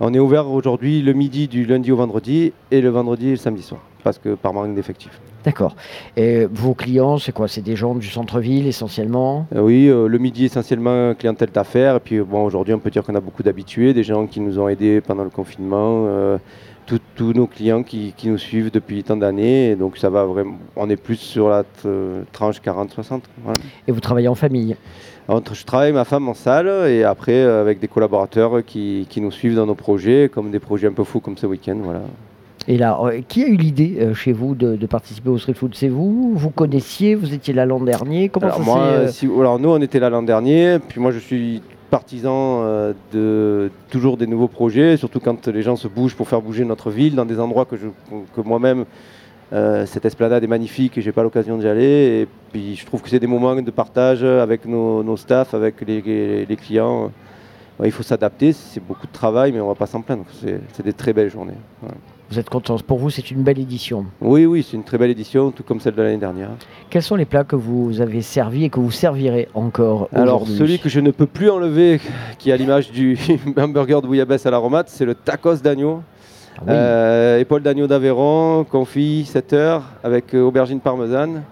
On 0.00 0.12
est 0.14 0.18
ouvert 0.18 0.48
aujourd'hui 0.48 1.02
le 1.02 1.12
midi 1.12 1.48
du 1.48 1.64
lundi 1.64 1.90
au 1.92 1.96
vendredi 1.96 2.52
et 2.70 2.80
le 2.80 2.88
vendredi 2.88 3.28
et 3.28 3.30
le 3.32 3.36
samedi 3.36 3.62
soir, 3.62 3.80
parce 4.02 4.18
que 4.18 4.34
par 4.34 4.52
manque 4.52 4.74
d'effectifs. 4.74 5.20
D'accord. 5.44 5.74
Et 6.16 6.46
vos 6.46 6.74
clients, 6.74 7.18
c'est 7.18 7.32
quoi? 7.32 7.48
C'est 7.48 7.62
des 7.62 7.74
gens 7.74 7.94
du 7.94 8.08
centre-ville 8.08 8.66
essentiellement? 8.66 9.46
Euh, 9.54 9.60
oui, 9.60 9.88
euh, 9.88 10.06
le 10.06 10.18
midi 10.18 10.44
essentiellement 10.44 11.14
clientèle 11.14 11.50
d'affaires. 11.50 11.96
Et 11.96 12.00
puis 12.00 12.20
bon, 12.20 12.44
aujourd'hui, 12.44 12.74
on 12.74 12.78
peut 12.78 12.90
dire 12.90 13.02
qu'on 13.02 13.14
a 13.14 13.20
beaucoup 13.20 13.42
d'habitués, 13.42 13.92
des 13.92 14.04
gens 14.04 14.26
qui 14.26 14.40
nous 14.40 14.58
ont 14.58 14.68
aidés 14.68 15.00
pendant 15.00 15.24
le 15.24 15.30
confinement, 15.30 16.04
euh, 16.06 16.38
tous 16.86 17.32
nos 17.32 17.46
clients 17.46 17.82
qui, 17.82 18.12
qui 18.16 18.28
nous 18.28 18.38
suivent 18.38 18.70
depuis 18.70 19.02
tant 19.02 19.16
d'années. 19.16 19.76
Donc 19.76 19.96
ça 19.96 20.10
va 20.10 20.24
vraiment. 20.24 20.58
On 20.76 20.88
est 20.90 20.96
plus 20.96 21.16
sur 21.16 21.48
la 21.48 21.64
euh, 21.86 22.22
tranche 22.32 22.60
40-60. 22.60 23.22
voilà. 23.42 23.58
Et 23.86 23.92
vous 23.92 24.00
travaillez 24.00 24.28
en 24.28 24.34
famille? 24.34 24.76
Entre, 25.28 25.54
je 25.54 25.64
travaille 25.64 25.86
avec 25.86 25.94
ma 25.94 26.04
femme 26.04 26.28
en 26.28 26.34
salle 26.34 26.68
et 26.88 27.04
après 27.04 27.32
euh, 27.32 27.60
avec 27.60 27.78
des 27.78 27.88
collaborateurs 27.88 28.64
qui, 28.64 29.06
qui 29.08 29.20
nous 29.20 29.30
suivent 29.30 29.54
dans 29.54 29.66
nos 29.66 29.76
projets, 29.76 30.28
comme 30.32 30.50
des 30.50 30.58
projets 30.58 30.88
un 30.88 30.92
peu 30.92 31.04
fous 31.04 31.20
comme 31.20 31.36
ce 31.36 31.46
week-end. 31.46 31.78
Voilà. 31.82 32.02
Et 32.68 32.78
là, 32.78 32.98
euh, 33.02 33.20
qui 33.26 33.42
a 33.42 33.46
eu 33.48 33.56
l'idée 33.56 33.96
euh, 34.00 34.14
chez 34.14 34.32
vous 34.32 34.54
de, 34.54 34.76
de 34.76 34.86
participer 34.86 35.28
au 35.28 35.38
street 35.38 35.54
food? 35.54 35.74
C'est 35.74 35.88
vous? 35.88 36.32
Vous 36.34 36.50
connaissiez? 36.50 37.14
Vous 37.14 37.34
étiez 37.34 37.52
là 37.54 37.66
l'an 37.66 37.80
dernier? 37.80 38.28
Comment 38.28 38.46
alors, 38.46 38.58
ça 38.58 38.62
moi, 38.64 38.76
s'est, 38.76 38.82
euh, 38.82 39.08
si- 39.08 39.26
alors 39.26 39.58
nous 39.58 39.68
on 39.70 39.80
était 39.80 39.98
là 39.98 40.10
l'an 40.10 40.22
dernier, 40.22 40.78
puis 40.78 41.00
moi 41.00 41.10
je 41.10 41.18
suis 41.18 41.60
partisan 41.90 42.60
euh, 42.62 42.92
de 43.12 43.70
toujours 43.90 44.16
des 44.16 44.26
nouveaux 44.26 44.48
projets, 44.48 44.96
surtout 44.96 45.20
quand 45.20 45.48
les 45.48 45.62
gens 45.62 45.76
se 45.76 45.88
bougent 45.88 46.14
pour 46.14 46.28
faire 46.28 46.40
bouger 46.40 46.64
notre 46.64 46.90
ville 46.90 47.14
dans 47.16 47.24
des 47.26 47.38
endroits 47.40 47.64
que, 47.66 47.76
je, 47.76 47.86
que 48.34 48.40
moi-même 48.40 48.84
euh, 49.52 49.84
cette 49.84 50.04
esplanade 50.06 50.42
est 50.42 50.46
magnifique 50.46 50.96
et 50.96 51.02
j'ai 51.02 51.12
pas 51.12 51.22
l'occasion 51.22 51.58
d'y 51.58 51.66
aller. 51.66 52.22
Et 52.22 52.28
puis 52.52 52.76
je 52.76 52.86
trouve 52.86 53.02
que 53.02 53.10
c'est 53.10 53.18
des 53.18 53.26
moments 53.26 53.54
de 53.56 53.70
partage 53.72 54.22
avec 54.24 54.64
nos, 54.66 55.02
nos 55.02 55.16
staffs, 55.16 55.52
avec 55.52 55.80
les, 55.86 56.00
les- 56.00 56.46
les 56.46 56.56
clients. 56.56 57.10
Ouais, 57.80 57.88
il 57.88 57.92
faut 57.92 58.02
s'adapter, 58.04 58.52
c'est 58.52 58.84
beaucoup 58.86 59.06
de 59.06 59.12
travail, 59.12 59.50
mais 59.50 59.60
on 59.60 59.66
va 59.68 59.74
pas 59.74 59.86
s'en 59.86 60.00
plaindre. 60.02 60.24
C'est 60.72 60.82
des 60.84 60.92
très 60.92 61.12
belles 61.12 61.30
journées. 61.30 61.54
Voilà. 61.80 61.96
Vous 62.32 62.38
êtes 62.38 62.48
content 62.48 62.78
Pour 62.78 62.96
vous, 62.96 63.10
c'est 63.10 63.30
une 63.30 63.42
belle 63.42 63.58
édition. 63.58 64.06
Oui, 64.22 64.46
oui, 64.46 64.66
c'est 64.66 64.74
une 64.74 64.84
très 64.84 64.96
belle 64.96 65.10
édition, 65.10 65.50
tout 65.50 65.62
comme 65.62 65.80
celle 65.80 65.94
de 65.94 66.00
l'année 66.00 66.16
dernière. 66.16 66.48
Quels 66.88 67.02
sont 67.02 67.14
les 67.14 67.26
plats 67.26 67.44
que 67.44 67.56
vous 67.56 68.00
avez 68.00 68.22
servis 68.22 68.64
et 68.64 68.70
que 68.70 68.80
vous 68.80 68.90
servirez 68.90 69.48
encore 69.52 70.08
Alors, 70.14 70.48
celui 70.48 70.78
que 70.78 70.88
je 70.88 71.00
ne 71.00 71.10
peux 71.10 71.26
plus 71.26 71.50
enlever, 71.50 72.00
qui 72.38 72.48
est 72.48 72.54
à 72.54 72.56
l'image 72.56 72.90
du 72.90 73.18
hamburger 73.58 74.00
de 74.00 74.06
bouillabaisse 74.06 74.46
à 74.46 74.50
l'aromate, 74.50 74.88
c'est 74.88 75.04
le 75.04 75.14
tacos 75.14 75.56
d'agneau. 75.56 76.00
Ah 76.56 76.60
oui. 76.62 76.66
Euh, 76.70 77.38
épaule 77.38 77.60
d'agneau 77.62 77.86
d'Aveyron, 77.86 78.64
confit 78.64 79.26
7 79.26 79.52
heures, 79.52 79.82
avec 80.02 80.34
euh, 80.34 80.40
aubergine 80.40 80.80
parmesane, 80.80 81.42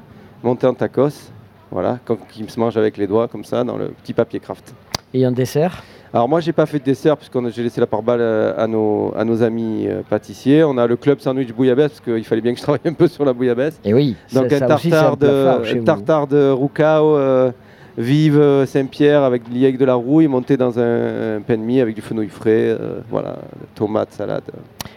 monté 0.42 0.66
en 0.66 0.72
tacos. 0.72 1.30
Voilà, 1.70 1.98
qui 2.30 2.48
se 2.48 2.58
mange 2.58 2.78
avec 2.78 2.96
les 2.96 3.06
doigts, 3.06 3.28
comme 3.28 3.44
ça, 3.44 3.64
dans 3.64 3.76
le 3.76 3.88
petit 3.88 4.14
papier 4.14 4.40
craft. 4.40 4.74
Et 5.12 5.26
un 5.26 5.32
dessert? 5.32 5.82
Alors 6.12 6.28
moi, 6.28 6.40
j'ai 6.40 6.52
pas 6.52 6.66
fait 6.66 6.80
de 6.80 6.84
dessert 6.84 7.16
puisque 7.16 7.38
j'ai 7.50 7.62
laissé 7.62 7.80
la 7.80 7.86
part 7.86 8.02
balle 8.02 8.20
euh, 8.20 8.52
à 8.58 8.66
nos, 8.66 9.12
à 9.16 9.24
nos 9.24 9.42
amis 9.44 9.86
euh, 9.86 10.02
pâtissiers. 10.08 10.64
On 10.64 10.76
a 10.76 10.86
le 10.86 10.96
club 10.96 11.20
sandwich 11.20 11.52
bouillabaisse 11.52 11.92
parce 11.92 12.00
qu'il 12.00 12.24
fallait 12.24 12.40
bien 12.40 12.52
que 12.52 12.58
je 12.58 12.62
travaille 12.64 12.80
un 12.84 12.92
peu 12.94 13.06
sur 13.06 13.24
la 13.24 13.32
bouillabaisse. 13.32 13.78
Et 13.84 13.94
oui, 13.94 14.16
Donc 14.32 14.50
ça- 14.50 14.56
un 14.56 14.58
ça 14.58 14.66
tartare, 14.66 15.16
de, 15.16 15.78
un 15.78 15.84
tartare 15.84 16.26
de 16.26 16.50
roucao, 16.50 17.16
euh, 17.16 17.52
vive 18.00 18.64
Saint-Pierre 18.66 19.22
avec 19.22 19.42
avec 19.52 19.78
de 19.78 19.84
la 19.84 19.94
rouille, 19.94 20.26
monté 20.26 20.56
dans 20.56 20.78
un, 20.78 21.36
un 21.36 21.40
pain 21.40 21.56
de 21.56 21.62
mie 21.62 21.80
avec 21.80 21.94
du 21.94 22.00
fenouil 22.00 22.28
frais, 22.28 22.76
euh, 22.80 23.00
voilà, 23.10 23.36
tomates, 23.74 24.12
salade. 24.12 24.42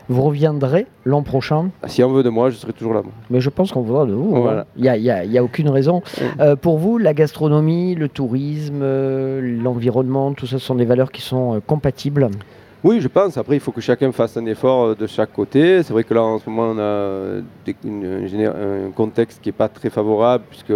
Vous 0.09 0.21
reviendrez 0.21 0.85
l'an 1.05 1.21
prochain 1.23 1.69
Si 1.87 2.03
on 2.03 2.11
veut 2.11 2.23
de 2.23 2.29
moi, 2.29 2.49
je 2.49 2.57
serai 2.57 2.73
toujours 2.73 2.93
là. 2.93 3.01
moi. 3.01 3.11
mais 3.29 3.39
je 3.39 3.49
pense 3.49 3.71
qu'on 3.71 3.81
voudra 3.81 4.05
de 4.05 4.13
vous. 4.13 4.35
hein. 4.35 4.39
Voilà. 4.41 4.65
Il 4.75 4.83
n'y 4.83 4.89
a, 4.89 4.97
y 4.97 5.09
a- 5.09 5.23
y 5.25 5.37
a 5.37 5.43
aucune 5.43 5.69
raison. 5.69 6.01
Euh, 6.39 6.55
pour 6.55 6.77
vous, 6.77 6.97
la 6.97 7.13
gastronomie, 7.13 7.95
le 7.95 8.09
tourisme, 8.09 8.81
euh, 8.81 9.59
l'environnement, 9.63 10.33
tout 10.33 10.45
ça 10.45 10.59
ce 10.59 10.65
sont 10.65 10.75
des 10.75 10.85
valeurs 10.85 11.11
qui 11.11 11.21
sont 11.21 11.61
compatibles. 11.65 12.29
Oui, 12.83 12.99
je 12.99 13.07
pense. 13.07 13.37
Après, 13.37 13.55
il 13.55 13.61
faut 13.61 13.71
que 13.71 13.79
chacun 13.79 14.11
fasse 14.11 14.35
un 14.35 14.45
effort 14.45 14.93
de 14.93 15.07
chaque 15.07 15.31
côté. 15.31 15.81
C'est 15.83 15.93
vrai 15.93 16.03
que 16.03 16.13
là, 16.13 16.21
en 16.21 16.37
ce 16.37 16.49
moment, 16.49 16.73
on 16.75 16.79
a 16.79 17.41
une- 17.85 18.45
un 18.87 18.91
contexte 18.93 19.39
qui 19.41 19.47
n'est 19.49 19.53
pas 19.53 19.69
très 19.69 19.89
favorable, 19.89 20.43
puisque 20.49 20.73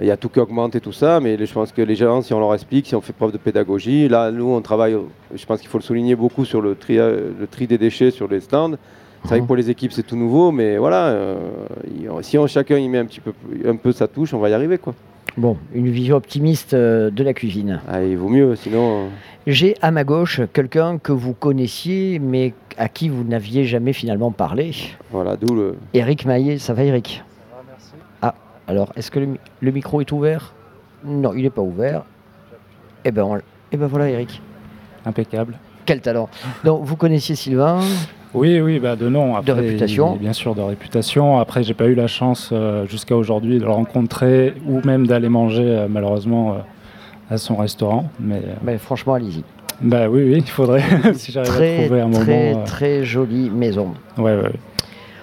il 0.00 0.06
y 0.06 0.10
a 0.10 0.16
tout 0.16 0.28
qui 0.28 0.40
augmente 0.40 0.74
et 0.74 0.80
tout 0.80 0.92
ça. 0.92 1.20
Mais 1.20 1.36
je 1.38 1.52
pense 1.52 1.72
que 1.72 1.82
les 1.82 1.96
gens, 1.96 2.22
si 2.22 2.34
on 2.34 2.40
leur 2.40 2.54
explique, 2.54 2.86
si 2.86 2.94
on 2.94 3.00
fait 3.00 3.12
preuve 3.12 3.32
de 3.32 3.38
pédagogie, 3.38 4.08
là, 4.08 4.30
nous, 4.30 4.48
on 4.50 4.60
travaille, 4.60 4.96
je 5.34 5.46
pense 5.46 5.60
qu'il 5.60 5.68
faut 5.68 5.78
le 5.78 5.82
souligner 5.82 6.16
beaucoup 6.16 6.44
sur 6.44 6.60
le 6.60 6.74
tri, 6.74 6.98
euh, 6.98 7.30
le 7.38 7.46
tri 7.46 7.66
des 7.66 7.78
déchets 7.78 8.10
sur 8.10 8.28
les 8.28 8.40
stands. 8.40 8.76
C'est 9.22 9.30
vrai 9.30 9.40
que 9.40 9.46
pour 9.46 9.56
les 9.56 9.70
équipes, 9.70 9.92
c'est 9.92 10.04
tout 10.04 10.14
nouveau, 10.14 10.52
mais 10.52 10.76
voilà, 10.76 11.06
euh, 11.06 11.36
si 12.22 12.38
on, 12.38 12.46
chacun 12.46 12.78
y 12.78 12.88
met 12.88 12.98
un 12.98 13.06
petit 13.06 13.20
peu, 13.20 13.32
un 13.66 13.74
peu 13.74 13.90
sa 13.90 14.06
touche, 14.06 14.32
on 14.34 14.38
va 14.38 14.50
y 14.50 14.52
arriver, 14.52 14.78
quoi. 14.78 14.94
Bon, 15.36 15.56
une 15.74 15.90
vision 15.90 16.16
optimiste 16.16 16.74
euh, 16.74 17.10
de 17.10 17.24
la 17.24 17.34
cuisine. 17.34 17.80
Ah, 17.88 18.04
il 18.04 18.16
vaut 18.16 18.28
mieux, 18.28 18.54
sinon. 18.54 19.08
J'ai 19.46 19.74
à 19.82 19.90
ma 19.90 20.04
gauche 20.04 20.40
quelqu'un 20.52 20.98
que 20.98 21.12
vous 21.12 21.34
connaissiez, 21.34 22.18
mais 22.20 22.54
à 22.78 22.88
qui 22.88 23.08
vous 23.08 23.24
n'aviez 23.24 23.64
jamais 23.64 23.92
finalement 23.92 24.30
parlé. 24.30 24.70
Voilà, 25.10 25.36
d'où 25.36 25.54
le. 25.54 25.74
Eric 25.92 26.24
Maillet, 26.24 26.58
ça 26.58 26.72
va 26.72 26.84
Eric 26.84 27.22
alors 28.68 28.92
est-ce 28.96 29.10
que 29.10 29.18
le, 29.20 29.26
mi- 29.26 29.40
le 29.60 29.70
micro 29.72 30.00
est 30.00 30.10
ouvert? 30.12 30.52
Non, 31.04 31.32
il 31.34 31.42
n'est 31.42 31.50
pas 31.50 31.62
ouvert. 31.62 32.02
Eh 33.04 33.10
ben, 33.12 33.22
on- 33.24 33.38
eh 33.72 33.76
ben 33.76 33.86
voilà 33.86 34.08
Eric. 34.10 34.40
Impeccable. 35.04 35.58
Quel 35.84 36.00
talent. 36.00 36.28
Donc 36.64 36.82
vous 36.84 36.96
connaissiez 36.96 37.34
Sylvain? 37.36 37.80
Oui, 38.34 38.60
oui, 38.60 38.80
bah 38.80 38.96
de 38.96 39.08
nom. 39.08 39.36
Après, 39.36 39.52
réputation. 39.52 40.16
Bien 40.16 40.32
sûr, 40.32 40.54
de 40.54 40.60
réputation. 40.60 41.38
Après, 41.38 41.62
j'ai 41.62 41.74
pas 41.74 41.86
eu 41.86 41.94
la 41.94 42.08
chance 42.08 42.50
euh, 42.52 42.84
jusqu'à 42.86 43.16
aujourd'hui 43.16 43.58
de 43.58 43.64
le 43.64 43.70
rencontrer 43.70 44.54
ou 44.66 44.80
même 44.84 45.06
d'aller 45.06 45.28
manger 45.28 45.62
euh, 45.64 45.86
malheureusement 45.88 46.54
euh, 46.54 46.56
à 47.30 47.38
son 47.38 47.56
restaurant. 47.56 48.10
Mais, 48.18 48.42
Mais 48.62 48.78
franchement, 48.78 49.14
allez-y. 49.14 49.44
bah 49.80 50.08
oui, 50.08 50.22
oui, 50.24 50.34
il 50.38 50.48
faudrait 50.50 50.82
si 51.14 51.30
j'arrive 51.32 51.52
à 51.52 51.54
Très, 51.54 51.84
trouver 51.84 52.00
un 52.00 52.10
très, 52.10 52.24
moment. 52.50 52.60
euh, 52.60 52.64
très 52.66 53.04
jolie 53.04 53.48
maison. 53.48 53.94
Ouais, 54.18 54.36
ouais. 54.36 54.52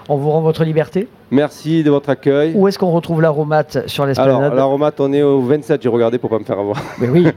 On 0.10 0.18
vous 0.18 0.30
rend 0.32 0.42
votre 0.42 0.64
liberté 0.66 1.08
Merci 1.32 1.84
de 1.84 1.90
votre 1.90 2.10
accueil. 2.10 2.52
Où 2.56 2.68
est-ce 2.68 2.78
qu'on 2.78 2.92
retrouve 2.92 3.22
l'aromate 3.22 3.88
sur 3.88 4.04
Alors, 4.04 4.08
l'esplanade 4.10 4.54
l'aromate, 4.54 5.00
on 5.00 5.12
est 5.14 5.24
au 5.24 5.40
27, 5.42 5.82
j'ai 5.82 5.90
regardé 5.90 6.18
pour 6.20 6.30
pas 6.30 6.38
me 6.40 6.44
faire 6.44 6.60
avoir. 6.60 6.78
Mais 7.00 7.08
oui, 7.10 7.28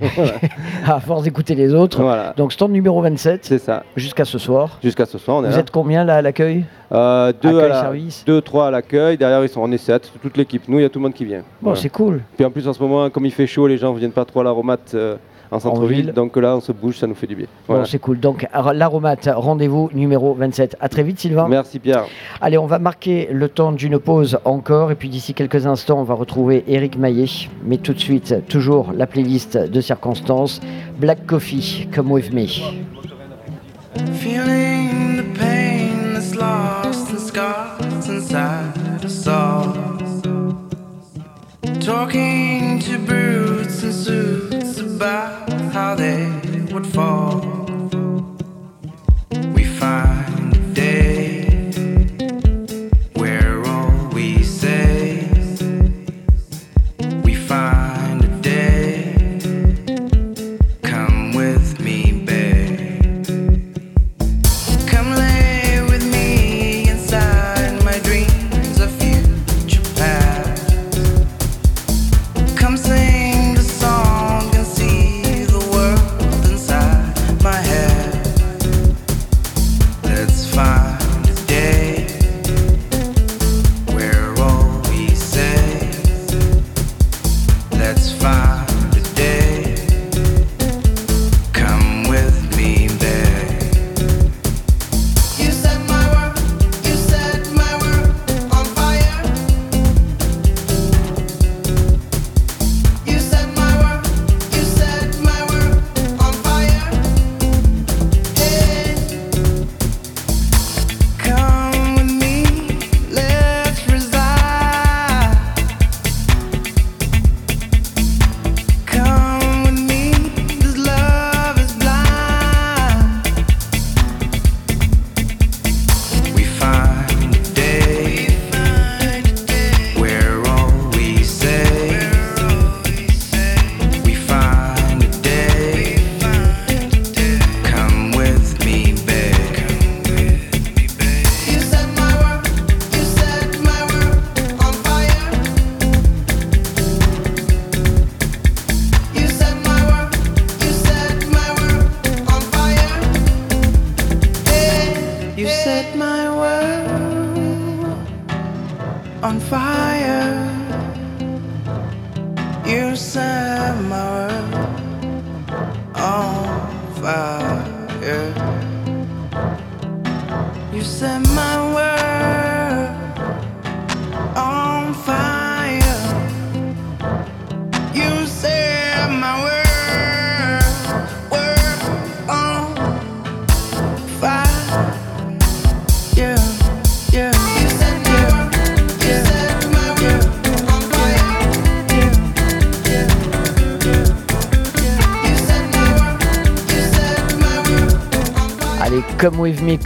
à 0.86 1.00
force 1.00 1.22
d'écouter 1.22 1.54
les 1.54 1.72
autres. 1.72 2.02
Voilà. 2.02 2.34
Donc 2.36 2.52
stand 2.52 2.72
numéro 2.72 3.00
27. 3.00 3.44
C'est 3.44 3.58
ça. 3.58 3.84
Jusqu'à 3.96 4.24
ce 4.24 4.38
soir. 4.38 4.78
Jusqu'à 4.82 5.06
ce 5.06 5.16
soir, 5.18 5.38
on 5.38 5.44
est 5.44 5.48
Vous 5.48 5.54
là. 5.54 5.60
êtes 5.60 5.70
combien 5.70 6.04
là 6.04 6.16
à 6.16 6.22
l'accueil 6.22 6.64
Euh, 6.92 7.32
deux, 7.40 7.58
à 7.60 7.68
la- 7.68 7.80
service 7.82 8.24
deux, 8.26 8.40
trois 8.42 8.66
à 8.68 8.70
l'accueil. 8.70 9.16
Derrière, 9.16 9.42
ils 9.44 9.48
sont 9.48 9.60
on 9.62 9.70
est 9.72 9.78
sept. 9.78 10.10
Toute 10.20 10.36
l'équipe. 10.36 10.64
Nous, 10.68 10.78
il 10.78 10.82
y 10.82 10.84
a 10.84 10.88
tout 10.88 10.98
le 10.98 11.04
monde 11.04 11.14
qui 11.14 11.24
vient. 11.24 11.42
Bon, 11.62 11.74
c'est 11.74 11.88
cool. 11.88 12.20
Puis 12.36 12.44
en 12.44 12.50
plus, 12.50 12.66
en 12.68 12.72
ce 12.72 12.82
moment, 12.82 13.08
comme 13.10 13.24
il 13.26 13.32
fait 13.32 13.46
chaud, 13.46 13.66
les 13.66 13.78
gens 13.78 13.94
ne 13.94 13.98
viennent 13.98 14.10
pas 14.12 14.24
trop 14.24 14.40
à 14.40 14.44
l'aromate 14.44 14.92
euh, 14.94 15.16
en 15.50 15.60
centre-ville. 15.60 16.06
ville. 16.06 16.12
Donc 16.12 16.36
là, 16.36 16.56
on 16.56 16.60
se 16.60 16.72
bouge, 16.72 16.98
ça 16.98 17.06
nous 17.06 17.14
fait 17.14 17.26
du 17.26 17.34
bien. 17.36 17.46
Bon, 17.46 17.74
Voilà. 17.74 17.84
c'est 17.86 17.98
cool. 17.98 18.18
Donc, 18.20 18.46
ar- 18.52 18.72
l'aromate, 18.74 19.28
rendez-vous 19.32 19.90
numéro 19.94 20.34
27. 20.34 20.76
À 20.80 20.88
très 20.88 21.02
vite, 21.02 21.18
Sylvain. 21.18 21.46
Merci 21.48 21.78
Pierre. 21.78 22.04
Allez, 22.40 22.58
on 22.58 22.66
va 22.66 22.78
marquer 22.78 23.28
le 23.32 23.48
temps 23.48 23.72
d'une 23.72 23.98
pause 23.98 24.38
encore. 24.44 24.90
Et 24.90 24.94
puis 24.94 25.08
d'ici 25.08 25.34
quelques 25.34 25.66
instants, 25.66 26.00
on 26.00 26.04
va 26.04 26.14
retrouver 26.14 26.64
Eric 26.68 26.98
Maillet. 26.98 27.26
Mais 27.64 27.76
tout 27.78 27.92
de 27.94 28.00
suite, 28.00 28.34
toujours 28.48 28.92
la 28.94 29.06
playlist 29.06 29.56
de 29.56 29.80
circonstances. 29.80 30.60
Black 30.98 31.26
Coffee, 31.26 31.88
Come 31.94 32.10
With 32.12 32.32
Me. 32.32 32.46
Feeling 34.14 35.16
the 35.16 35.38
pain 35.38 36.12
that's 36.14 36.34
lost 36.34 37.12
and 37.12 37.18
scars 37.18 38.08
inside 38.08 39.04
us 39.04 39.26
all. 39.26 39.72
Talking 41.80 42.78
to 42.80 42.96
suits 42.98 43.55
about 45.06 45.72
how 45.72 45.94
they 45.94 46.28
would 46.72 46.84
fall. 46.84 47.55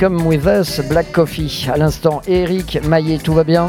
Come 0.00 0.26
With 0.26 0.46
Us, 0.46 0.80
Black 0.88 1.12
Coffee. 1.12 1.68
À 1.70 1.76
l'instant, 1.76 2.22
Eric 2.26 2.80
Maillet, 2.88 3.18
tout 3.18 3.34
va 3.34 3.44
bien 3.44 3.66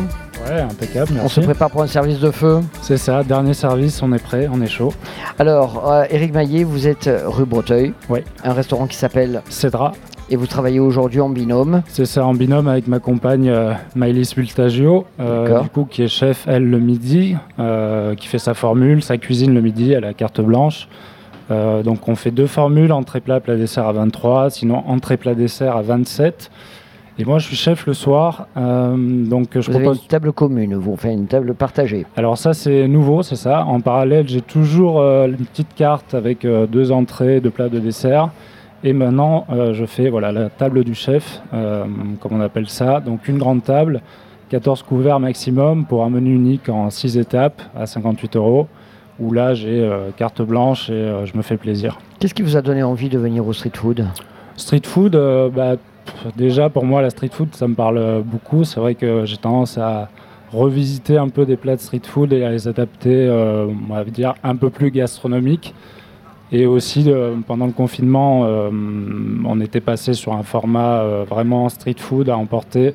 Ouais, 0.47 0.61
impeccable, 0.61 1.11
merci. 1.11 1.25
On 1.25 1.27
se 1.27 1.41
prépare 1.41 1.69
pour 1.69 1.81
un 1.81 1.87
service 1.87 2.21
de 2.21 2.31
feu 2.31 2.61
C'est 2.81 2.95
ça, 2.95 3.21
dernier 3.21 3.53
service, 3.53 4.01
on 4.01 4.13
est 4.13 4.23
prêt, 4.23 4.47
on 4.49 4.61
est 4.61 4.67
chaud. 4.67 4.93
Alors, 5.39 5.91
euh, 5.91 6.05
Eric 6.09 6.33
Maillet, 6.33 6.63
vous 6.63 6.87
êtes 6.87 7.07
euh, 7.07 7.23
rue 7.25 7.43
Breteuil. 7.43 7.91
Oui. 8.07 8.19
Un 8.45 8.53
restaurant 8.53 8.87
qui 8.87 8.95
s'appelle 8.95 9.41
Cédra. 9.49 9.91
Et 10.29 10.37
vous 10.37 10.47
travaillez 10.47 10.79
aujourd'hui 10.79 11.19
en 11.19 11.27
binôme. 11.29 11.81
C'est 11.89 12.05
ça, 12.05 12.25
en 12.25 12.33
binôme 12.33 12.69
avec 12.69 12.87
ma 12.87 12.99
compagne 12.99 13.49
euh, 13.49 13.73
Maëlys 13.95 14.33
Bultagio, 14.33 15.05
euh, 15.19 15.43
D'accord. 15.43 15.63
du 15.63 15.69
coup, 15.69 15.83
qui 15.83 16.03
est 16.03 16.07
chef, 16.07 16.45
elle, 16.47 16.69
le 16.69 16.79
midi, 16.79 17.35
qui 18.17 18.27
fait 18.27 18.39
sa 18.39 18.53
formule, 18.53 19.03
sa 19.03 19.17
cuisine 19.17 19.53
le 19.53 19.59
midi, 19.59 19.91
elle 19.91 20.05
a 20.05 20.13
carte 20.13 20.39
blanche. 20.39 20.87
Euh, 21.51 21.83
donc 21.83 22.07
on 22.07 22.15
fait 22.15 22.31
deux 22.31 22.47
formules, 22.47 22.91
entrée 22.91 23.19
plat, 23.19 23.39
plat 23.39 23.55
dessert 23.55 23.85
à 23.85 23.91
23, 23.91 24.49
sinon 24.49 24.83
entrée 24.87 25.17
plat 25.17 25.35
dessert 25.35 25.75
à 25.75 25.81
27. 25.81 26.49
Et 27.19 27.25
moi 27.25 27.39
je 27.39 27.47
suis 27.47 27.57
chef 27.57 27.85
le 27.85 27.93
soir, 27.93 28.47
euh, 28.55 28.95
donc 28.95 29.49
je 29.53 29.59
Vous 29.59 29.75
avez 29.75 29.83
propose... 29.83 30.01
une 30.01 30.07
table 30.07 30.31
commune, 30.31 30.75
vous 30.75 30.95
faites 30.95 31.13
une 31.13 31.27
table 31.27 31.53
partagée. 31.53 32.05
Alors 32.15 32.37
ça 32.37 32.53
c'est 32.53 32.87
nouveau, 32.87 33.21
c'est 33.21 33.35
ça. 33.35 33.65
En 33.65 33.81
parallèle, 33.81 34.27
j'ai 34.29 34.41
toujours 34.41 35.01
euh, 35.01 35.27
une 35.27 35.45
petite 35.45 35.75
carte 35.75 36.13
avec 36.13 36.47
deux 36.47 36.91
entrées, 36.91 37.41
deux 37.41 37.51
plats 37.51 37.69
de 37.69 37.79
dessert. 37.79 38.29
Et 38.83 38.93
maintenant, 38.93 39.45
je 39.73 39.85
fais 39.85 40.09
voilà 40.09 40.31
la 40.31 40.49
table 40.49 40.83
du 40.83 40.95
chef, 40.95 41.39
comme 41.51 42.31
on 42.31 42.41
appelle 42.41 42.67
ça. 42.67 42.99
Donc 42.99 43.27
une 43.27 43.37
grande 43.37 43.63
table, 43.63 44.01
14 44.49 44.81
couverts 44.81 45.19
maximum 45.19 45.85
pour 45.85 46.03
un 46.03 46.09
menu 46.09 46.33
unique 46.33 46.67
en 46.67 46.89
6 46.89 47.19
étapes 47.19 47.61
à 47.75 47.85
58 47.85 48.37
euros. 48.37 48.67
Où 49.21 49.31
là, 49.31 49.53
j'ai 49.53 49.81
euh, 49.81 50.09
carte 50.17 50.41
blanche 50.41 50.89
et 50.89 50.93
euh, 50.93 51.25
je 51.25 51.37
me 51.37 51.41
fais 51.41 51.55
plaisir. 51.55 51.99
Qu'est-ce 52.19 52.33
qui 52.33 52.41
vous 52.41 52.57
a 52.57 52.61
donné 52.61 52.83
envie 52.83 53.07
de 53.07 53.17
venir 53.17 53.47
au 53.47 53.53
street 53.53 53.71
food? 53.75 54.05
Street 54.57 54.81
food, 54.83 55.15
euh, 55.15 55.49
bah, 55.49 55.75
pff, 56.05 56.35
déjà 56.35 56.69
pour 56.69 56.85
moi, 56.85 57.01
la 57.01 57.11
street 57.11 57.29
food, 57.31 57.55
ça 57.55 57.67
me 57.67 57.75
parle 57.75 58.23
beaucoup. 58.25 58.63
C'est 58.63 58.79
vrai 58.79 58.95
que 58.95 59.25
j'ai 59.25 59.37
tendance 59.37 59.77
à 59.77 60.09
revisiter 60.51 61.17
un 61.17 61.29
peu 61.29 61.45
des 61.45 61.55
plats 61.55 61.77
de 61.77 61.81
street 61.81 62.01
food 62.03 62.33
et 62.33 62.43
à 62.43 62.49
les 62.49 62.67
adapter, 62.67 63.29
on 63.29 63.93
va 63.93 64.03
dire, 64.03 64.33
un 64.43 64.55
peu 64.57 64.69
plus 64.69 64.91
gastronomiques. 64.91 65.73
Et 66.51 66.65
aussi, 66.65 67.05
euh, 67.07 67.35
pendant 67.47 67.65
le 67.65 67.71
confinement, 67.71 68.43
euh, 68.43 68.69
on 69.45 69.61
était 69.61 69.79
passé 69.79 70.13
sur 70.13 70.33
un 70.33 70.43
format 70.43 70.99
euh, 70.99 71.23
vraiment 71.27 71.69
street 71.69 71.95
food 71.97 72.29
à 72.29 72.37
emporter. 72.37 72.93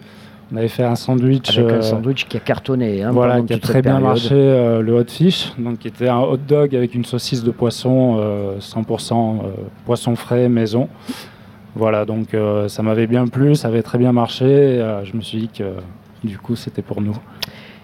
On 0.53 0.57
avait 0.57 0.69
fait 0.69 0.85
un 0.85 0.95
sandwich. 0.95 1.59
Avec 1.59 1.73
un 1.73 1.77
euh, 1.77 1.83
sandwich 1.83 2.27
qui 2.29 2.37
a 2.37 2.41
cartonné. 2.41 3.03
hein, 3.03 3.11
voilà, 3.11 3.41
qui 3.41 3.53
a 3.53 3.59
très 3.59 3.83
bien 3.83 3.97
période. 3.97 4.03
marché, 4.03 4.35
euh, 4.35 4.81
le 4.81 4.95
hot 4.95 5.05
fish, 5.09 5.53
donc 5.59 5.79
qui 5.79 5.89
était 5.89 6.09
un 6.09 6.21
hot 6.21 6.37
dog 6.37 6.75
avec 6.75 6.95
une 6.95 7.05
saucisse 7.05 7.43
de 7.43 7.51
poisson, 7.51 8.19
euh, 8.21 8.59
100% 8.61 9.13
euh, 9.13 9.49
poisson 9.85 10.15
frais 10.15 10.49
maison. 10.49 10.89
Voilà, 11.75 12.07
donc 12.07 12.29
ça 12.69 12.83
m'avait 12.83 13.07
bien 13.07 13.27
plu, 13.27 13.55
ça 13.55 13.69
avait 13.69 13.83
très 13.83 13.99
bien 13.99 14.11
marché. 14.11 14.83
je 15.05 15.15
me 15.15 15.21
suis 15.21 15.41
dit 15.41 15.49
que 15.49 15.75
du 16.25 16.39
coup 16.39 16.57
c'était 16.57 16.81
pour 16.81 17.03
nous. 17.03 17.19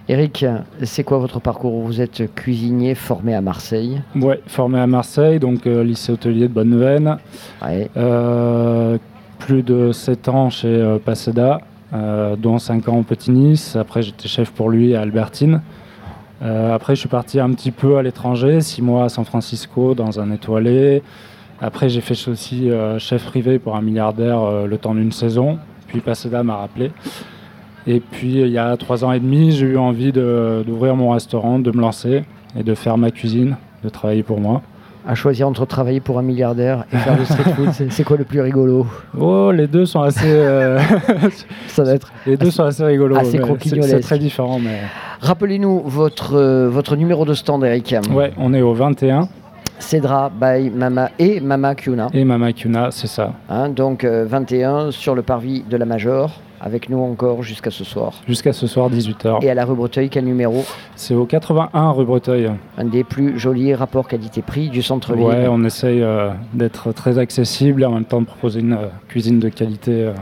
Eric, 0.09 0.45
c'est 0.83 1.05
quoi 1.05 1.19
votre 1.19 1.39
parcours? 1.41 1.81
Vous 1.83 2.01
êtes 2.01 2.35
cuisinier 2.35 2.95
formé 2.95 3.35
à 3.35 3.41
Marseille. 3.41 4.01
Ouais, 4.17 4.41
formé 4.47 4.81
à 4.81 4.87
Marseille, 4.87 5.39
donc 5.39 5.67
euh, 5.67 5.85
lycée 5.85 6.13
hôtelier 6.13 6.49
de 6.49 6.53
Bonneveine. 6.53 7.19
Euh, 7.97 8.99
plus 9.39 9.63
de 9.63 9.93
7 9.93 10.29
ans 10.29 10.51
chez 10.51 10.69
euh, 10.69 10.99
Paseda, 10.99 11.61
dont 11.93 12.59
5 12.59 12.89
ans 12.89 12.99
au 12.99 13.03
Petit 13.03 13.31
Nice. 13.31 13.77
Après, 13.77 14.03
j'étais 14.03 14.29
chef 14.29 14.51
pour 14.51 14.71
lui 14.71 14.95
à 14.95 15.03
Albertine. 15.03 15.61
Euh, 16.43 16.75
après, 16.75 16.95
je 16.95 17.01
suis 17.01 17.09
parti 17.09 17.39
un 17.39 17.51
petit 17.53 17.71
peu 17.71 17.99
à 17.99 18.03
l'étranger, 18.03 18.61
six 18.61 18.83
mois 18.83 19.05
à 19.05 19.09
San 19.09 19.25
Francisco 19.25 19.95
dans 19.95 20.19
un 20.19 20.31
étoilé. 20.33 21.03
Après, 21.61 21.89
j'ai 21.89 22.01
fait 22.01 22.29
aussi 22.29 22.71
euh, 22.71 22.99
chef 22.99 23.25
privé 23.27 23.61
pour 23.61 23.77
un 23.77 23.83
milliardaire 23.83 24.41
euh, 24.43 24.67
le 24.67 24.79
temps 24.79 24.95
d'une 24.95 25.13
saison. 25.13 25.59
Puis 25.87 26.01
Paseda 26.01 26.43
m'a 26.43 26.57
rappelé. 26.57 26.91
Et 27.87 28.01
puis, 28.01 28.41
il 28.41 28.49
y 28.49 28.59
a 28.59 28.77
trois 28.77 29.05
ans 29.05 29.13
et 29.13 29.21
demi, 29.21 29.53
j'ai 29.53 29.67
eu 29.67 29.77
envie 29.77 30.13
d'ouvrir 30.13 30.97
mon 30.97 31.11
restaurant, 31.11 31.59
de 31.59 31.71
me 31.71 31.81
lancer 31.81 32.25
et 32.59 32.63
de 32.63 32.75
faire 32.75 32.97
ma 32.97 33.11
cuisine, 33.11 33.57
de 33.85 33.89
travailler 33.89 34.23
pour 34.23 34.41
moi. 34.41 34.63
À 35.07 35.15
choisir 35.17 35.49
entre 35.49 35.67
travailler 35.67 35.99
pour 36.01 36.19
un 36.19 36.23
milliardaire 36.23 36.85
et 36.93 36.97
faire 36.97 37.17
du 37.17 37.25
street 37.25 37.53
food, 37.57 37.73
c'est- 37.91 38.05
quoi 38.05 38.17
le 38.17 38.25
plus 38.25 38.41
rigolo? 38.41 38.87
Oh, 39.19 39.51
les 39.51 39.67
deux 39.67 39.85
sont 39.85 40.01
assez. 40.03 40.27
euh, 40.29 40.79
Ça 41.67 41.83
va 41.83 41.95
être 41.95 42.13
les 42.27 42.37
deux 42.37 42.51
sont 42.53 42.63
assez 42.65 42.85
rigolos. 42.85 43.17
assez 43.17 43.41
c'est- 43.71 44.01
très 44.01 44.19
différent, 44.19 44.59
mais. 44.61 44.79
Rappelez-nous 45.21 45.83
votre, 45.87 46.37
euh, 46.37 46.69
votre 46.69 46.95
numéro 46.97 47.25
de 47.25 47.35
stand, 47.35 47.65
Eric. 47.65 47.95
Ouais, 48.13 48.33
on 48.39 48.55
est 48.55 48.63
au 48.63 48.75
21 48.75 49.29
Cedra 49.81 50.31
by 50.31 50.71
Mama 50.71 51.11
et 51.19 51.41
Mama 51.41 51.75
Kuna. 51.75 52.07
et 52.15 52.25
Mama 52.25 52.53
Kuna, 52.53 52.91
c'est 52.93 53.09
ça. 53.09 53.33
Hein, 53.49 53.69
donc 53.71 54.05
euh, 54.05 54.25
21 54.29 54.93
sur 54.93 55.17
le 55.17 55.23
parvis 55.23 55.65
de 55.69 55.77
la 55.77 55.85
Major, 55.85 56.31
avec 56.63 56.89
nous 56.89 56.99
encore 57.01 57.43
jusqu'à 57.43 57.71
ce 57.71 57.85
soir. 57.85 58.13
Jusqu'à 58.29 58.53
ce 58.53 58.67
soir, 58.67 58.89
18h. 58.91 59.45
Et 59.45 59.51
à 59.51 59.55
la 59.55 59.65
rue 59.65 59.75
Breteuil, 59.75 60.09
quel 60.09 60.25
numéro? 60.25 60.65
C'est 60.95 61.15
au 61.15 61.25
81 61.27 61.91
rue 61.91 62.05
Breteuil. 62.05 62.51
Un 62.79 62.85
des 62.85 63.03
plus 63.05 63.39
jolis 63.39 63.75
rapports 63.75 64.07
qualité-prix 64.07 64.69
du 64.71 64.81
centre-ville. 64.83 65.25
Ouais, 65.27 65.49
on 65.49 65.65
essaye 65.65 66.03
euh, 66.03 66.31
d'être 66.55 66.93
très 66.93 67.19
accessible 67.19 67.83
et 67.83 67.87
en 67.87 67.93
même 67.93 68.05
temps 68.05 68.21
de 68.21 68.27
proposer 68.27 68.61
une 68.61 68.75
euh, 68.75 68.87
cuisine 69.09 69.41
de 69.41 69.49
qualité. 69.49 69.91
euh. 70.05 70.13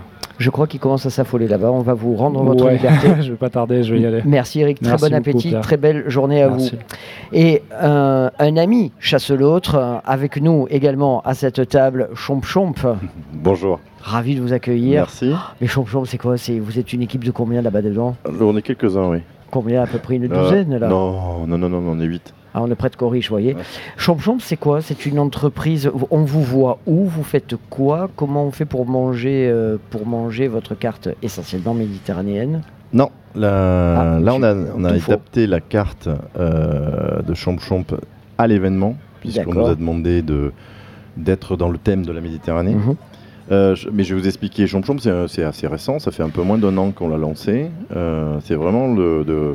Je 0.41 0.49
crois 0.49 0.67
qu'il 0.67 0.81
commence 0.81 1.05
à 1.05 1.11
s'affoler 1.11 1.47
là-bas. 1.47 1.71
On 1.71 1.83
va 1.83 1.93
vous 1.93 2.17
rendre 2.17 2.43
votre 2.43 2.65
Ouais, 2.65 2.73
liberté. 2.77 3.09
je 3.21 3.31
vais 3.33 3.37
pas 3.37 3.51
tarder, 3.51 3.83
je 3.83 3.95
vais 3.95 4.01
y 4.01 4.07
aller. 4.07 4.23
Merci 4.25 4.61
Eric, 4.61 4.81
très 4.81 4.91
Merci 4.93 5.05
bon 5.05 5.17
beaucoup, 5.17 5.29
appétit, 5.31 5.49
Pierre. 5.51 5.61
très 5.61 5.77
belle 5.77 6.09
journée 6.09 6.43
à 6.43 6.49
Merci. 6.49 6.71
vous. 6.77 7.37
Et 7.37 7.63
euh, 7.75 8.31
un 8.39 8.57
ami 8.57 8.91
chasse 9.01 9.31
l'autre, 9.31 9.75
euh, 9.75 9.97
avec 10.07 10.41
nous 10.41 10.67
également 10.71 11.21
à 11.27 11.35
cette 11.35 11.69
table, 11.69 12.09
Chomp 12.15 12.41
Chomp. 12.43 12.73
Bonjour. 13.35 13.81
Ravi 14.01 14.35
de 14.35 14.41
vous 14.41 14.55
accueillir. 14.55 15.01
Merci. 15.03 15.33
Mais 15.61 15.67
Chomp 15.67 15.85
Chomp, 15.87 16.07
c'est 16.07 16.17
quoi? 16.19 16.39
C'est 16.39 16.59
Vous 16.59 16.79
êtes 16.79 16.95
une 16.95 17.03
équipe 17.03 17.23
de 17.23 17.31
combien 17.31 17.61
là-bas 17.61 17.83
dedans? 17.83 18.17
On 18.41 18.57
est 18.57 18.63
quelques-uns, 18.63 19.09
oui. 19.11 19.19
Combien? 19.51 19.83
À 19.83 19.87
peu 19.87 19.99
près 19.99 20.17
une 20.17 20.33
Euh, 20.33 20.43
douzaine 20.43 20.79
là? 20.79 20.89
Non, 20.89 21.47
non, 21.47 21.59
non, 21.59 21.69
non, 21.69 21.83
on 21.87 22.01
est 22.01 22.05
8. 22.07 22.33
Ah, 22.55 22.63
on 22.63 22.71
est 22.71 22.75
presque 22.75 22.99
riche, 23.01 23.29
vous 23.29 23.35
voyez. 23.35 23.57
Chomp 23.97 24.19
Chomp, 24.19 24.39
c'est 24.41 24.57
quoi? 24.57 24.81
C'est 24.83 25.07
une 25.07 25.19
entreprise. 25.19 25.91
On 26.11 26.25
vous 26.25 26.43
voit 26.43 26.79
où? 26.87 27.05
Vous 27.07 27.23
faites 27.23 27.55
quoi? 27.71 28.09
Comment 28.17 28.45
on 28.45 28.51
fait 28.51 28.65
pour 28.65 28.87
manger, 28.87 29.49
euh, 29.49 29.77
pour 29.91 30.07
manger 30.07 30.49
votre 30.49 30.75
carte 30.75 31.09
essentiellement 31.23 31.75
méditerranéenne? 31.75 32.63
Non, 32.93 33.11
là, 33.37 34.17
Ah, 34.17 34.21
là 34.21 34.35
on 34.35 34.43
a, 34.43 34.53
je- 34.55 34.61
on 34.77 34.85
a 34.85 34.93
tout 34.95 35.01
faux. 35.01 35.13
adapté 35.13 35.47
la 35.47 35.61
carte 35.61 36.09
euh, 36.39 37.23
de 37.23 37.35
Chomp 37.35 37.59
Chomp 37.61 37.85
à 38.37 38.47
l'événement, 38.49 38.97
puisqu'on 39.21 39.55
nous 39.55 39.67
a 39.67 39.75
demandé 39.77 40.23
de- 40.23 40.53
d'être 41.17 41.57
dans 41.57 41.69
le 41.69 41.79
thème 41.79 42.05
de 42.05 42.11
la 42.13 42.21
Méditerranée. 42.21 42.75
Mhm. 42.75 42.97
Euh, 43.53 43.75
je- 43.77 43.89
mais 43.91 44.03
je 44.03 44.15
vais 44.15 44.21
vous 44.23 44.27
expliquer, 44.27 44.67
Chomp 44.67 44.83
Chomp, 44.85 44.99
c'est 45.29 45.43
assez 45.45 45.67
récent, 45.69 45.99
ça 46.01 46.11
fait 46.11 46.23
un 46.25 46.29
peu 46.31 46.43
moins 46.43 46.59
d'un 46.59 46.77
an 46.79 46.91
qu'on 46.91 47.09
l'a 47.09 47.17
lancé. 47.19 47.71
C'est 48.45 48.55
vraiment 48.55 48.93
le- 48.93 49.23
de, 49.25 49.55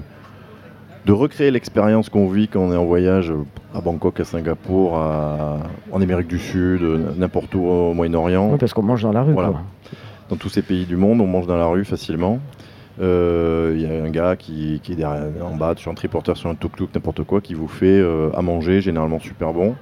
de 1.05 1.11
recréer 1.11 1.51
l'expérience 1.51 2.09
qu'on 2.09 2.27
vit 2.29 2.47
quand 2.47 2.61
on 2.61 2.73
est 2.73 2.77
en 2.77 2.85
voyage 2.85 3.31
à 3.73 3.81
Bangkok, 3.81 4.19
à 4.19 4.23
Singapour, 4.25 4.97
à- 4.97 5.57
en 5.91 6.01
Amérique 6.01 6.27
du 6.27 6.39
Sud, 6.39 6.81
n'importe 7.17 7.53
où 7.55 7.65
au 7.65 7.93
Moyen-Orient. 7.93 8.49
Oui, 8.51 8.57
parce 8.59 8.73
qu'on 8.73 8.81
mange 8.83 9.03
dans 9.03 9.11
la 9.11 9.21
rue. 9.23 9.33
Voilà. 9.33 9.49
quoi. 9.49 9.61
Dans 10.29 10.35
tous 10.35 10.49
ces 10.49 10.63
pays 10.63 10.85
du 10.85 10.95
monde, 10.95 11.21
on 11.21 11.27
mange 11.27 11.45
dans 11.45 11.57
la 11.57 11.67
rue 11.67 11.85
facilement. 11.85 12.39
Euh, 13.01 13.73
Il 13.75 13.81
y 13.81 13.85
a 13.85 14.03
un 14.03 14.09
gars 14.09 14.35
qui, 14.35 14.79
qui 14.81 14.93
est 14.93 14.95
derrière, 14.95 15.23
en 15.45 15.55
bas 15.55 15.73
sur 15.75 15.91
un 15.91 15.95
triporteur, 15.95 16.37
sur 16.37 16.49
un 16.49 16.55
tuk-tuk, 16.55 16.89
n'importe 16.95 17.23
quoi, 17.23 17.41
qui 17.41 17.53
vous 17.53 17.67
fait 17.67 17.99
euh, 17.99 18.29
à 18.33 18.41
manger, 18.41 18.81
généralement 18.81 19.19
super 19.19 19.53
bon. 19.53 19.75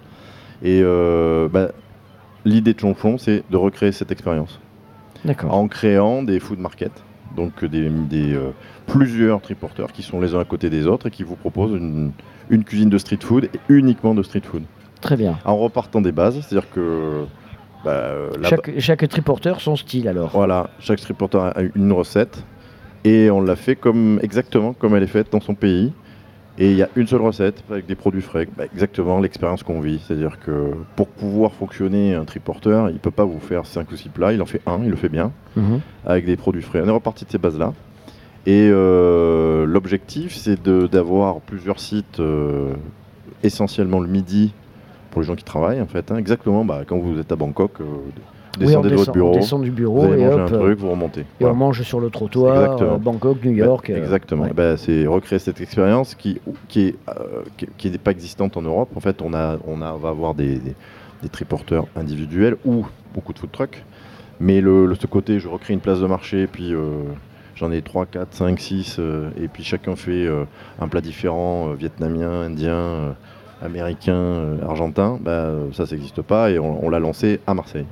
Et 0.63 0.81
euh, 0.83 1.47
bah, 1.47 1.69
l'idée 2.43 2.73
de 2.73 2.79
Chonchon, 2.79 3.17
c'est 3.17 3.43
de 3.49 3.55
recréer 3.57 3.91
cette 3.91 4.11
expérience. 4.11 4.59
D'accord. 5.23 5.53
En 5.53 5.67
créant 5.69 6.23
des 6.23 6.39
food 6.39 6.59
markets, 6.59 7.03
donc 7.37 7.63
des, 7.63 7.89
des, 7.89 8.33
euh, 8.33 8.49
plusieurs 8.87 9.41
triporteurs 9.41 9.91
qui 9.91 10.03
sont 10.03 10.19
les 10.19 10.35
uns 10.35 10.39
à 10.39 10.45
côté 10.45 10.69
des 10.69 10.87
autres 10.87 11.07
et 11.07 11.11
qui 11.11 11.23
vous 11.23 11.35
proposent 11.35 11.73
une, 11.77 12.11
une 12.49 12.63
cuisine 12.63 12.89
de 12.89 12.97
street 12.97 13.19
food 13.21 13.45
et 13.45 13.59
uniquement 13.69 14.13
de 14.13 14.23
street 14.23 14.41
food. 14.43 14.63
Très 15.01 15.17
bien. 15.17 15.37
En 15.45 15.57
repartant 15.57 16.01
des 16.01 16.11
bases, 16.11 16.35
c'est-à-dire 16.41 16.69
que 16.71 17.25
bah, 17.83 17.91
euh, 17.91 18.29
Chaque, 18.43 18.79
chaque 18.79 19.07
triporteur 19.09 19.59
son 19.61 19.75
style 19.75 20.07
alors. 20.07 20.29
voilà, 20.33 20.69
chaque 20.79 20.99
triporteur 21.01 21.57
a 21.57 21.61
une 21.75 21.91
recette 21.91 22.43
et 23.03 23.29
on 23.29 23.41
l'a 23.41 23.55
fait 23.57 23.75
comme 23.75 24.19
exactement 24.21 24.73
comme 24.73 24.95
elle 24.95 25.03
est 25.03 25.07
faite 25.07 25.31
dans 25.31 25.41
son 25.41 25.55
pays. 25.55 25.91
Et 26.59 26.69
il 26.69 26.77
y 26.77 26.83
a 26.83 26.89
une 26.95 27.07
seule 27.07 27.21
recette 27.21 27.63
avec 27.71 27.87
des 27.87 27.95
produits 27.95 28.21
frais, 28.21 28.47
Bah, 28.55 28.65
exactement 28.71 29.19
l'expérience 29.19 29.63
qu'on 29.63 29.81
vit. 29.81 29.99
C'est-à-dire 30.05 30.37
que 30.39 30.69
pour 30.95 31.07
pouvoir 31.07 31.51
fonctionner 31.53 32.13
un 32.13 32.25
triporteur, 32.25 32.89
il 32.89 32.93
ne 32.93 32.99
peut 32.99 33.09
pas 33.09 33.25
vous 33.25 33.39
faire 33.39 33.65
5 33.65 33.91
ou 33.91 33.95
6 33.95 34.09
plats, 34.09 34.33
il 34.33 34.41
en 34.41 34.45
fait 34.45 34.61
un, 34.67 34.79
il 34.83 34.91
le 34.91 34.95
fait 34.95 35.09
bien, 35.09 35.31
Mhm. 35.55 35.79
avec 36.05 36.25
des 36.25 36.37
produits 36.37 36.61
frais. 36.61 36.81
On 36.83 36.87
est 36.87 36.91
reparti 36.91 37.25
de 37.25 37.31
ces 37.31 37.39
bases-là. 37.39 37.73
Et 38.45 38.69
euh, 38.71 39.65
l'objectif, 39.65 40.35
c'est 40.35 40.61
d'avoir 40.63 41.39
plusieurs 41.41 41.79
sites, 41.79 42.19
euh, 42.19 42.73
essentiellement 43.41 43.99
le 43.99 44.07
midi, 44.07 44.53
pour 45.11 45.21
les 45.21 45.27
gens 45.27 45.35
qui 45.35 45.43
travaillent 45.45 45.81
en 45.81 45.85
fait. 45.87 46.11
hein. 46.11 46.17
exactement, 46.17 46.65
bah, 46.65 46.81
quand 46.85 46.97
vous 46.97 47.19
êtes 47.19 47.31
à 47.31 47.35
Bangkok, 47.37 47.71
euh, 47.79 47.83
descendez 48.59 48.89
de 48.89 48.95
descend- 48.95 49.05
votre 49.05 49.11
bureau, 49.13 49.29
on 49.29 49.39
descend 49.39 49.61
du 49.63 49.71
bureau 49.71 49.99
vous 50.01 50.11
allez 50.11 50.21
et 50.23 50.25
manger 50.25 50.41
hop, 50.41 50.51
un 50.53 50.57
truc, 50.59 50.79
vous 50.79 50.89
remontez. 50.91 51.21
Et 51.21 51.25
Voilà. 51.39 51.53
on 51.53 51.57
mange 51.57 51.81
sur 51.83 51.99
le 52.01 52.09
trottoir, 52.09 52.63
Exactement. 52.63 52.93
euh, 52.95 52.97
Bangkok, 52.97 53.37
New 53.45 53.51
York. 53.51 53.89
Bah, 53.91 53.97
Exactement. 53.97 54.43
ouais. 54.43 54.53
Ben, 54.53 54.75
c'est 54.75 55.05
recréer 55.07 55.39
cette 55.39 55.61
expérience 55.61 56.13
qui 56.15 56.41
qui 56.67 56.87
est 56.87 56.95
qui, 57.77 57.89
pas 57.97 58.11
existante 58.11 58.57
en 58.57 58.61
Europe. 58.63 58.89
En 58.95 58.99
fait, 58.99 59.21
on 59.21 59.33
a 59.33 59.57
on 59.67 59.81
a 59.81 59.93
on 59.93 59.97
va 59.97 60.09
avoir 60.09 60.33
des, 60.33 60.55
des, 60.57 60.73
des 61.21 61.29
triporteurs 61.29 61.85
individuels 61.95 62.57
ou 62.65 62.85
beaucoup 63.13 63.31
de 63.31 63.39
food 63.39 63.51
trucks. 63.53 63.83
Mais 64.41 64.59
le, 64.59 64.85
le- 64.87 64.95
ce 64.95 65.07
côté, 65.07 65.39
je 65.39 65.47
recrée 65.47 65.73
une 65.73 65.79
place 65.79 66.01
de 66.01 66.07
marché, 66.07 66.47
puis 66.51 66.73
j'en 67.63 67.71
ai 67.71 67.81
3, 67.81 68.05
4, 68.07 68.27
5, 68.33 68.59
6, 68.59 68.97
euh, 68.99 69.29
et 69.41 69.47
puis 69.47 69.63
chacun 69.63 69.95
fait 69.95 70.25
euh, 70.27 70.43
un 70.81 70.87
plat 70.89 70.99
différent, 70.99 71.69
euh, 71.69 71.75
vietnamien, 71.75 72.29
indien, 72.41 72.73
euh, 72.73 73.11
américain, 73.63 74.57
argentin. 74.67 75.17
Bah, 75.23 75.49
ça, 75.71 75.85
ça 75.85 75.95
n'existe 75.95 76.21
pas, 76.21 76.51
et 76.51 76.59
on, 76.59 76.85
on 76.85 76.89
l'a 76.89 76.99
lancé 76.99 77.39
à 77.47 77.53
Marseille. 77.53 77.85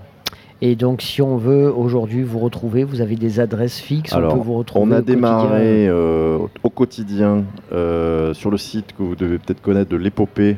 Et 0.63 0.75
donc, 0.75 1.01
si 1.01 1.21
on 1.21 1.37
veut 1.37 1.71
aujourd'hui 1.73 2.21
vous 2.21 2.37
retrouver, 2.39 2.83
vous 2.83 2.99
avez 3.01 3.15
des 3.15 3.39
adresses 3.39 3.79
fixes, 3.79 4.11
Alors, 4.13 4.33
on 4.33 4.37
peut 4.37 4.43
vous 4.43 4.57
retrouver. 4.57 4.85
on 4.85 4.91
a 4.91 4.97
au 4.97 4.99
quotidien. 4.99 5.15
démarré 5.15 5.87
euh, 5.87 6.37
au 6.63 6.69
quotidien 6.69 7.43
euh, 7.71 8.33
sur 8.33 8.51
le 8.51 8.57
site 8.57 8.93
que 8.97 9.01
vous 9.03 9.15
devez 9.15 9.37
peut-être 9.39 9.61
connaître 9.61 9.89
de 9.89 9.97
l'épopée. 9.97 10.57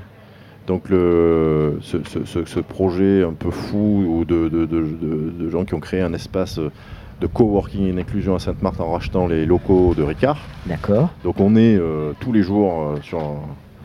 Donc 0.66 0.90
le, 0.90 1.78
ce, 1.82 1.98
ce- 2.06 2.24
ce- 2.26 2.46
ce 2.46 2.60
projet 2.62 3.22
un 3.24 3.34
peu 3.34 3.50
fou 3.52 4.06
ou 4.08 4.26
de, 4.26 4.48
de- 4.48 4.66
de- 4.66 4.82
de- 4.82 5.32
de 5.44 5.50
gens 5.50 5.66
qui 5.66 5.74
ont 5.74 5.82
créé 5.82 6.02
un 6.02 6.14
espace 6.14 6.58
de 7.24 7.28
coworking 7.28 7.88
et 7.88 7.94
d'inclusion 7.94 8.36
à 8.36 8.40
Sainte-Marthe 8.40 8.82
en 8.82 8.92
rachetant 8.92 9.28
les 9.28 9.46
locaux 9.46 9.94
de 9.98 10.04
Ricard. 10.04 10.38
D'accord. 10.66 11.10
Donc 11.24 11.40
on 11.40 11.56
est 11.56 11.78
euh, 11.78 12.12
tous 12.20 12.34
les 12.34 12.44
jours 12.44 12.74
euh, 12.98 13.02
sur 13.02 13.20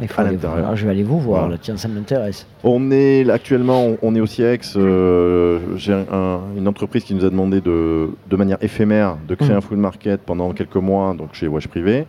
Il 0.03 0.09
faut 0.09 0.21
à 0.21 0.25
aller 0.25 0.35
l'intérieur. 0.35 0.59
voir. 0.61 0.77
Je 0.77 0.85
vais 0.85 0.91
aller 0.91 1.05
vous 1.05 1.21
voir, 1.21 1.41
Voilà. 1.43 1.55
là. 1.55 1.59
tiens, 1.63 1.77
ça 1.77 1.87
m'intéresse. 1.87 2.47
On 2.65 2.91
est 2.91 3.23
là, 3.23 3.35
actuellement, 3.35 3.85
on, 3.87 3.99
on 4.03 4.15
est 4.17 4.21
au 4.21 4.27
CIEX. 4.27 4.75
euh, 4.77 5.61
J'ai 5.77 5.93
un- 5.93 6.05
un- 6.13 6.41
une 6.57 6.67
entreprise 6.67 7.05
qui 7.05 7.15
nous 7.15 7.25
a 7.25 7.31
demandé 7.31 7.61
de, 7.61 8.11
de 8.29 8.37
manière 8.37 8.59
éphémère 8.61 9.17
de 9.29 9.35
créer 9.37 9.51
Mhm. 9.51 9.57
un 9.59 9.61
food 9.61 9.79
market 9.79 10.21
pendant 10.23 10.51
quelques 10.53 10.75
mois, 10.77 11.15
donc 11.15 11.29
chez 11.33 11.47
Wesh 11.47 11.69
Privé. 11.69 12.07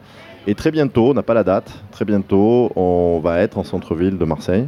Et 0.47 0.55
très 0.55 0.71
bientôt, 0.71 1.11
on 1.11 1.13
n'a 1.13 1.21
pas 1.21 1.35
la 1.35 1.43
date, 1.43 1.71
très 1.91 2.05
bientôt, 2.05 2.71
on 2.75 3.19
va 3.23 3.39
être 3.41 3.59
en 3.59 3.63
centre-ville 3.63 4.17
de 4.17 4.25
Marseille. 4.25 4.65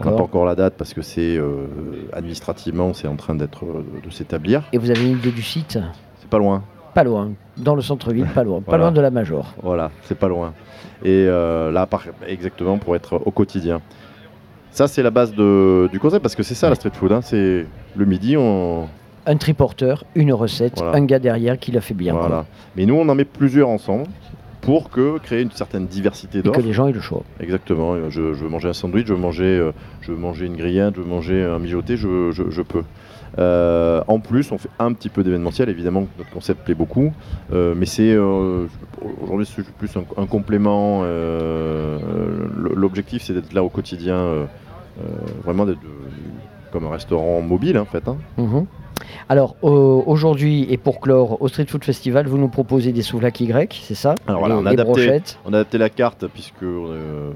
On 0.00 0.04
n'a 0.04 0.16
pas 0.16 0.22
encore 0.22 0.44
la 0.44 0.54
date 0.54 0.74
parce 0.76 0.94
que 0.94 1.02
c'est 1.02 1.36
euh, 1.36 1.66
administrativement, 2.12 2.94
c'est 2.94 3.08
en 3.08 3.16
train 3.16 3.34
d'être 3.34 3.64
euh, 3.64 3.84
de 4.04 4.10
s'établir. 4.10 4.62
Et 4.72 4.78
vous 4.78 4.90
avez 4.90 5.02
une 5.10 5.18
idée 5.18 5.32
du 5.32 5.42
site? 5.42 5.78
C'est 6.20 6.28
pas 6.28 6.38
loin. 6.38 6.62
Pas 6.94 7.04
loin. 7.04 7.30
Dans 7.56 7.74
le 7.74 7.82
centre-ville, 7.82 8.26
pas 8.26 8.44
loin. 8.44 8.60
Pas 8.60 8.76
loin 8.76 8.92
de 8.92 9.00
la 9.00 9.10
Major. 9.10 9.54
Voilà, 9.62 9.90
c'est 10.04 10.18
pas 10.18 10.28
loin. 10.28 10.52
Et 11.04 11.26
euh, 11.28 11.70
là, 11.70 11.86
par- 11.86 12.04
exactement, 12.26 12.78
pour 12.78 12.94
être 12.96 13.20
au 13.24 13.30
quotidien. 13.30 13.80
Ça, 14.72 14.86
c'est 14.86 15.02
la 15.02 15.10
base 15.10 15.34
de- 15.34 15.88
du 15.90 15.98
concept, 15.98 16.22
parce 16.22 16.34
que 16.34 16.42
c'est 16.42 16.54
ça 16.54 16.68
la 16.68 16.74
street 16.74 16.90
food. 16.94 17.12
hein, 17.12 17.20
c'est 17.22 17.66
le 17.96 18.04
midi, 18.04 18.36
on, 18.36 18.86
Un 19.26 19.36
triporteur, 19.36 20.04
une 20.14 20.32
recette, 20.32 20.78
Voilà. 20.78 20.96
un 20.96 21.04
gars 21.04 21.18
derrière 21.18 21.58
qui 21.58 21.72
la 21.72 21.80
fait 21.80 21.94
bien. 21.94 22.14
Voilà. 22.14 22.46
Mais 22.76 22.86
nous, 22.86 22.94
on 22.94 23.08
en 23.08 23.14
met 23.14 23.24
plusieurs 23.24 23.68
ensemble 23.68 24.04
pour 24.62 24.90
que 24.90 25.18
créer 25.18 25.42
une 25.42 25.50
certaine 25.50 25.86
diversité 25.86 26.38
Et 26.38 26.42
que 26.42 26.46
d'offres. 26.48 26.60
les 26.60 26.72
gens 26.72 26.86
aient 26.86 26.92
le 26.92 27.00
choix. 27.00 27.22
Exactement. 27.40 27.96
Je, 28.10 28.34
je 28.34 28.42
veux 28.44 28.48
manger 28.48 28.68
un 28.68 28.72
sandwich, 28.74 29.06
je 29.06 29.14
veux 29.14 29.20
manger, 29.20 29.44
euh, 29.58 29.72
je 30.02 30.12
veux 30.12 30.18
manger 30.18 30.46
une 30.46 30.56
grillade, 30.56 30.94
je 30.96 31.00
veux 31.00 31.08
manger 31.08 31.42
un 31.44 31.58
mijoté, 31.58 31.96
je, 31.96 32.30
je- 32.32 32.50
je 32.50 32.62
peux. 32.62 32.82
Euh, 33.38 34.02
en 34.08 34.18
plus, 34.18 34.50
on 34.52 34.58
fait 34.58 34.68
un 34.78 34.92
petit 34.92 35.08
peu 35.08 35.22
d'événementiel. 35.22 35.68
Évidemment, 35.68 36.06
notre 36.18 36.30
concept 36.30 36.64
plaît 36.64 36.74
beaucoup, 36.74 37.12
euh, 37.52 37.74
mais 37.76 37.86
c'est 37.86 38.12
euh, 38.12 38.66
aujourd'hui 39.22 39.46
c'est 39.46 39.64
plus 39.64 39.96
un, 39.96 40.02
un 40.20 40.26
complément. 40.26 41.04
L'objectif, 42.56 43.22
c'est 43.22 43.32
d'être 43.32 43.52
là 43.52 43.62
au 43.62 43.68
quotidien, 43.68 44.46
vraiment 45.44 45.64
d'être 45.66 45.78
comme 46.72 46.84
un 46.86 46.90
restaurant 46.90 47.40
mobile 47.40 47.78
en 47.78 47.84
fait. 47.84 48.06
hein. 48.08 48.16
Mhm. 48.38 48.66
Alors 49.28 49.56
euh, 49.64 49.68
aujourd'hui 49.68 50.66
et 50.70 50.76
pour 50.76 51.00
clore 51.00 51.40
au 51.42 51.48
Street 51.48 51.66
Food 51.66 51.84
Festival, 51.84 52.26
vous 52.26 52.38
nous 52.38 52.48
proposez 52.48 52.92
des 52.92 53.02
souvlaki 53.02 53.46
grecs, 53.46 53.80
c'est 53.84 53.94
ça 53.94 54.14
Alors 54.26 54.40
voilà, 54.40 54.56
on 54.56 54.66
a, 54.66 54.70
adapté, 54.70 54.92
brochettes. 54.92 55.38
on 55.44 55.52
a 55.52 55.58
adapté 55.58 55.78
la 55.78 55.90
carte 55.90 56.26
puisque 56.26 56.62
euh, 56.62 57.30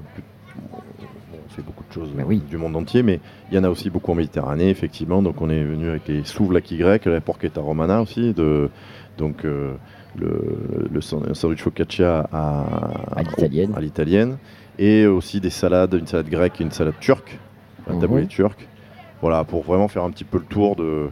on 1.33 1.49
fait 1.55 1.63
beaucoup 1.63 1.85
de 1.89 1.93
choses 1.93 2.11
du 2.49 2.57
monde 2.57 2.77
entier, 2.77 3.03
mais 3.03 3.21
il 3.51 3.57
y 3.57 3.59
en 3.59 3.65
a 3.65 3.69
aussi 3.69 3.91
beaucoup 3.91 4.13
en 4.13 4.17
Méditerranée, 4.17 4.71
effectivement. 4.71 5.23
Donc 5.23 5.41
on 5.41 5.51
est 5.51 5.63
venu 5.63 5.89
avec 5.89 6.09
les 6.09 6.25
souvlaki 6.25 6.77
grecs, 6.77 7.07
la 7.07 7.21
porchetta 7.21 7.61
romana 7.61 8.03
aussi, 8.03 8.35
de, 8.35 8.71
donc 9.19 9.45
euh, 9.45 9.75
le, 10.17 11.01
sandwich 11.01 11.63
focaccia 11.63 12.29
à, 12.33 13.23
l'italienne. 13.23 13.73
à 13.77 13.81
l'italienne, 13.81 14.39
et 14.79 15.07
aussi 15.07 15.41
des 15.41 15.51
salades, 15.51 15.95
une 15.95 16.07
salade 16.07 16.29
grecque 16.29 16.61
et 16.61 16.65
une 16.65 16.73
salade 16.73 16.99
turque, 17.01 17.39
un 17.89 17.95
Mhm. 17.95 18.01
taboulé 18.01 18.27
turc. 18.27 18.69
Voilà, 19.21 19.45
pour 19.45 19.63
vraiment 19.63 19.89
faire 19.89 20.05
un 20.05 20.11
petit 20.11 20.25
peu 20.25 20.39
le 20.39 20.45
tour 20.45 20.77
de, 20.77 21.09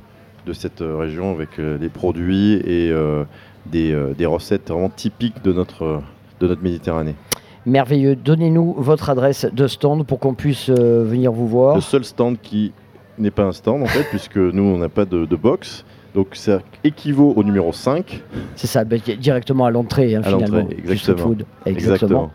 de 0.46 0.52
cette 0.52 0.82
euh, 0.82 0.96
région 0.96 1.30
avec 1.30 1.58
euh, 1.58 1.78
les 1.80 1.88
produits 1.88 2.54
et 2.54 2.90
euh, 2.90 3.24
des, 3.66 3.96
des 4.18 4.26
recettes 4.26 4.70
vraiment 4.70 4.88
typiques 4.88 5.42
de 5.44 5.52
notre, 5.52 6.00
de 6.40 6.48
notre 6.48 6.62
Méditerranée. 6.62 7.14
Merveilleux. 7.64 8.16
Donnez-nous 8.16 8.74
votre 8.78 9.08
adresse 9.08 9.46
de 9.52 9.66
stand 9.68 10.04
pour 10.04 10.18
qu'on 10.18 10.34
puisse 10.34 10.68
venir 10.68 11.30
vous 11.30 11.46
voir. 11.46 11.76
Le 11.76 11.80
seul 11.80 12.04
stand 12.04 12.38
qui 12.42 12.72
n'est 13.18 13.30
pas 13.30 13.44
un 13.44 13.52
stand 13.52 13.82
en 13.82 13.86
fait, 13.86 14.02
puisque 14.10 14.36
nous 14.36 14.64
on 14.64 14.78
n'a 14.78 14.88
pas 14.88 15.04
de, 15.04 15.26
de 15.26 15.36
box. 15.36 15.84
Donc 16.14 16.28
ça 16.32 16.58
équivaut 16.82 17.32
au 17.36 17.44
numéro 17.44 17.72
5. 17.72 18.20
C'est 18.56 18.66
ça, 18.66 18.84
bah, 18.84 18.96
di- 18.98 19.16
directement 19.16 19.64
à 19.66 19.70
l'entrée 19.70 20.16
hein, 20.16 20.22
À 20.24 20.30
finalement. 20.30 20.56
l'entrée, 20.58 20.74
du 20.74 20.80
street 20.82 20.92
exactement. 20.92 21.18
food. 21.28 21.44
Exactement. 21.66 22.30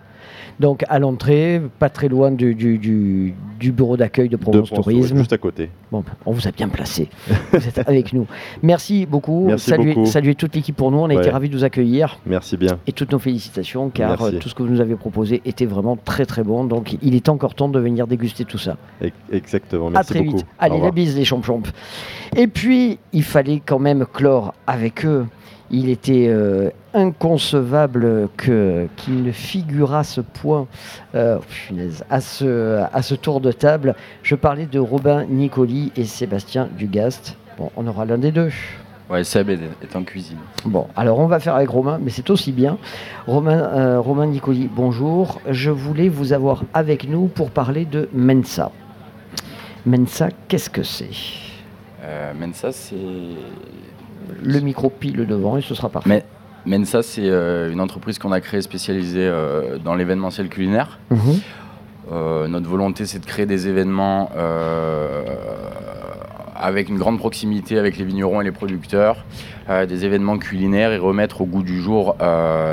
Donc 0.60 0.84
à 0.90 0.98
l'entrée, 1.00 1.62
pas 1.80 1.90
très 1.90 2.08
loin 2.08 2.32
du, 2.32 2.56
du- 2.56 2.78
du- 2.80 3.34
du 3.60 3.72
bureau 3.72 3.96
d'accueil 3.98 4.28
de 4.30 4.38
Provence 4.38 4.70
Tourisme. 4.72 5.18
Juste 5.18 5.34
à 5.34 5.38
côté. 5.38 5.70
Bon, 5.92 6.04
on 6.26 6.32
vous 6.32 6.48
a 6.48 6.52
bien 6.52 6.68
placé. 6.68 7.10
vous 7.52 7.58
êtes 7.68 7.80
avec 7.88 8.14
nous. 8.14 8.26
Merci 8.64 9.06
beaucoup. 9.06 9.46
Merci 9.48 9.70
saluez, 9.70 9.94
beaucoup. 9.94 10.06
saluez 10.08 10.36
toute 10.36 10.56
l'équipe 10.56 10.76
pour 10.76 10.92
nous. 10.92 10.98
On 11.00 11.10
a 11.10 11.14
été 11.16 11.30
ravis 11.30 11.50
de 11.50 11.56
vous 11.58 11.64
accueillir. 11.64 12.20
Merci 12.26 12.58
bien. 12.58 12.80
Et 12.88 12.92
toutes 12.92 13.12
nos 13.12 13.20
félicitations 13.20 13.90
car 13.90 14.10
Merci. 14.20 14.36
euh, 14.36 14.40
tout 14.40 14.50
ce 14.50 14.56
que 14.56 14.64
vous 14.64 14.70
nous 14.70 14.82
avez 14.82 14.96
proposé 14.96 15.42
était 15.46 15.66
vraiment 15.66 15.96
très 15.96 16.26
très 16.26 16.44
bon. 16.44 16.64
Donc 16.66 16.98
il 17.02 17.16
est 17.16 17.30
encore 17.30 17.54
temps 17.56 17.70
de 17.70 17.80
venir 17.80 18.08
déguster 18.08 18.44
tout 18.46 18.58
ça. 18.60 18.78
Exactement. 19.32 19.88
à 19.88 19.92
Merci 19.92 20.14
très 20.14 20.22
beaucoup. 20.24 20.38
vite. 20.38 20.46
Allez, 20.60 20.80
la 20.80 20.92
bise 20.92 21.16
les 21.16 21.26
champions. 21.26 21.62
Et 22.36 22.48
puis, 22.48 23.00
il 23.14 23.24
fallait 23.24 23.62
quand 23.66 23.80
même 23.80 24.06
clore 24.12 24.54
avec 24.68 25.06
eux. 25.06 25.26
Il 25.70 25.90
était 25.90 26.28
euh, 26.30 26.70
inconcevable 26.94 28.30
que 28.38 28.88
qu'il 28.96 29.24
ne 29.24 29.32
figurât 29.32 30.04
ce 30.04 30.22
point 30.22 30.68
euh, 31.14 31.40
punaise, 31.50 32.06
à, 32.10 32.22
ce, 32.22 32.84
à 32.94 33.02
ce 33.02 33.16
tour 33.16 33.42
de 33.42 33.52
table. 33.52 33.96
Je 34.24 34.36
parlais 34.36 34.66
de 34.66 34.80
Robin 34.80 35.26
Nicoli 35.26 35.92
et 35.98 36.06
Sébastien 36.06 36.70
Dugast. 36.78 37.38
Bon, 37.58 37.72
on 37.76 37.86
aura 37.88 38.06
l'un 38.06 38.18
des 38.18 38.32
deux. 38.32 38.52
Ouais, 39.10 39.24
Seb 39.24 39.50
est, 39.50 39.96
en 39.96 40.04
cuisine. 40.04 40.38
Bon, 40.66 40.88
alors 40.96 41.20
on 41.20 41.28
va 41.28 41.40
faire 41.40 41.56
avec 41.56 41.70
Romain, 41.70 41.98
mais 42.02 42.10
c'est 42.10 42.30
aussi 42.30 42.52
bien. 42.52 42.78
Romain, 43.26 43.62
euh, 43.74 44.00
Romain 44.02 44.28
Nicoli, 44.28 44.70
bonjour. 44.74 45.40
Je 45.50 45.72
voulais 45.72 46.10
vous 46.10 46.34
avoir 46.34 46.64
avec 46.74 47.08
nous 47.08 47.28
pour 47.28 47.52
parler 47.52 47.86
de 47.86 48.10
Mensa. 48.14 48.72
Mensa, 49.86 50.28
qu'est-ce 50.50 50.70
que 50.70 50.84
c'est? 50.84 51.10
Euh, 52.04 52.34
Mensa, 52.34 52.74
c'est. 52.74 52.96
Le 54.44 54.60
micro 54.60 54.90
pile 54.90 55.26
devant 55.26 55.58
et 55.58 55.62
ce 55.62 55.76
sera 55.76 55.90
parfait. 55.90 56.10
Mais 56.10 56.78
Mensa, 56.78 57.02
c'est 57.02 57.30
euh, 57.30 57.72
une 57.72 57.80
entreprise 57.80 58.20
qu'on 58.20 58.32
a 58.32 58.42
créée 58.42 58.62
spécialisée 58.62 59.28
euh, 59.28 59.78
dans 59.78 59.96
l'événementiel 59.96 60.50
culinaire. 60.50 61.00
Mhm. 61.10 61.40
Euh, 62.12 62.48
notre 62.48 62.70
volonté, 62.70 63.06
c'est 63.06 63.20
de 63.20 63.26
créer 63.26 63.46
des 63.46 63.68
événements 63.68 64.30
euh, 64.36 65.24
avec 66.56 66.90
une 66.90 66.98
grande 66.98 67.18
proximité 67.18 67.78
avec 67.78 67.98
les 67.98 68.06
vignerons 68.06 68.42
et 68.42 68.44
les 68.44 68.52
producteurs, 68.52 69.26
euh, 69.70 69.86
des 69.86 70.06
événements 70.06 70.38
culinaires 70.38 70.92
et 70.92 70.98
remettre 70.98 71.42
au 71.42 71.46
goût 71.46 71.64
du 71.64 71.82
jour 71.82 72.16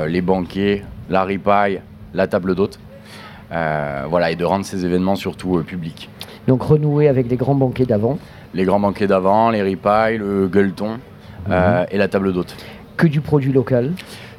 les 0.07 0.21
banquets, 0.21 0.83
la 1.09 1.23
ripaille, 1.23 1.81
la 2.13 2.27
table 2.27 2.55
d'hôte. 2.55 2.79
Voilà, 3.49 4.31
et 4.31 4.35
de 4.35 4.45
rendre 4.45 4.65
ces 4.65 4.85
événements 4.85 5.15
surtout 5.15 5.63
publics. 5.63 6.09
Donc 6.47 6.63
renouer 6.63 7.07
avec 7.07 7.29
les 7.29 7.37
grands 7.37 7.55
banquets 7.55 7.85
d'avant. 7.85 8.17
Les 8.53 8.65
grands 8.65 8.79
banquets 8.79 9.07
d'avant, 9.07 9.49
les 9.49 9.61
ripailles, 9.61 10.17
le 10.17 10.47
gueuleton 10.47 10.99
euh, 11.49 11.85
et 11.91 11.97
la 11.97 12.07
table 12.07 12.33
d'hôte. 12.33 12.55
Que 12.97 13.07
du 13.07 13.21
produit 13.21 13.51
local, 13.51 13.91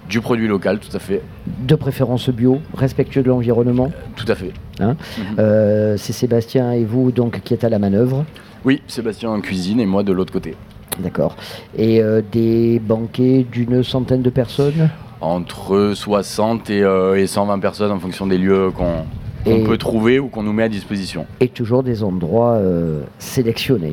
Du 0.09 0.21
produit 0.21 0.47
local, 0.49 0.79
tout 0.79 0.95
à 0.97 1.01
fait. 1.01 1.21
de 1.67 1.75
préférence 1.75 2.29
bio, 2.31 2.61
respectueux 2.77 3.23
de 3.23 3.29
l'environnement. 3.29 3.91
Tout 4.17 4.27
à 4.29 4.35
fait. 4.35 4.53
Hein 4.81 4.97
Euh, 5.39 5.97
c'est 5.97 6.13
Sébastien 6.13 6.73
et 6.73 6.85
vous 6.85 7.11
donc 7.13 7.41
qui 7.43 7.55
êtes 7.55 7.65
à 7.65 7.69
la 7.69 7.79
manœuvre. 7.79 8.25
Oui, 8.65 8.83
Sébastien 8.87 9.31
en 9.31 9.41
cuisine 9.41 9.81
et 9.81 9.87
moi 9.87 10.03
de 10.03 10.13
l'autre 10.13 10.33
côté. 10.33 10.55
D'accord. 11.01 11.37
Et 11.77 12.01
euh, 12.03 12.23
des 12.33 12.79
banquets 12.81 13.45
d'une 13.51 13.83
centaine 13.83 14.23
de 14.23 14.31
personnes? 14.31 14.89
Entre 15.21 15.93
60 15.95 16.71
et, 16.71 16.83
euh, 16.83 17.17
et 17.21 17.27
120 17.27 17.59
personnes 17.59 17.91
en 17.91 17.99
fonction 17.99 18.27
des 18.27 18.39
lieux 18.39 18.71
qu'on 18.71 19.05
qu'on 19.47 19.65
peut 19.65 19.79
trouver 19.79 20.19
ou 20.19 20.29
qu'on 20.29 20.43
nous 20.43 20.53
met 20.53 20.65
à 20.65 20.69
disposition. 20.69 21.27
et 21.41 21.49
toujours 21.49 21.83
des 21.83 22.03
endroits 22.03 22.55
euh, 22.55 23.01
sélectionnés. 23.19 23.93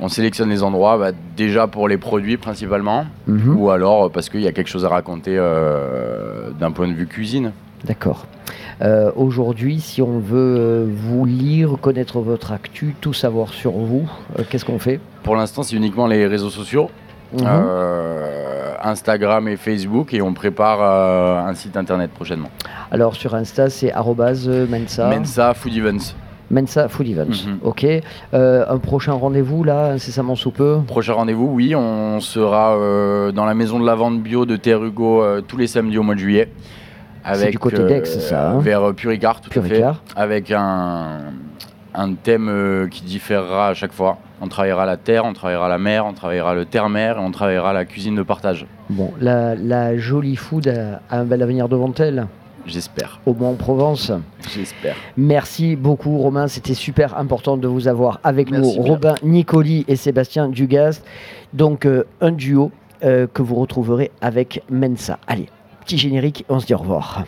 On 0.00 0.08
sélectionne 0.08 0.48
les 0.50 0.62
endroits 0.62 0.96
bah, 0.98 1.10
déjà 1.36 1.66
pour 1.66 1.88
les 1.88 1.96
produits 1.98 2.36
principalement, 2.36 3.06
Mhm. 3.26 3.56
ou 3.58 3.70
alors 3.70 4.04
euh, 4.04 4.08
parce 4.08 4.28
qu'il 4.28 4.40
y 4.40 4.46
a 4.48 4.52
quelque 4.52 4.68
chose 4.70 4.84
à 4.84 4.88
raconter 4.88 5.36
euh, 5.36 6.50
d'un 6.58 6.70
point 6.70 6.88
de 6.88 6.94
vue 6.94 7.06
cuisine. 7.06 7.52
D'accord. 7.84 8.26
Euh, 8.80 9.10
Aujourd'hui, 9.16 9.80
si 9.80 10.02
on 10.02 10.18
veut 10.18 10.88
vous 10.88 11.24
lire, 11.24 11.76
connaître 11.80 12.20
votre 12.20 12.52
actu, 12.52 12.94
tout 13.00 13.12
savoir 13.12 13.48
sur 13.50 13.72
vous, 13.72 14.08
qu'est-ce 14.50 14.64
qu'on 14.64 14.78
fait? 14.78 15.00
Pour 15.24 15.34
l'instant, 15.36 15.62
c'est 15.62 15.76
uniquement 15.76 16.06
les 16.06 16.26
réseaux 16.26 16.50
sociaux. 16.50 16.90
Mhm. 17.32 17.40
euh, 17.46 18.51
Instagram 18.82 19.48
et 19.48 19.56
Facebook 19.56 20.14
et 20.14 20.22
on 20.22 20.34
prépare 20.34 20.78
euh, 20.82 21.38
un 21.48 21.54
site 21.54 21.76
internet 21.76 22.10
prochainement. 22.10 22.48
Alors 22.90 23.14
sur 23.14 23.34
Insta, 23.34 23.70
c'est 23.70 23.92
euh, 23.94 24.66
Mensa. 24.66 25.08
Mensa 25.08 25.54
Food 25.54 25.76
Events. 25.76 26.14
Mensa 26.52 26.88
Food 26.88 27.08
Events. 27.08 27.46
Mhm. 27.46 27.58
Ok. 27.62 27.86
Euh, 28.34 28.64
un 28.68 28.78
prochain 28.78 29.14
rendez-vous 29.14 29.64
là, 29.64 29.92
incessamment 29.92 30.36
sous 30.36 30.50
peu? 30.50 30.78
Prochain 30.86 31.14
rendez-vous, 31.14 31.46
oui, 31.46 31.74
on 31.74 32.20
sera 32.20 32.76
euh, 32.76 33.32
dans 33.32 33.46
la 33.46 33.54
maison 33.54 33.80
de 33.80 33.86
la 33.86 33.94
vente 33.94 34.22
bio 34.22 34.44
de 34.44 34.56
Terre 34.56 34.84
Hugo 34.84 35.22
euh, 35.22 35.40
tous 35.40 35.56
les 35.56 35.66
samedis 35.66 35.98
au 35.98 36.02
mois 36.02 36.14
de 36.14 36.20
juillet. 36.20 36.50
C'est 37.34 37.50
du 37.50 37.58
côté 37.58 37.82
d'Aix, 37.84 38.04
ça, 38.04 38.50
hein? 38.50 38.58
Vers 38.58 38.92
Puricard, 38.94 39.40
tout 39.40 39.48
Puricard. 39.48 40.02
à 40.16 40.20
fait. 40.20 40.20
Avec 40.20 40.50
un, 40.50 41.20
un 41.94 42.14
thème 42.14 42.48
euh, 42.48 42.88
qui 42.88 43.02
différera 43.02 43.68
à 43.68 43.74
chaque 43.74 43.92
fois. 43.92 44.18
On 44.40 44.48
travaillera 44.48 44.86
la 44.86 44.96
terre, 44.96 45.24
on 45.24 45.32
travaillera 45.32 45.68
la 45.68 45.78
mer, 45.78 46.04
on 46.06 46.12
travaillera 46.12 46.54
le 46.54 46.64
terre-mer 46.64 47.16
et 47.16 47.20
on 47.20 47.30
travaillera 47.30 47.72
la 47.72 47.84
cuisine 47.84 48.14
de 48.16 48.22
partage. 48.22 48.66
Bon, 48.90 49.12
la, 49.20 49.54
la 49.54 49.96
jolie 49.96 50.36
food 50.36 50.68
a, 50.68 51.00
a 51.14 51.20
un 51.20 51.24
bel 51.24 51.42
avenir 51.42 51.68
devant 51.68 51.92
elle, 51.98 52.26
J'espère. 52.66 53.20
au 53.26 53.34
moins 53.34 53.50
en 53.50 53.54
Provence. 53.54 54.10
J'espère. 54.54 54.96
Merci 55.16 55.76
beaucoup 55.76 56.18
Romain, 56.18 56.48
c'était 56.48 56.74
super 56.74 57.18
important 57.18 57.56
de 57.56 57.68
vous 57.68 57.88
avoir 57.88 58.20
avec 58.24 58.50
Merci 58.50 58.76
nous, 58.78 58.82
bien. 58.84 58.92
Robin 58.94 59.14
Nicoli 59.22 59.84
et 59.88 59.96
Sébastien 59.96 60.48
Dugast. 60.48 61.04
Donc 61.52 61.86
euh, 61.86 62.04
un 62.20 62.32
duo 62.32 62.70
euh, 63.04 63.26
que 63.32 63.42
vous 63.42 63.56
retrouverez 63.56 64.10
avec 64.20 64.62
Mensa. 64.70 65.18
Allez, 65.26 65.46
petit 65.84 65.98
générique, 65.98 66.44
on 66.48 66.60
se 66.60 66.66
dit 66.66 66.74
au 66.74 66.78
revoir. 66.78 67.24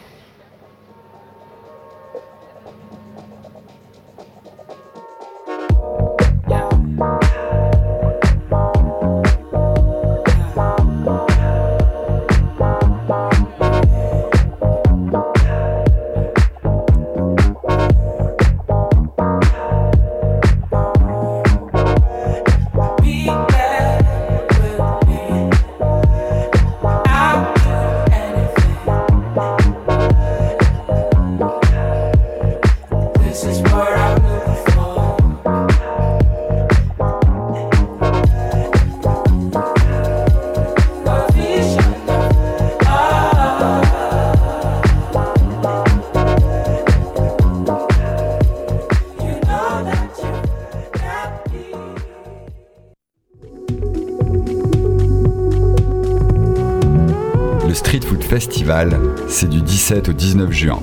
Festival, 58.65 58.99
c'est 59.29 59.51
du 59.51 59.61
17 59.61 60.09
au 60.09 60.13
19 60.15 60.51
juin. 60.51 60.81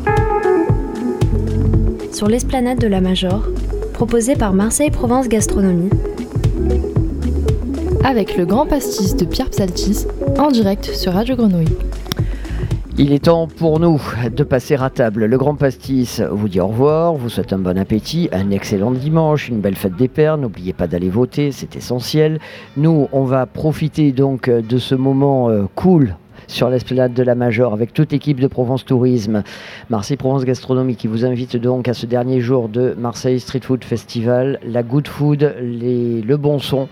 Sur 2.13 2.27
l'esplanade 2.27 2.77
de 2.77 2.85
la 2.85 3.01
Major, 3.01 3.43
proposé 3.93 4.35
par 4.35 4.53
Marseille 4.53 4.91
Provence 4.91 5.27
Gastronomie. 5.27 5.89
avec 8.03 8.37
le 8.37 8.45
grand 8.45 8.67
pastis 8.67 9.15
de 9.15 9.25
Pierre 9.25 9.49
Psaltis 9.49 10.05
en 10.37 10.51
direct 10.51 10.85
sur 10.85 11.13
Radio 11.13 11.35
Grenouille. 11.35 11.75
Il 12.99 13.13
est 13.13 13.23
temps 13.25 13.47
pour 13.47 13.79
nous 13.79 13.99
de 14.31 14.43
passer 14.43 14.75
à 14.75 14.91
table. 14.91 15.25
Le 15.25 15.37
Grand 15.39 15.55
Pastis 15.55 16.21
vous 16.29 16.49
dit 16.49 16.59
au 16.59 16.67
revoir, 16.67 17.15
vous 17.15 17.29
souhaite 17.29 17.51
un 17.51 17.57
bon 17.57 17.79
appétit, 17.79 18.29
un 18.31 18.51
excellent 18.51 18.91
dimanche, 18.91 19.49
une 19.49 19.59
belle 19.59 19.75
fête 19.75 19.95
des 19.95 20.07
pères. 20.07 20.37
N'oubliez 20.37 20.73
pas 20.73 20.85
d'aller 20.85 21.09
voter, 21.09 21.51
c'est 21.51 21.75
essentiel. 21.75 22.39
Nous, 22.77 23.07
on 23.11 23.23
va 23.23 23.47
profiter 23.47 24.11
donc 24.11 24.51
de 24.51 24.77
ce 24.77 24.93
moment 24.93 25.49
euh, 25.49 25.63
cool 25.73 26.15
sur 26.51 26.69
l'esplanade 26.69 27.13
de 27.13 27.23
la 27.23 27.33
Major 27.35 27.73
avec 27.73 27.93
toute 27.93 28.11
l'équipe 28.11 28.39
de 28.39 28.47
Provence 28.47 28.83
Tourisme, 28.85 29.43
Marseille 29.89 30.17
Provence 30.17 30.43
Gastronomie 30.43 30.95
qui 30.95 31.07
vous 31.07 31.25
invite 31.25 31.55
donc 31.55 31.87
à 31.87 31.93
ce 31.93 32.05
dernier 32.05 32.41
jour 32.41 32.67
de 32.69 32.93
Marseille 32.97 33.39
Street 33.39 33.61
Food 33.63 33.83
Festival, 33.83 34.59
la 34.65 34.83
Good 34.83 35.07
Food, 35.07 35.55
les- 35.61 36.21
le 36.21 36.37
bon 36.37 36.59
son, 36.59 36.89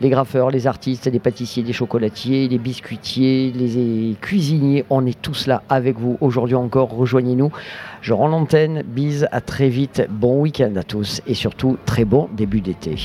les 0.00 0.08
graffeurs, 0.08 0.50
les 0.50 0.66
artistes, 0.66 1.06
les 1.06 1.18
pâtissiers, 1.18 1.62
les 1.62 1.72
chocolatiers, 1.72 2.48
les 2.48 2.58
biscuitiers, 2.58 3.52
les 3.54 4.16
cuisiniers, 4.20 4.84
on 4.90 5.04
est 5.06 5.20
tous 5.20 5.46
là 5.46 5.62
avec 5.68 5.98
vous 5.98 6.16
aujourd'hui 6.20 6.56
encore, 6.56 6.90
rejoignez-nous. 6.90 7.50
Je 8.00 8.14
rends 8.14 8.28
l'antenne, 8.28 8.82
bise, 8.86 9.28
à 9.30 9.40
très 9.40 9.68
vite, 9.68 10.06
bon 10.10 10.40
week-end 10.40 10.72
à 10.76 10.82
tous 10.82 11.20
et 11.26 11.34
surtout 11.34 11.76
très 11.84 12.04
bon 12.04 12.28
début 12.36 12.60
d'été. 12.60 12.96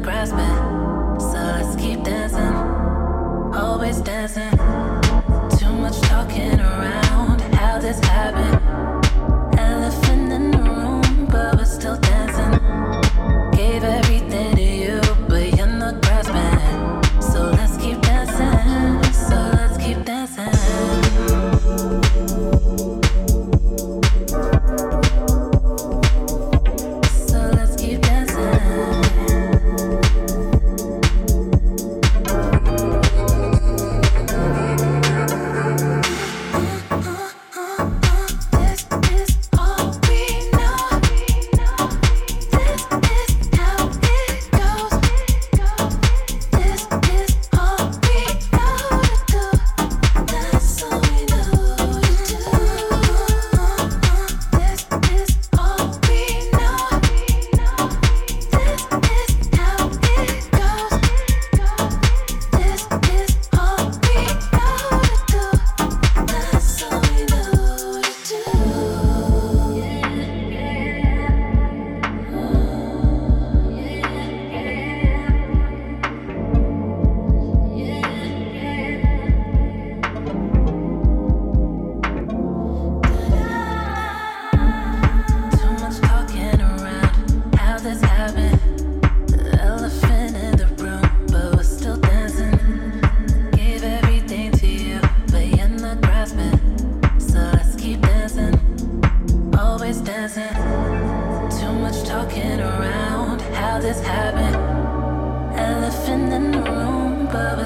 grasp 0.00 0.34
it. 0.38 0.51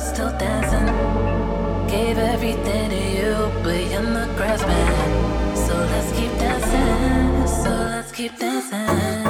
Still 0.07 0.31
dancing. 0.39 0.87
Gave 1.89 2.19
everything 2.19 2.91
to 2.91 3.03
you, 3.19 3.35
but 3.63 3.81
you're 3.91 4.03
not 4.03 4.37
grasping. 4.37 5.57
So 5.67 5.75
let's 5.75 6.11
keep 6.19 6.33
dancing. 6.39 7.47
So 7.63 7.71
let's 7.71 8.13
keep 8.13 8.39
dancing. 8.39 9.26